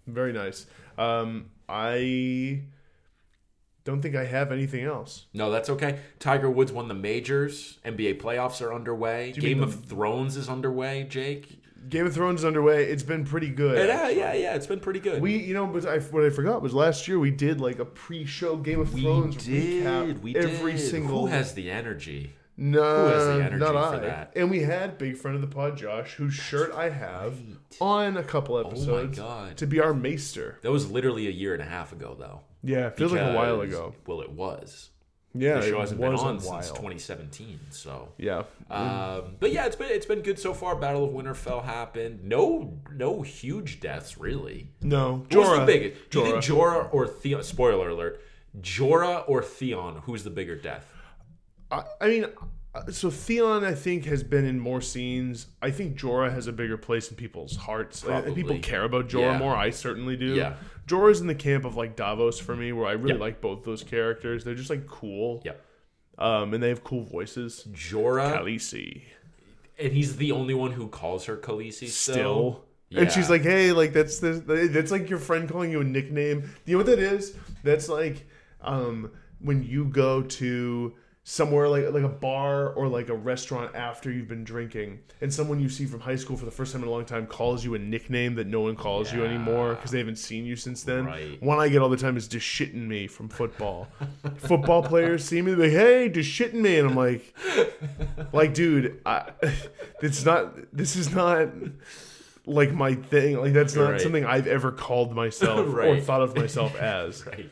[0.07, 0.67] Very nice.
[0.97, 2.63] Um, I
[3.85, 5.27] don't think I have anything else.
[5.33, 5.99] No, that's okay.
[6.21, 7.79] Tiger Woods won the majors.
[7.85, 9.33] NBA playoffs are underway.
[9.33, 11.05] Game mean of Thrones is underway.
[11.09, 11.59] Jake.
[11.89, 12.85] Game of Thrones is underway.
[12.85, 13.89] It's been pretty good.
[13.89, 14.55] Yeah, yeah, yeah.
[14.55, 15.21] It's been pretty good.
[15.21, 17.85] We, you know, but I, what I forgot was last year we did like a
[17.85, 19.85] pre-show Game of we Thrones did.
[19.85, 20.21] recap.
[20.21, 20.81] We every did.
[20.81, 22.35] single Who has the energy?
[22.63, 23.99] No, who has the energy not for I.
[24.01, 24.33] that?
[24.37, 27.35] And we had big friend of the pod, Josh, whose shirt I have
[27.81, 29.57] on a couple episodes Oh my God.
[29.57, 30.59] to be our maester.
[30.63, 32.41] That was literally a year and a half ago, though.
[32.63, 33.95] Yeah, it feels like a while ago.
[34.07, 34.91] Well, it was.
[35.35, 37.59] Yeah, The show hasn't been on since 2017.
[37.71, 38.11] So.
[38.19, 40.77] Yeah, Um, but yeah, it's been it's been good so far.
[40.77, 42.23] Battle of Winterfell happened.
[42.23, 44.69] No no huge deaths really.
[44.83, 45.61] no, Who's Jorah.
[45.61, 46.11] the biggest?
[46.11, 46.85] Do you think Jorah.
[46.91, 47.43] Jorah or Theon?
[47.45, 48.21] Spoiler alert:
[48.61, 50.03] Jorah or Theon?
[50.05, 50.93] Who's the bigger death?
[51.73, 52.27] I, I mean,
[52.75, 55.47] uh, so Theon, I think, has been in more scenes.
[55.61, 58.05] I think Jorah has a bigger place in people's hearts.
[58.05, 59.39] Uh, People care about Jorah Yeah.
[59.39, 59.57] more.
[59.57, 60.35] I certainly do.
[60.35, 60.55] Yeah.
[60.87, 63.21] Jorah's in the camp of like Davos for me, where I really Yeah.
[63.21, 64.45] like both those characters.
[64.45, 65.43] They're just like cool.
[65.45, 65.61] Yep.
[66.19, 67.67] Um, and they have cool voices.
[67.73, 69.03] Jorah, Khaleesi
[69.79, 72.15] and he's the only one who calls her Khaleesi still.
[72.15, 72.65] still.
[72.95, 76.41] And she's like, "Hey, like that's this, that's like your friend calling you a nickname."
[76.43, 77.35] Do you know what that is?
[77.65, 78.27] That's like
[78.61, 80.95] um, when you go to
[81.25, 85.61] somewhere like like a bar or like a restaurant after you've been drinking, and someone
[85.61, 87.75] you see from high school for the first time in a long time calls you
[87.75, 91.05] a nickname that no one calls you anymore because they haven't seen you since then.
[91.07, 91.41] Right.
[91.43, 93.87] One I get all the time is just shitting me from football.
[94.37, 97.35] football players see me, they're like, "Hey, just shitting me," and I'm like,
[98.33, 99.31] like, dude, I,
[100.03, 100.55] it's not.
[100.77, 101.49] This is not
[102.47, 103.39] like my thing.
[103.39, 104.01] Like that's not Right.
[104.01, 107.25] something I've ever called myself or thought of myself as.
[107.25, 107.49] Right.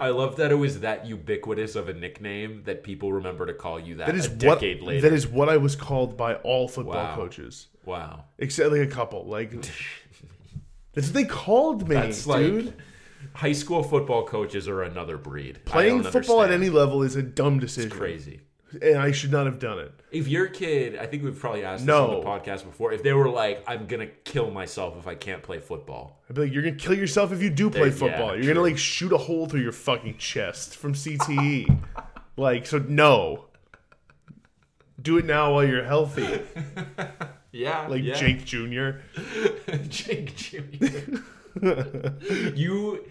[0.00, 3.78] I love that it was that ubiquitous of a nickname that people remember to call
[3.80, 5.00] you that, That is a what later.
[5.00, 7.16] that is what I was called by all football Wow.
[7.16, 8.24] coaches, wow.
[8.38, 9.26] except like a couple.
[9.26, 9.50] Like
[10.92, 12.74] that's what they called me, That's like dude.
[13.34, 15.60] high school football coaches are another breed.
[15.64, 18.40] Playing football at any level is a dumb decision, crazy.
[18.82, 19.92] And I should not have done it.
[20.10, 22.08] If your kid, I think we've probably asked this No.
[22.08, 25.42] on the podcast before, if they were like, "I'm gonna kill myself if I can't
[25.42, 28.34] play football," I'd be like, you're gonna kill yourself if you do play yeah, football.
[28.34, 28.54] you're true.
[28.54, 31.80] gonna like shoot a hole through your fucking chest from CTE.
[32.36, 33.46] like, so no.
[35.02, 36.40] Do it now while you're healthy,
[37.52, 38.14] yeah, like yeah.
[38.14, 39.00] Jake Jr.
[39.88, 41.18] Jake Jr.
[42.54, 43.04] you,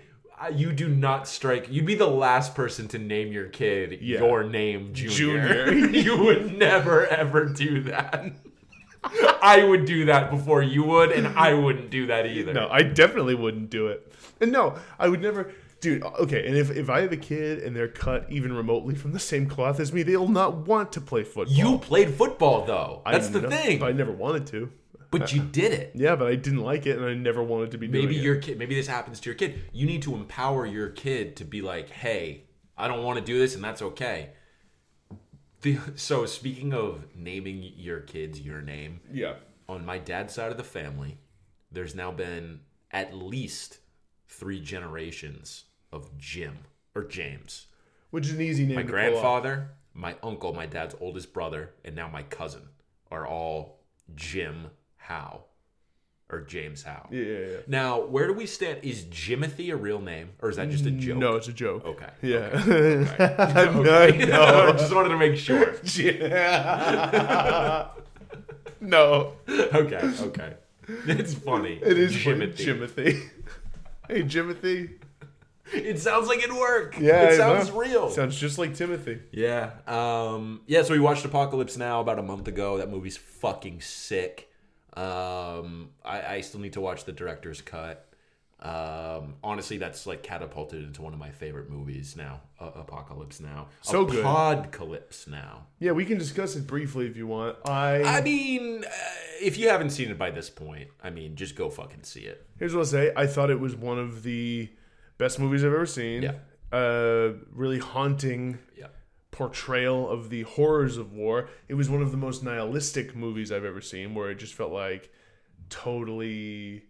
[0.49, 1.67] you do not strike.
[1.69, 4.19] You'd be the last person to name your kid Yeah.
[4.19, 5.65] your name, Junior.
[5.71, 5.89] Junior.
[6.01, 8.33] you would never ever do that.
[9.41, 12.53] I would do that before you would, and I wouldn't do that either.
[12.53, 14.11] No, I definitely wouldn't do it.
[14.39, 15.51] And no, I would never.
[15.81, 19.11] Dude, okay, and if, if I have a kid and they're cut even remotely from
[19.11, 21.53] the same cloth as me, they'll not want to play football.
[21.53, 23.01] You played football though.
[23.05, 23.79] I That's the know, thing.
[23.79, 24.71] But I never wanted to.
[25.19, 25.91] But you did it.
[25.95, 28.23] Yeah, but I didn't like it and I never wanted to be doing maybe it.
[28.23, 31.45] your kid maybe this happens to your kid you need to empower your kid to
[31.45, 32.43] be like hey
[32.77, 34.31] i don't want to do this and that's okay
[35.61, 39.35] the, so speaking of naming your kids your name Yeah.
[39.69, 41.17] on my dad's side of the family
[41.71, 42.61] there's now been
[42.91, 43.77] at least
[44.27, 46.59] three generations of jim
[46.95, 47.67] or james
[48.11, 49.11] Which is an easy name my to pull off.
[49.11, 52.63] grandfather my uncle my dad's oldest brother and now my cousin
[53.11, 53.79] are all
[54.15, 54.67] Jim
[55.03, 55.43] Howe
[56.29, 57.07] or James Howe.
[57.11, 57.57] Yeah, yeah, yeah.
[57.67, 58.79] Now, where do we stand?
[58.81, 61.17] Is Jimothy a real name, or is that just a joke?
[61.17, 61.85] No, it's a joke.
[61.85, 62.09] Okay.
[62.21, 62.49] Yeah.
[62.53, 63.05] Okay.
[63.75, 64.25] no, Okay.
[64.25, 64.41] no.
[64.69, 65.75] I just wanted to make sure.
[65.95, 67.89] Yeah.
[68.81, 69.33] no.
[69.49, 70.11] Okay.
[70.21, 70.53] Okay.
[71.07, 71.79] It's funny.
[71.81, 72.55] It is Jimothy.
[72.55, 73.29] Jimothy.
[74.09, 74.99] hey, Jimothy.
[75.71, 76.97] It sounds like it'd work.
[76.99, 77.79] Yeah, It sounds know.
[77.79, 78.09] real.
[78.09, 79.19] Sounds just like Timothy.
[79.31, 79.71] Yeah.
[79.87, 82.77] Um, yeah, so we watched Apocalypse Now about a month ago.
[82.77, 84.49] That movie's fucking sick.
[84.95, 88.07] Um, I, I still need to watch the director's cut.
[88.59, 92.41] Um, honestly, that's like catapulted into one of my favorite movies now.
[92.59, 93.67] Uh, Apocalypse Now.
[93.81, 94.23] So good.
[94.23, 95.65] Podcalypse Now.
[95.79, 97.57] Yeah, we can discuss it briefly if you want.
[97.65, 98.89] I, I mean, uh,
[99.41, 102.47] if you haven't seen it by this point, I mean, just go fucking see it.
[102.57, 103.11] here's what I'll say.
[103.17, 104.69] I thought it was one of the
[105.17, 106.23] best movies I've ever seen.
[106.23, 106.33] Yeah.
[106.71, 108.87] Uh, really haunting Yeah.
[109.33, 111.49] Portrayal of the horrors of war.
[111.67, 114.71] It was one of the most nihilistic movies I've ever seen, where it just felt
[114.71, 115.11] like
[115.69, 116.83] totally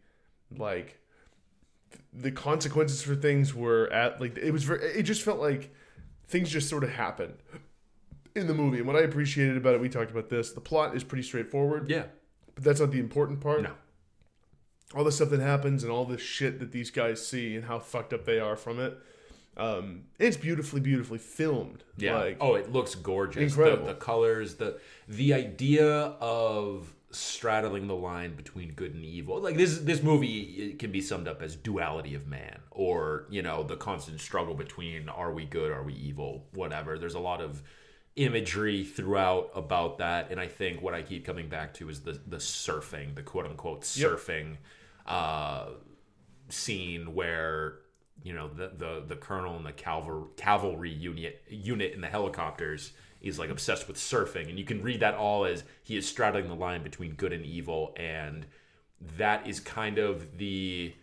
[0.56, 1.00] like
[2.12, 5.74] the consequences for things were at like it was very, it just felt like
[6.28, 7.36] things just sort of happened
[8.36, 8.78] in the movie.
[8.80, 10.52] And what I appreciated about it, we talked about this.
[10.52, 12.06] The plot is pretty straightforward, Yeah.
[12.56, 13.62] but that's not the important part.
[13.64, 13.72] No.
[14.96, 17.80] All the stuff that happens and all the shit that these guys see and how
[17.80, 18.98] fucked up they are from it.
[19.56, 21.84] Um, it's beautifully, beautifully filmed.
[21.98, 22.18] Yeah.
[22.18, 23.54] Like, oh, it looks gorgeous.
[23.54, 23.86] Incredible.
[23.86, 25.88] The, the colors, the the idea
[26.20, 29.40] of straddling the line between good and evil.
[29.40, 30.40] Like this this movie
[30.72, 34.56] it can be summed up as duality of man or, you know, the constant struggle
[34.56, 36.98] between are we good, are we evil, whatever.
[36.98, 37.62] There's a lot of
[38.16, 42.20] imagery throughout about that and I think what I keep coming back to is the
[42.28, 44.12] the surfing, the quote unquote Yep.
[44.12, 44.58] surfing
[45.06, 45.66] uh
[46.50, 47.80] scene where
[48.22, 52.94] you know the the, the colonel and the cavalry cavalry unit unit in the helicopters
[53.24, 54.50] is like obsessed with surfing.
[54.50, 57.46] And you can read that all as he is straddling the line between good and
[57.46, 57.96] evil.
[57.96, 58.46] And
[59.18, 60.94] that is kind of the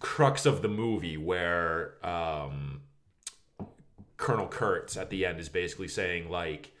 [0.00, 2.80] crux of the movie where um
[4.16, 6.72] Colonel Kurtz at the end is basically saying like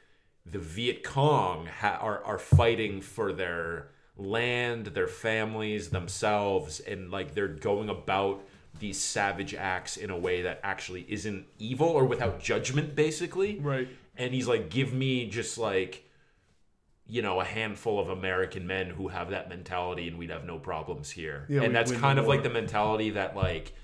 [0.44, 7.34] the Viet Cong ha- are are fighting for their land, their families, themselves, and like
[7.34, 8.42] they're going about
[8.78, 13.58] these savage acts in a way that actually isn't evil or without judgment, basically.
[13.60, 13.88] Right.
[14.16, 16.04] And he's like, give me just like,
[17.06, 20.58] you know, a handful of American men who have that mentality, and we'd have no
[20.58, 21.46] problems here.
[21.48, 23.74] Yeah, and that's kind of like the mentality that like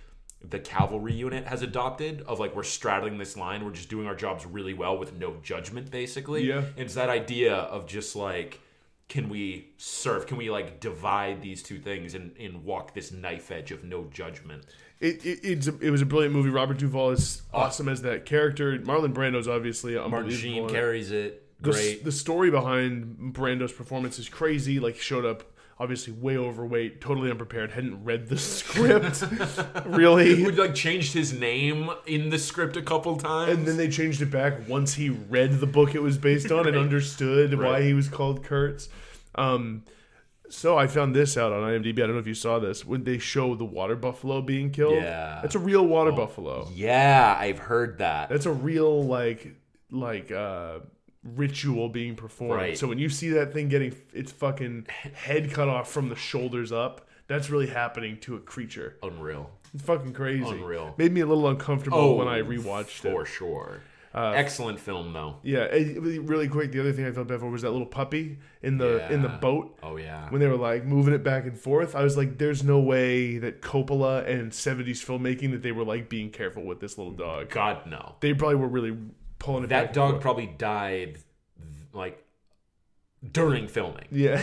[0.40, 4.14] the cavalry unit has adopted of like we're straddling this line we're just doing our
[4.14, 6.58] jobs really well with no judgment basically Yeah.
[6.58, 8.60] and it's that idea of just like
[9.08, 13.50] can we serve can we like divide these two things and, and walk this knife
[13.50, 14.64] edge of no judgment
[15.00, 16.50] It, it, it's a, it was a brilliant movie.
[16.50, 17.60] Robert Duvall is oh.
[17.60, 18.78] awesome as that character.
[18.78, 20.70] Marlon Brando's obviously martin sheen it.
[20.70, 24.80] carries it The, great the story behind Brando's performance is crazy.
[24.80, 25.44] Like he showed up
[25.80, 29.24] obviously way overweight, totally unprepared, hadn't read the script
[29.86, 30.34] really.
[30.42, 34.20] Who like changed his name in the script a couple times And then they changed
[34.22, 37.94] it back once he read the book it was based on and understood why he
[37.94, 38.88] was called Kurtz.
[39.36, 39.84] Um,
[40.50, 41.98] so I found this out on IMDb.
[42.02, 42.84] I don't know if you saw this.
[42.84, 45.36] When they show the water buffalo being killed, Yeah.
[45.38, 45.42] Oh.
[45.42, 46.68] that's a real water buffalo.
[46.74, 49.54] yeah i've heard that That's a real like
[49.90, 50.78] like uh
[51.36, 52.54] ritual being performed.
[52.54, 52.78] Right.
[52.78, 56.72] So when you see that thing getting its fucking head cut off from the shoulders
[56.72, 58.96] up, that's really happening to a creature.
[59.02, 60.44] unreal It's fucking crazy.
[60.48, 60.94] Unreal.
[60.96, 63.12] Made me a little uncomfortable oh, when I rewatched it.
[63.12, 63.80] for sure
[64.14, 66.72] uh, excellent film though Yeah, it- really- really quick.
[66.72, 69.28] The other thing I felt bad for was that little puppy in the in the
[69.28, 71.94] boat oh yeah when they were like moving it back and forth.
[71.94, 76.08] I was like, "There's no way that Coppola and '70s filmmaking that they were like
[76.08, 77.50] being careful with this little dog.
[77.50, 78.96] god no They probably were really
[79.38, 79.68] pulling it.
[79.68, 81.18] that dog probably died
[81.92, 82.24] like
[83.32, 84.06] during filming.
[84.12, 84.42] yeah,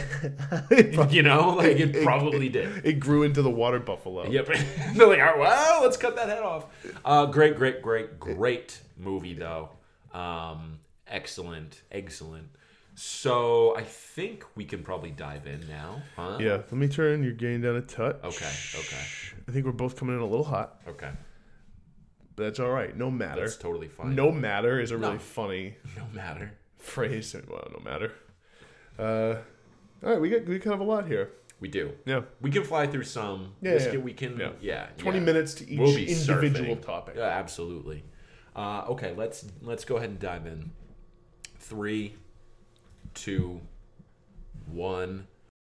[1.10, 2.86] You know, like it probably did.
[2.86, 4.30] It grew into the water buffalo.
[4.30, 4.48] Yep.
[4.96, 6.66] They're like, "All right, well, let's cut that head off.
[7.04, 9.70] Uh, great, great, great, great movie though.
[10.14, 12.50] Um, excellent, excellent.
[12.98, 16.38] So I think we can probably dive in now, huh?
[16.40, 18.16] Yeah, let me turn your gain down a touch.
[18.24, 18.52] Okay.
[18.78, 19.06] Okay.
[19.48, 21.12] I think we're both coming in a little hot, Okay.
[22.36, 22.96] But that's all right.
[22.96, 23.42] No matter.
[23.42, 24.16] That's totally fine.
[24.16, 25.20] no matter is a really No.
[25.20, 26.52] funny no matter.
[26.78, 27.36] phrase.
[27.48, 28.12] Well, no matter.
[28.98, 29.36] Uh,
[30.04, 31.32] all right, we got we kind of a lot here.
[31.60, 31.94] We do.
[32.06, 33.54] Yeah, We can fly through some.
[33.62, 33.98] Yeah, yeah.
[33.98, 34.38] we can.
[34.38, 34.52] Yeah.
[34.62, 34.88] Yeah.
[34.98, 35.26] twenty yeah.
[35.26, 36.82] minutes to each We'll individual surfing.
[36.86, 37.16] topic.
[37.18, 38.04] Yeah, absolutely.
[38.56, 40.72] Uh, okay, let's let's go ahead and dive in.
[41.60, 42.14] Three,
[43.14, 43.62] two,
[44.68, 45.28] one.